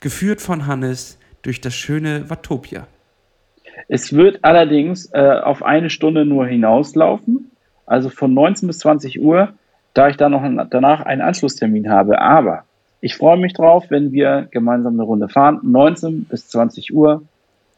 geführt 0.00 0.40
von 0.40 0.66
Hannes 0.66 1.18
durch 1.42 1.60
das 1.60 1.74
schöne 1.74 2.28
Watopia. 2.30 2.86
Es 3.88 4.12
wird 4.12 4.40
allerdings 4.42 5.12
äh, 5.12 5.40
auf 5.42 5.62
eine 5.62 5.90
Stunde 5.90 6.24
nur 6.24 6.46
hinauslaufen, 6.46 7.50
also 7.86 8.08
von 8.08 8.32
19 8.32 8.66
bis 8.66 8.78
20 8.80 9.20
Uhr, 9.20 9.52
da 9.94 10.08
ich 10.08 10.16
dann 10.16 10.32
noch 10.32 10.42
ein, 10.42 10.66
danach 10.70 11.02
einen 11.02 11.20
Anschlusstermin 11.20 11.90
habe. 11.90 12.20
Aber 12.20 12.64
ich 13.00 13.16
freue 13.16 13.36
mich 13.36 13.52
drauf, 13.52 13.86
wenn 13.88 14.12
wir 14.12 14.48
gemeinsam 14.50 14.94
eine 14.94 15.02
Runde 15.02 15.28
fahren. 15.28 15.60
19 15.62 16.24
bis 16.24 16.48
20 16.48 16.94
Uhr. 16.94 17.22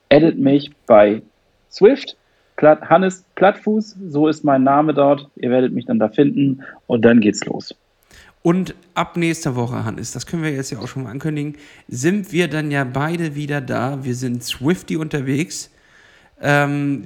Edit 0.09 0.39
mich 0.39 0.71
bei 0.87 1.23
Swift 1.71 2.17
Platt, 2.57 2.83
Hannes 2.89 3.25
Plattfuß, 3.35 3.97
so 4.09 4.29
ist 4.29 4.45
mein 4.45 4.63
Name 4.63 4.95
dort. 4.95 5.29
Ihr 5.37 5.51
werdet 5.51 5.73
mich 5.73 5.87
dann 5.87 5.99
da 5.99 6.09
finden 6.09 6.63
und 6.87 7.05
dann 7.05 7.21
geht's 7.21 7.45
los. 7.45 7.75
Und 8.43 8.75
ab 8.95 9.17
nächster 9.17 9.57
Woche, 9.57 9.85
Hannes, 9.85 10.13
das 10.13 10.27
können 10.27 10.43
wir 10.43 10.51
jetzt 10.51 10.71
ja 10.71 10.79
auch 10.79 10.87
schon 10.87 11.05
mal 11.05 11.11
ankündigen, 11.11 11.57
sind 11.89 12.31
wir 12.31 12.49
dann 12.49 12.71
ja 12.71 12.85
beide 12.85 13.35
wieder 13.35 13.61
da. 13.61 14.05
Wir 14.05 14.15
sind 14.15 14.45
Swifty 14.45 14.97
unterwegs. 14.97 15.71
Ähm, 16.43 17.05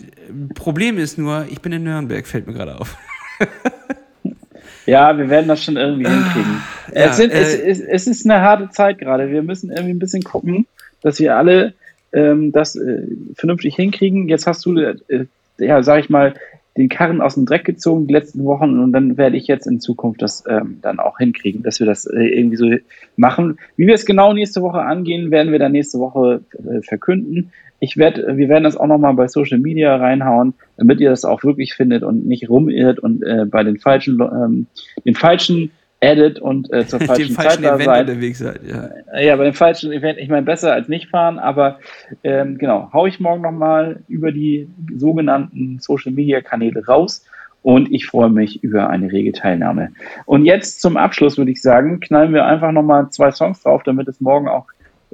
Problem 0.56 0.98
ist 0.98 1.16
nur, 1.16 1.46
ich 1.48 1.60
bin 1.60 1.70
in 1.72 1.84
Nürnberg, 1.84 2.26
fällt 2.26 2.48
mir 2.48 2.54
gerade 2.54 2.80
auf. 2.80 2.96
ja, 4.86 5.16
wir 5.16 5.30
werden 5.30 5.46
das 5.46 5.62
schon 5.62 5.76
irgendwie 5.76 6.10
hinkriegen. 6.10 6.60
Ja, 6.92 7.04
es, 7.04 7.16
sind, 7.16 7.30
äh, 7.30 7.40
es, 7.40 7.54
es, 7.54 7.80
es, 7.80 8.06
ist 8.08 8.28
eine 8.28 8.40
harte 8.40 8.70
Zeit 8.70 8.98
gerade. 8.98 9.30
Wir 9.30 9.42
müssen 9.42 9.70
irgendwie 9.70 9.94
ein 9.94 10.00
bisschen 10.00 10.24
gucken, 10.24 10.66
dass 11.02 11.20
wir 11.20 11.36
alle 11.36 11.74
ähm, 12.12 12.50
das 12.50 12.74
äh, 12.74 13.02
vernünftig 13.34 13.76
hinkriegen. 13.76 14.28
Jetzt 14.28 14.46
hast 14.48 14.66
du 14.66 14.76
äh, 14.76 15.26
ja, 15.58 15.82
sag 15.82 16.00
ich 16.00 16.10
mal, 16.10 16.34
den 16.78 16.88
Karren 16.88 17.20
aus 17.20 17.34
dem 17.34 17.44
Dreck 17.44 17.64
gezogen 17.64 18.06
die 18.06 18.14
letzten 18.14 18.44
Wochen 18.44 18.78
und 18.78 18.92
dann 18.92 19.16
werde 19.16 19.36
ich 19.36 19.48
jetzt 19.48 19.66
in 19.66 19.80
Zukunft 19.80 20.22
das 20.22 20.44
ähm, 20.48 20.78
dann 20.80 21.00
auch 21.00 21.18
hinkriegen, 21.18 21.64
dass 21.64 21.80
wir 21.80 21.86
das 21.86 22.06
äh, 22.06 22.22
irgendwie 22.22 22.56
so 22.56 22.70
machen. 23.16 23.58
Wie 23.76 23.88
wir 23.88 23.94
es 23.94 24.06
genau 24.06 24.32
nächste 24.32 24.62
Woche 24.62 24.80
angehen, 24.80 25.32
werden 25.32 25.50
wir 25.50 25.58
dann 25.58 25.72
nächste 25.72 25.98
Woche 25.98 26.42
äh, 26.52 26.80
verkünden. 26.82 27.50
Ich 27.80 27.96
werde, 27.96 28.36
wir 28.36 28.48
werden 28.48 28.64
das 28.64 28.76
auch 28.76 28.86
nochmal 28.86 29.14
bei 29.14 29.26
Social 29.26 29.58
Media 29.58 29.96
reinhauen, 29.96 30.54
damit 30.76 31.00
ihr 31.00 31.10
das 31.10 31.24
auch 31.24 31.42
wirklich 31.42 31.74
findet 31.74 32.04
und 32.04 32.26
nicht 32.26 32.48
rumirrt 32.48 33.00
und 33.00 33.24
äh, 33.24 33.44
bei 33.44 33.64
den 33.64 33.78
falschen, 33.78 34.20
ähm, 34.20 34.66
den 35.04 35.16
falschen 35.16 35.72
Edit 36.00 36.38
und 36.38 36.72
äh, 36.72 36.86
zur 36.86 37.00
falschen, 37.06 37.34
Zeit 37.34 37.62
da 37.62 37.78
seid. 37.78 38.08
unterwegs 38.08 38.38
seid. 38.38 38.60
Ja. 38.64 38.90
Äh, 39.12 39.26
ja, 39.26 39.36
bei 39.36 39.44
dem 39.44 39.54
falschen 39.54 39.92
Event, 39.92 40.18
ich 40.18 40.28
meine, 40.28 40.42
besser 40.42 40.72
als 40.72 40.88
nicht 40.88 41.08
fahren, 41.08 41.38
aber 41.38 41.78
ähm, 42.22 42.58
genau, 42.58 42.90
hau 42.92 43.06
ich 43.06 43.20
morgen 43.20 43.42
nochmal 43.42 44.00
über 44.08 44.32
die 44.32 44.68
sogenannten 44.96 45.78
Social 45.80 46.12
Media 46.12 46.40
Kanäle 46.40 46.84
raus 46.86 47.24
und 47.62 47.92
ich 47.92 48.06
freue 48.06 48.30
mich 48.30 48.62
über 48.62 48.88
eine 48.88 49.10
rege 49.10 49.32
Teilnahme. 49.32 49.90
Und 50.26 50.44
jetzt 50.44 50.80
zum 50.80 50.96
Abschluss 50.96 51.36
würde 51.36 51.50
ich 51.50 51.60
sagen, 51.60 52.00
knallen 52.00 52.32
wir 52.32 52.46
einfach 52.46 52.72
nochmal 52.72 53.10
zwei 53.10 53.30
Songs 53.32 53.62
drauf, 53.62 53.82
damit 53.82 54.08
es 54.08 54.20
morgen 54.20 54.48
auch 54.48 54.66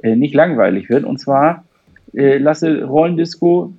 äh, 0.03 0.15
nicht 0.15 0.35
langweilig 0.35 0.89
wird. 0.89 1.03
Und 1.03 1.19
zwar 1.19 1.65
äh, 2.13 2.37
lasse 2.37 2.83
Rollendisco 2.83 3.73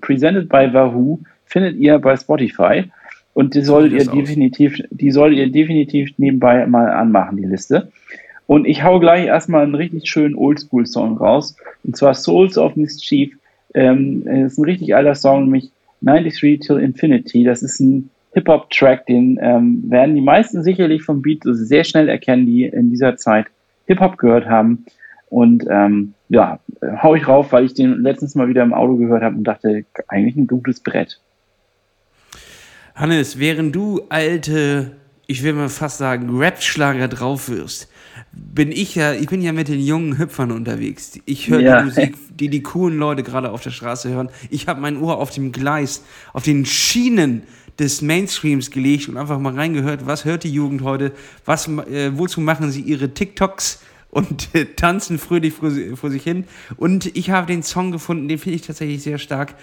presented 0.00 0.48
by 0.48 0.72
Wahoo 0.72 1.20
findet 1.44 1.76
ihr 1.76 1.98
bei 1.98 2.16
Spotify. 2.16 2.84
Und 3.32 3.54
die 3.54 3.62
solltet 3.62 3.92
ihr 3.92 4.10
definitiv, 4.10 4.82
die 4.90 5.10
solltet 5.10 5.38
ihr 5.38 5.52
definitiv 5.52 6.10
nebenbei 6.18 6.66
mal 6.66 6.90
anmachen, 6.90 7.36
die 7.36 7.46
Liste. 7.46 7.90
Und 8.46 8.66
ich 8.66 8.82
hau 8.82 8.98
gleich 8.98 9.26
erstmal 9.26 9.62
einen 9.62 9.76
richtig 9.76 10.08
schönen 10.08 10.34
Oldschool-Song 10.34 11.18
raus. 11.18 11.56
Und 11.84 11.96
zwar 11.96 12.14
Souls 12.14 12.58
of 12.58 12.74
Mischief. 12.74 13.36
Ähm, 13.74 14.24
das 14.24 14.52
ist 14.52 14.58
ein 14.58 14.64
richtig 14.64 14.94
alter 14.94 15.14
Song, 15.14 15.44
nämlich 15.44 15.70
93 16.02 16.58
Till 16.58 16.78
Infinity. 16.78 17.44
Das 17.44 17.62
ist 17.62 17.78
ein 17.78 18.10
Hip-Hop-Track, 18.32 19.06
den 19.06 19.38
ähm, 19.40 19.84
werden 19.88 20.14
die 20.14 20.20
meisten 20.20 20.62
sicherlich 20.62 21.02
vom 21.02 21.22
Beat 21.22 21.40
sehr 21.44 21.84
schnell 21.84 22.08
erkennen, 22.08 22.46
die 22.46 22.64
in 22.64 22.90
dieser 22.90 23.16
Zeit 23.16 23.46
Hip-Hop 23.86 24.18
gehört 24.18 24.46
haben. 24.46 24.84
Und 25.28 25.64
ähm, 25.70 26.14
ja, 26.28 26.58
hau 27.02 27.14
ich 27.14 27.26
rauf, 27.26 27.52
weil 27.52 27.64
ich 27.64 27.74
den 27.74 28.02
letztens 28.02 28.34
mal 28.34 28.48
wieder 28.48 28.62
im 28.62 28.74
Auto 28.74 28.96
gehört 28.96 29.22
habe 29.22 29.36
und 29.36 29.44
dachte, 29.44 29.84
eigentlich 30.08 30.36
ein 30.36 30.46
gutes 30.46 30.80
Brett. 30.80 31.20
Hannes, 33.00 33.38
während 33.38 33.74
du 33.74 34.02
alte, 34.10 34.94
ich 35.26 35.42
will 35.42 35.54
mal 35.54 35.70
fast 35.70 35.96
sagen, 35.96 36.36
Rap-Schlager 36.36 37.08
drauf 37.08 37.48
wirst, 37.48 37.88
bin 38.30 38.70
ich 38.70 38.94
ja, 38.94 39.14
ich 39.14 39.26
bin 39.26 39.40
ja 39.40 39.52
mit 39.52 39.68
den 39.68 39.80
jungen 39.80 40.18
Hüpfern 40.18 40.52
unterwegs. 40.52 41.18
Ich 41.24 41.48
höre 41.48 41.60
ja. 41.60 41.78
die 41.78 41.86
Musik, 41.86 42.16
die 42.36 42.50
die 42.50 42.62
coolen 42.62 42.98
Leute 42.98 43.22
gerade 43.22 43.52
auf 43.52 43.62
der 43.62 43.70
Straße 43.70 44.10
hören. 44.10 44.28
Ich 44.50 44.68
habe 44.68 44.82
mein 44.82 44.98
Ohr 44.98 45.16
auf 45.16 45.30
dem 45.30 45.50
Gleis, 45.50 46.04
auf 46.34 46.42
den 46.42 46.66
Schienen 46.66 47.44
des 47.78 48.02
Mainstreams 48.02 48.70
gelegt 48.70 49.08
und 49.08 49.16
einfach 49.16 49.38
mal 49.38 49.54
reingehört, 49.54 50.04
was 50.04 50.26
hört 50.26 50.44
die 50.44 50.52
Jugend 50.52 50.82
heute, 50.82 51.12
was, 51.46 51.68
äh, 51.68 52.10
wozu 52.12 52.42
machen 52.42 52.70
sie 52.70 52.82
ihre 52.82 53.14
TikToks 53.14 53.80
und 54.10 54.54
äh, 54.54 54.64
tanzen 54.76 55.18
fröhlich 55.18 55.54
vor, 55.54 55.70
vor, 55.94 56.10
sich 56.10 56.22
hin. 56.22 56.44
Und 56.76 57.16
ich 57.16 57.30
habe 57.30 57.46
den 57.46 57.62
Song 57.62 57.92
gefunden, 57.92 58.28
den 58.28 58.38
finde 58.38 58.56
ich 58.56 58.62
tatsächlich 58.62 59.02
sehr 59.02 59.18
stark. 59.18 59.54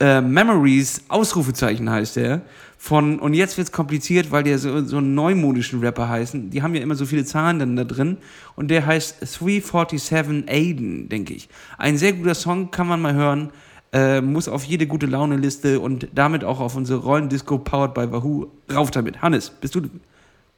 Äh, 0.00 0.20
Memories, 0.20 1.02
Ausrufezeichen 1.08 1.90
heißt 1.90 2.16
der 2.16 2.42
von, 2.78 3.18
und 3.18 3.34
jetzt 3.34 3.56
wird 3.56 3.68
es 3.68 3.72
kompliziert, 3.72 4.30
weil 4.30 4.44
der 4.44 4.58
so, 4.58 4.84
so 4.84 4.98
einen 4.98 5.14
neumodischen 5.14 5.80
Rapper 5.80 6.08
heißen. 6.08 6.50
Die 6.50 6.62
haben 6.62 6.74
ja 6.74 6.82
immer 6.82 6.94
so 6.94 7.06
viele 7.06 7.24
Zahlen 7.24 7.58
dann 7.58 7.76
da 7.76 7.84
drin. 7.84 8.18
Und 8.54 8.68
der 8.68 8.86
heißt 8.86 9.20
347 9.20 10.48
Aiden, 10.48 11.08
denke 11.08 11.34
ich. 11.34 11.48
Ein 11.78 11.96
sehr 11.96 12.12
guter 12.12 12.34
Song, 12.34 12.70
kann 12.70 12.86
man 12.86 13.00
mal 13.00 13.14
hören. 13.14 13.50
Äh, 13.92 14.20
muss 14.20 14.48
auf 14.48 14.64
jede 14.64 14.86
gute 14.86 15.06
Laune-Liste 15.06 15.80
und 15.80 16.08
damit 16.14 16.44
auch 16.44 16.60
auf 16.60 16.76
unsere 16.76 17.00
Rollendisco 17.00 17.58
Powered 17.58 17.94
by 17.94 18.12
Wahoo 18.12 18.48
rauf 18.72 18.90
damit. 18.90 19.22
Hannes, 19.22 19.50
bist 19.50 19.74
du 19.74 19.82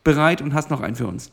bereit 0.03 0.43
und 0.43 0.55
hast 0.55 0.70
noch 0.70 0.80
einen 0.80 0.97
für 0.97 1.07
uns? 1.07 1.30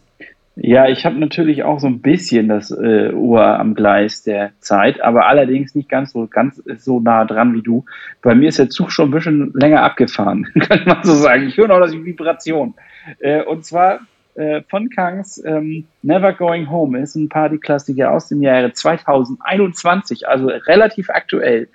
Ja, 0.58 0.88
ich 0.88 1.06
habe 1.06 1.18
natürlich 1.18 1.64
auch 1.64 1.80
so 1.80 1.88
ein 1.88 2.00
bisschen 2.00 2.48
das 2.48 2.72
äh, 2.72 3.12
Uhr 3.12 3.44
am 3.44 3.76
Gleis 3.76 4.24
der 4.24 4.52
Zeit, 4.60 5.02
aber 5.02 5.28
allerdings 5.28 5.76
nicht 5.76 5.90
ganz 5.90 6.14
so 6.14 6.28
ganz 6.28 6.64
so 6.78 7.02
nah 7.02 7.26
dran 7.26 7.54
wie 7.54 7.62
du. 7.62 7.84
Bei 8.22 8.36
mir 8.36 8.48
ist 8.48 8.60
der 8.60 8.70
Zug 8.70 8.92
schon 8.92 9.10
ein 9.10 9.12
bisschen 9.12 9.52
länger 9.54 9.84
abgefahren, 9.84 10.48
kann 10.60 10.84
man 10.86 11.04
so 11.04 11.14
sagen. 11.14 11.48
Ich 11.48 11.58
höre 11.58 11.68
noch 11.68 11.86
die 11.90 12.06
Vibration. 12.06 12.74
Äh, 13.20 13.44
und 13.44 13.66
zwar 13.66 14.00
äh, 14.36 14.62
von 14.70 14.90
Kangs 14.90 15.44
ähm, 15.46 15.86
Never 16.02 16.32
Going 16.32 16.70
Home 16.70 17.00
ist 17.00 17.16
ein 17.16 17.28
Partyklassiker 17.28 18.12
aus 18.12 18.30
dem 18.30 18.42
Jahre 18.42 18.72
2021, 18.72 20.28
also 20.28 20.48
relativ 20.48 21.10
aktuell. 21.10 21.68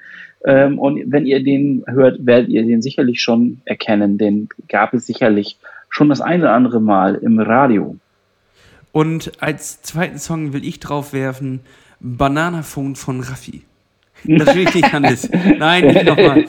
Ähm, 0.46 0.78
und 0.78 1.02
wenn 1.12 1.26
ihr 1.26 1.44
den 1.44 1.84
hört, 1.86 2.24
werdet 2.24 2.48
ihr 2.48 2.62
den 2.62 2.80
sicherlich 2.80 3.20
schon 3.20 3.60
erkennen. 3.66 4.16
Den 4.16 4.48
gab 4.68 4.94
es 4.94 5.06
sicherlich 5.06 5.58
schon 5.90 6.08
das 6.08 6.22
eine 6.22 6.44
oder 6.44 6.52
andere 6.54 6.80
Mal 6.80 7.16
im 7.16 7.38
Radio. 7.38 7.96
Und 8.92 9.42
als 9.42 9.82
zweiten 9.82 10.18
Song 10.18 10.52
will 10.52 10.64
ich 10.64 10.80
draufwerfen 10.80 11.60
Bananafunk 12.00 12.98
von 12.98 13.20
Raffi. 13.20 13.62
Natürlich 14.24 14.74
nicht, 14.74 14.92
Hannes. 14.92 15.28
Nein, 15.58 15.86
nicht 15.86 16.04
nochmal. 16.04 16.44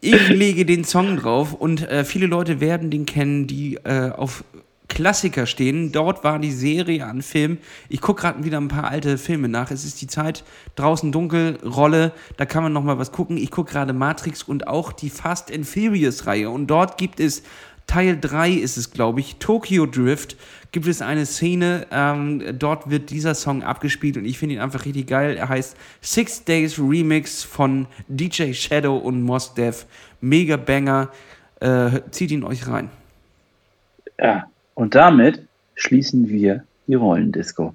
Ich 0.00 0.28
lege 0.28 0.64
den 0.64 0.84
Song 0.84 1.16
drauf 1.16 1.54
und 1.54 1.88
äh, 1.88 2.04
viele 2.04 2.26
Leute 2.26 2.60
werden 2.60 2.90
den 2.90 3.06
kennen, 3.06 3.46
die 3.46 3.76
äh, 3.84 4.10
auf 4.10 4.44
Klassiker 4.88 5.46
stehen. 5.46 5.92
Dort 5.92 6.24
war 6.24 6.38
die 6.38 6.50
Serie 6.50 7.04
an 7.06 7.22
Film. 7.22 7.58
Ich 7.88 8.00
gucke 8.00 8.22
gerade 8.22 8.44
wieder 8.44 8.58
ein 8.58 8.68
paar 8.68 8.88
alte 8.90 9.18
Filme 9.18 9.48
nach. 9.48 9.70
Es 9.70 9.84
ist 9.84 10.00
die 10.00 10.06
Zeit 10.06 10.44
draußen 10.76 11.12
dunkel, 11.12 11.58
Rolle, 11.64 12.12
da 12.36 12.46
kann 12.46 12.62
man 12.62 12.72
noch 12.72 12.82
mal 12.82 12.98
was 12.98 13.12
gucken. 13.12 13.36
Ich 13.36 13.50
gucke 13.50 13.72
gerade 13.72 13.92
Matrix 13.92 14.42
und 14.42 14.66
auch 14.66 14.92
die 14.92 15.10
Fast 15.10 15.52
and 15.52 15.66
Furious 15.66 16.26
Reihe 16.26 16.50
und 16.50 16.66
dort 16.68 16.98
gibt 16.98 17.20
es 17.20 17.42
Teil 17.86 18.18
3 18.20 18.52
ist 18.52 18.76
es, 18.76 18.90
glaube 18.90 19.20
ich, 19.20 19.36
Tokyo 19.36 19.86
Drift, 19.86 20.36
gibt 20.72 20.86
es 20.86 21.02
eine 21.02 21.26
Szene, 21.26 21.86
ähm, 21.90 22.42
dort 22.58 22.90
wird 22.90 23.10
dieser 23.10 23.34
Song 23.34 23.62
abgespielt 23.62 24.16
und 24.16 24.24
ich 24.24 24.38
finde 24.38 24.56
ihn 24.56 24.60
einfach 24.60 24.84
richtig 24.84 25.06
geil. 25.06 25.36
Er 25.36 25.48
heißt 25.48 25.76
Six 26.00 26.44
Days 26.44 26.78
Remix 26.78 27.42
von 27.42 27.86
DJ 28.08 28.52
Shadow 28.52 28.96
und 28.96 29.22
Mos 29.22 29.54
Def. 29.54 29.86
Mega 30.20 30.56
Banger. 30.56 31.10
Äh, 31.60 32.02
zieht 32.10 32.30
ihn 32.30 32.44
euch 32.44 32.68
rein. 32.68 32.88
Ja, 34.20 34.48
und 34.74 34.94
damit 34.94 35.42
schließen 35.74 36.28
wir 36.28 36.64
die 36.86 36.94
Rollendisco. 36.94 37.74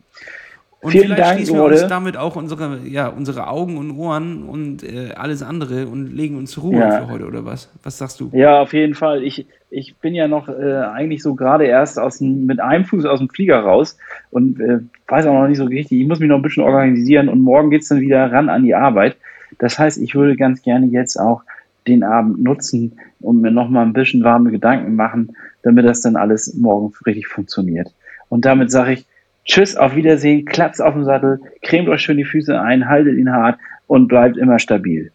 Und 0.84 0.92
Vielen 0.92 1.06
vielleicht 1.06 1.22
Dank, 1.22 1.38
schließen 1.38 1.56
wir 1.56 1.64
uns 1.64 1.88
damit 1.88 2.18
auch 2.18 2.36
unsere, 2.36 2.80
ja, 2.86 3.08
unsere 3.08 3.48
Augen 3.48 3.78
und 3.78 3.92
Ohren 3.92 4.44
und 4.44 4.84
äh, 4.84 5.14
alles 5.16 5.42
andere 5.42 5.88
und 5.88 6.14
legen 6.14 6.38
uns 6.38 6.52
zur 6.52 6.64
Ruhe 6.64 6.80
ja. 6.80 7.00
für 7.00 7.08
heute, 7.08 7.26
oder 7.26 7.46
was? 7.46 7.72
Was 7.84 7.98
sagst 7.98 8.20
du? 8.20 8.30
Ja, 8.34 8.62
auf 8.62 8.74
jeden 8.74 8.94
Fall. 8.94 9.24
Ich, 9.24 9.48
ich 9.70 9.96
bin 9.96 10.14
ja 10.14 10.28
noch 10.28 10.50
äh, 10.50 10.82
eigentlich 10.94 11.24
so 11.24 11.36
gerade 11.36 11.64
erst 11.64 11.98
aus 11.98 12.18
dem, 12.18 12.46
mit 12.46 12.60
einem 12.60 12.84
Fuß 12.84 13.06
aus 13.06 13.20
dem 13.20 13.30
Flieger 13.30 13.62
raus 13.62 13.98
und 14.30 14.60
äh, 14.60 14.80
weiß 15.08 15.26
auch 15.26 15.34
noch 15.34 15.48
nicht 15.48 15.58
so 15.58 15.64
richtig. 15.64 16.02
Ich 16.02 16.08
muss 16.08 16.20
mich 16.20 16.28
noch 16.28 16.36
ein 16.36 16.42
bisschen 16.42 16.64
organisieren 16.64 17.30
und 17.30 17.40
morgen 17.40 17.70
geht 17.70 17.84
es 17.84 17.88
dann 17.88 18.02
wieder 18.02 18.30
ran 18.30 18.50
an 18.50 18.64
die 18.64 18.76
Arbeit. 18.76 19.16
Das 19.60 19.80
heißt, 19.80 20.00
ich 20.00 20.16
würde 20.16 20.36
ganz 20.36 20.64
gerne 20.64 20.88
jetzt 20.88 21.18
auch 21.18 21.44
den 21.88 22.04
Abend 22.04 22.44
nutzen 22.44 23.00
und 23.22 23.40
mir 23.40 23.52
noch 23.52 23.70
mal 23.70 23.84
ein 23.84 23.94
bisschen 23.94 24.26
warme 24.26 24.52
Gedanken 24.52 24.98
machen, 24.98 25.34
damit 25.62 25.86
das 25.86 26.02
dann 26.02 26.18
alles 26.18 26.54
morgen 26.56 26.92
richtig 27.06 27.28
funktioniert. 27.28 27.94
Und 28.28 28.44
damit 28.44 28.70
sage 28.70 28.94
ich, 28.94 29.06
Tschüss, 29.46 29.76
auf 29.76 29.96
Wiedersehen, 29.96 30.46
Klatz 30.46 30.80
auf 30.80 30.94
dem 30.94 31.04
Sattel, 31.04 31.42
cremt 31.62 31.90
euch 31.90 32.02
schön 32.02 32.18
die 32.18 32.26
Füße 32.26 32.60
ein, 32.60 32.88
haltet 32.88 33.18
ihn 33.18 33.32
hart 33.32 33.60
und 33.88 34.08
bleibt 34.08 34.38
immer 34.38 34.60
stabil. 34.60 35.12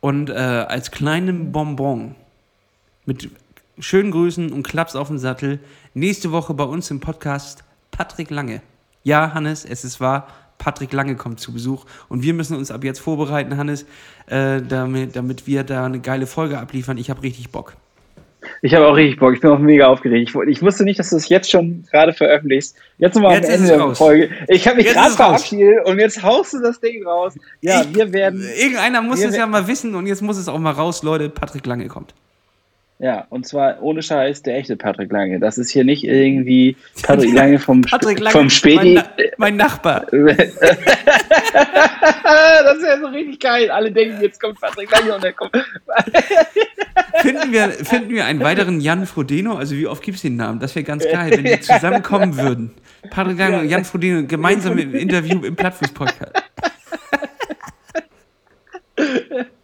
Und 0.00 0.30
äh, 0.30 0.34
als 0.34 0.90
kleinen 0.90 1.50
Bonbon 1.50 2.14
mit 3.06 3.30
schönen 3.78 4.10
Grüßen 4.10 4.52
und 4.52 4.64
Klaps 4.64 4.94
auf 4.94 5.08
dem 5.08 5.18
Sattel, 5.18 5.60
nächste 5.94 6.30
Woche 6.30 6.52
bei 6.54 6.64
uns 6.64 6.90
im 6.90 7.00
Podcast 7.00 7.64
Patrick 7.90 8.30
Lange. 8.30 8.60
Ja, 9.02 9.32
Hannes, 9.32 9.64
es 9.64 9.84
ist 9.84 10.00
wahr, 10.00 10.28
Patrick 10.58 10.92
Lange 10.92 11.16
kommt 11.16 11.40
zu 11.40 11.52
Besuch 11.52 11.86
und 12.08 12.22
wir 12.22 12.34
müssen 12.34 12.56
uns 12.56 12.70
ab 12.70 12.84
jetzt 12.84 12.98
vorbereiten, 12.98 13.56
Hannes, 13.56 13.86
äh, 14.26 14.60
damit, 14.60 15.16
damit 15.16 15.46
wir 15.46 15.64
da 15.64 15.86
eine 15.86 16.00
geile 16.00 16.26
Folge 16.26 16.58
abliefern. 16.58 16.98
Ich 16.98 17.08
habe 17.08 17.22
richtig 17.22 17.50
Bock. 17.50 17.76
Ich 18.62 18.74
habe 18.74 18.86
auch 18.86 18.96
richtig 18.96 19.18
Bock. 19.18 19.34
Ich 19.34 19.40
bin 19.40 19.50
auch 19.50 19.58
mega 19.58 19.86
aufgeregt. 19.86 20.30
Ich, 20.30 20.48
ich 20.48 20.62
wusste 20.62 20.84
nicht, 20.84 20.98
dass 20.98 21.10
du 21.10 21.16
es 21.16 21.28
jetzt 21.28 21.50
schon 21.50 21.84
gerade 21.90 22.12
veröffentlichst. 22.12 22.76
Jetzt 22.98 23.14
nochmal 23.14 23.36
am 23.36 23.44
Ende 23.44 23.66
der 23.66 23.94
Folge. 23.94 24.30
Ich 24.48 24.66
habe 24.66 24.76
mich 24.76 24.86
gerade 24.86 25.14
verabschiedet 25.14 25.86
und 25.86 25.98
jetzt 25.98 26.22
haust 26.22 26.54
du 26.54 26.60
das 26.60 26.80
Ding 26.80 27.04
raus. 27.06 27.34
Ja, 27.60 27.82
ich, 27.82 27.94
wir 27.94 28.12
werden. 28.12 28.44
Irgendeiner 28.56 29.02
muss 29.02 29.22
es 29.22 29.36
ja 29.36 29.46
mal 29.46 29.66
wissen 29.66 29.94
und 29.94 30.06
jetzt 30.06 30.22
muss 30.22 30.36
es 30.36 30.48
auch 30.48 30.58
mal 30.58 30.72
raus, 30.72 31.02
Leute. 31.02 31.28
Patrick 31.28 31.66
Lange 31.66 31.88
kommt. 31.88 32.14
Ja, 33.00 33.26
und 33.30 33.46
zwar 33.46 33.80
ohne 33.80 34.02
Scheiß 34.02 34.42
der 34.42 34.56
echte 34.56 34.76
Patrick 34.76 35.12
Lange. 35.12 35.38
Das 35.38 35.56
ist 35.56 35.70
hier 35.70 35.84
nicht 35.84 36.02
irgendwie 36.02 36.76
Patrick 37.02 37.32
Lange 37.32 37.60
vom, 37.60 37.82
Patrick 37.82 38.18
Lange, 38.18 38.32
vom 38.32 38.50
Späti. 38.50 38.94
Mein, 38.94 39.04
Na 39.16 39.24
mein 39.36 39.56
Nachbar. 39.56 40.06
das 40.10 40.18
ja 42.82 42.98
so 43.00 43.06
richtig 43.06 43.38
geil. 43.38 43.70
Alle 43.70 43.92
denken, 43.92 44.20
jetzt 44.20 44.40
kommt 44.40 44.60
Patrick 44.60 44.90
Lange 44.90 45.14
und 45.14 45.24
er 45.24 45.32
kommt. 45.32 45.52
finden, 47.20 47.52
wir, 47.52 47.70
finden 47.70 48.10
wir 48.10 48.24
einen 48.24 48.40
weiteren 48.40 48.80
Jan 48.80 49.06
Frodeno? 49.06 49.54
Also 49.54 49.76
wie 49.76 49.86
oft 49.86 50.02
gibt 50.02 50.16
es 50.16 50.22
den 50.22 50.34
Namen? 50.34 50.58
Das 50.58 50.74
wäre 50.74 50.84
ganz 50.84 51.04
geil, 51.04 51.30
wenn 51.30 51.44
die 51.44 51.60
zusammenkommen 51.60 52.36
würden. 52.36 52.72
Patrick 53.10 53.38
Lange 53.38 53.60
und 53.60 53.68
Jan 53.68 53.84
Frodeno 53.84 54.26
gemeinsam 54.26 54.76
im 54.76 54.92
Interview 54.96 55.44
im 55.44 55.54
Plattfuß-Podcast. 55.54 56.32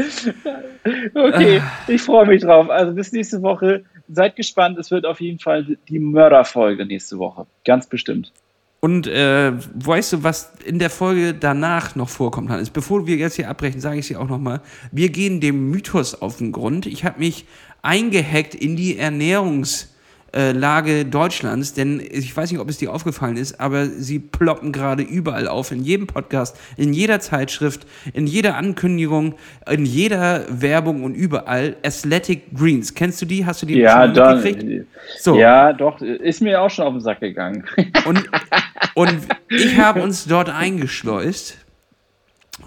okay, 1.14 1.62
ich 1.88 2.02
freue 2.02 2.26
mich 2.26 2.42
drauf. 2.42 2.70
Also 2.70 2.92
bis 2.92 3.12
nächste 3.12 3.42
Woche. 3.42 3.84
Seid 4.08 4.36
gespannt. 4.36 4.78
Es 4.78 4.90
wird 4.90 5.06
auf 5.06 5.20
jeden 5.20 5.38
Fall 5.38 5.76
die 5.88 5.98
Mörderfolge 5.98 6.84
nächste 6.84 7.18
Woche. 7.18 7.46
Ganz 7.64 7.86
bestimmt. 7.86 8.32
Und 8.80 9.06
äh, 9.06 9.52
weißt 9.74 10.14
du, 10.14 10.22
was 10.24 10.52
in 10.64 10.78
der 10.78 10.90
Folge 10.90 11.34
danach 11.34 11.96
noch 11.96 12.08
vorkommt, 12.08 12.48
Hannes? 12.48 12.70
Bevor 12.70 13.06
wir 13.06 13.16
jetzt 13.16 13.36
hier 13.36 13.48
abbrechen, 13.48 13.80
sage 13.80 13.98
ich 13.98 14.08
dir 14.08 14.20
auch 14.20 14.28
nochmal. 14.28 14.62
Wir 14.90 15.10
gehen 15.10 15.40
dem 15.40 15.70
Mythos 15.70 16.20
auf 16.20 16.38
den 16.38 16.50
Grund. 16.50 16.86
Ich 16.86 17.04
habe 17.04 17.18
mich 17.18 17.44
eingehackt 17.82 18.54
in 18.54 18.76
die 18.76 18.98
Ernährungs- 18.98 19.84
äh, 19.84 19.89
Lage 20.32 21.04
Deutschlands, 21.04 21.74
denn 21.74 22.00
ich 22.00 22.36
weiß 22.36 22.50
nicht, 22.52 22.60
ob 22.60 22.68
es 22.68 22.78
dir 22.78 22.92
aufgefallen 22.92 23.36
ist, 23.36 23.60
aber 23.60 23.86
sie 23.86 24.18
ploppen 24.18 24.72
gerade 24.72 25.02
überall 25.02 25.48
auf, 25.48 25.72
in 25.72 25.82
jedem 25.82 26.06
Podcast, 26.06 26.56
in 26.76 26.92
jeder 26.92 27.20
Zeitschrift, 27.20 27.86
in 28.12 28.26
jeder 28.26 28.56
Ankündigung, 28.56 29.34
in 29.68 29.84
jeder 29.84 30.44
Werbung 30.48 31.02
und 31.04 31.14
überall 31.14 31.76
Athletic 31.84 32.54
Greens. 32.54 32.94
Kennst 32.94 33.20
du 33.22 33.26
die? 33.26 33.44
Hast 33.44 33.62
du 33.62 33.66
die 33.66 33.78
ja, 33.78 34.06
schon 34.06 34.14
mal 34.14 34.36
mitgekriegt? 34.36 34.86
So. 35.18 35.36
Ja, 35.36 35.72
doch, 35.72 36.00
ist 36.00 36.40
mir 36.42 36.60
auch 36.60 36.70
schon 36.70 36.86
auf 36.86 36.92
den 36.92 37.00
Sack 37.00 37.20
gegangen. 37.20 37.64
Und, 38.04 38.28
und 38.94 39.18
ich 39.48 39.78
habe 39.78 40.02
uns 40.02 40.24
dort 40.26 40.48
eingeschleust 40.48 41.58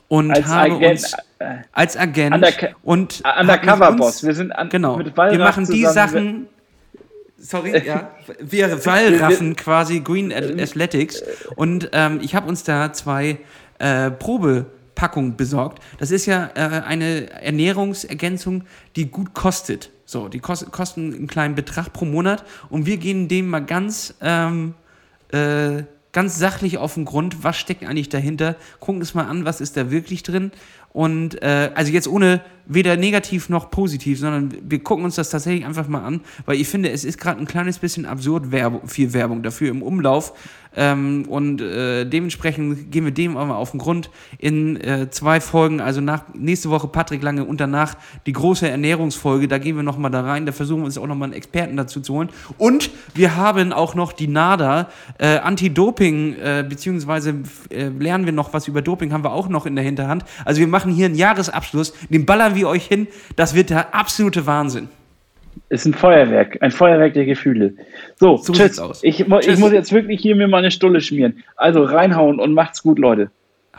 und 0.08 0.32
als 0.32 0.46
habe 0.48 0.76
Agent, 0.76 0.92
uns 0.92 1.14
äh, 1.40 1.46
als 1.72 1.98
Agent 1.98 2.36
Underca 2.36 2.68
und 2.84 3.24
Undercover-Boss. 3.40 4.24
Wir 4.24 4.34
sind 4.34 4.52
an, 4.52 4.70
genau. 4.70 5.00
wir 5.00 5.40
machen 5.40 5.66
die 5.66 5.86
Sachen, 5.86 6.48
sorry, 7.44 7.86
ja, 7.86 8.12
wir 8.40 8.86
Wallraffen 8.86 9.56
quasi 9.56 10.00
Green 10.00 10.32
Athletics. 10.32 11.24
und 11.56 11.90
ähm, 11.94 12.20
ich 12.22 12.36
habe 12.36 12.48
uns 12.48 12.64
da 12.64 12.94
zwei 12.94 13.38
äh, 13.80 14.12
Probepackungen 14.12 15.36
besorgt. 15.36 15.82
Das 16.00 16.12
ist 16.12 16.26
ja 16.26 16.50
äh, 16.56 16.82
eine 16.86 17.30
Ernährungsergänzung, 17.30 18.64
die 18.96 19.12
gut 19.12 19.34
kostet. 19.34 19.92
So, 20.06 20.28
die 20.28 20.40
kost 20.40 20.72
kosten 20.72 21.14
einen 21.14 21.28
kleinen 21.28 21.56
Betrag 21.56 21.92
pro 21.94 22.06
Monat. 22.06 22.44
Und 22.70 22.86
wir 22.86 22.98
gehen 22.98 23.28
dem 23.28 23.48
mal 23.50 23.60
ganz 23.66 24.14
ähm, 24.22 24.76
äh, 25.32 25.84
ganz 26.14 26.38
sachlich 26.38 26.78
auf 26.78 26.94
den 26.94 27.06
Grund, 27.06 27.44
was 27.44 27.58
steckt 27.58 27.84
eigentlich 27.84 28.08
dahinter, 28.08 28.56
gucken 28.80 29.02
es 29.02 29.16
mal 29.16 29.26
an, 29.26 29.46
was 29.46 29.60
ist 29.60 29.76
da 29.76 29.92
wirklich 29.92 30.24
drin 30.24 30.52
und 30.94 31.42
äh, 31.42 31.72
also 31.76 31.92
jetzt 31.92 32.08
ohne 32.08 32.42
weder 32.66 32.96
negativ 32.96 33.50
noch 33.50 33.70
positiv, 33.72 34.20
sondern 34.20 34.54
wir 34.64 34.80
gucken 34.82 35.04
uns 35.04 35.16
das 35.16 35.30
tatsächlich 35.30 35.66
einfach 35.66 35.88
mal 35.88 36.04
an, 36.04 36.22
weil 36.46 36.56
ich 36.60 36.68
finde, 36.68 36.92
es 36.92 37.04
ist 37.04 37.18
gerade 37.18 37.40
ein 37.40 37.48
kleines 37.48 37.80
bisschen 37.80 38.06
absurd 38.06 38.52
Werbung, 38.52 38.88
viel 38.88 39.12
Werbung 39.14 39.44
dafür 39.44 39.70
im 39.70 39.82
Umlauf. 39.82 40.34
Ähm, 40.76 41.26
und 41.28 41.62
äh, 41.62 42.04
dementsprechend 42.06 42.92
gehen 42.92 43.06
wir 43.06 43.12
dem 43.12 43.34
mal 43.34 43.52
auf 43.52 43.72
den 43.72 43.80
Grund 43.80 44.10
in 44.40 44.80
äh, 44.82 45.10
zwei 45.12 45.40
Folgen, 45.40 45.80
also 45.80 46.02
nach 46.02 46.24
nächste 46.34 46.72
Woche 46.72 46.88
Patrick 46.88 47.22
Lange 47.22 47.46
und 47.46 47.62
danach 47.62 47.96
die 48.26 48.34
große 48.34 48.68
Ernährungsfolge. 48.68 49.48
Da 49.48 49.60
gehen 49.60 49.76
wir 49.76 49.84
nochmal 49.84 50.10
da 50.10 50.22
rein, 50.22 50.48
da 50.48 50.52
versuchen 50.52 50.82
wir 50.82 50.86
uns 50.86 50.98
auch 50.98 51.06
nochmal 51.06 51.28
einen 51.28 51.34
Experten 51.34 51.78
dazu 51.78 52.02
zu 52.02 52.16
holen. 52.16 52.30
Und 52.58 52.90
wir 53.14 53.36
haben 53.36 53.72
auch 53.72 53.94
noch 53.94 54.14
die 54.14 54.28
NADA, 54.28 54.90
äh, 55.20 55.38
Anti-Doping, 55.38 56.38
äh, 56.38 56.66
beziehungsweise 56.68 57.36
äh, 57.70 57.90
lernen 57.90 58.26
wir 58.26 58.34
noch 58.34 58.54
was 58.54 58.68
über 58.68 58.82
Doping, 58.82 59.14
haben 59.14 59.24
wir 59.24 59.34
auch 59.34 59.50
noch 59.50 59.68
in 59.68 59.76
der 59.76 59.86
Hinterhand. 59.86 60.26
Also 60.44 60.60
wir 60.60 60.68
machen 60.68 60.83
hier 60.92 61.06
einen 61.06 61.16
Jahresabschluss, 61.16 61.94
den 62.10 62.26
ballern 62.26 62.56
wir 62.56 62.68
euch 62.68 62.86
hin. 62.86 63.08
Das 63.36 63.56
wird 63.56 63.70
der 63.70 63.94
absolute 63.94 64.46
Wahnsinn. 64.46 64.90
Ist 65.70 65.86
ein 65.86 65.94
Feuerwerk, 65.94 66.58
ein 66.62 66.72
Feuerwerk 66.72 67.14
der 67.14 67.26
Gefühle. 67.26 67.74
So, 68.20 68.38
so 68.38 68.54
tschüss. 68.54 68.80
Ich, 69.02 69.20
ich 69.20 69.28
tschüss. 69.28 69.60
muss 69.60 69.72
jetzt 69.72 69.92
wirklich 69.92 70.22
hier 70.22 70.36
mir 70.36 70.48
mal 70.48 70.60
eine 70.60 70.72
Stulle 70.72 71.02
schmieren. 71.02 71.44
Also 71.56 71.84
reinhauen 71.84 72.40
und 72.40 72.54
macht's 72.54 72.84
gut, 72.84 73.00
Leute. 73.00 73.32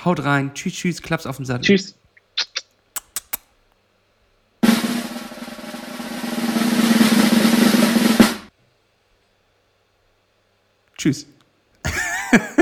Haut 0.04 0.24
rein. 0.24 0.52
Tschüss, 0.54 0.74
tschüss. 0.74 1.02
Klaps 1.02 1.26
auf 1.26 1.36
dem 1.36 1.44
Sattel. 1.44 1.62
Tschüss. 1.62 1.96
Tschüss. 10.96 11.26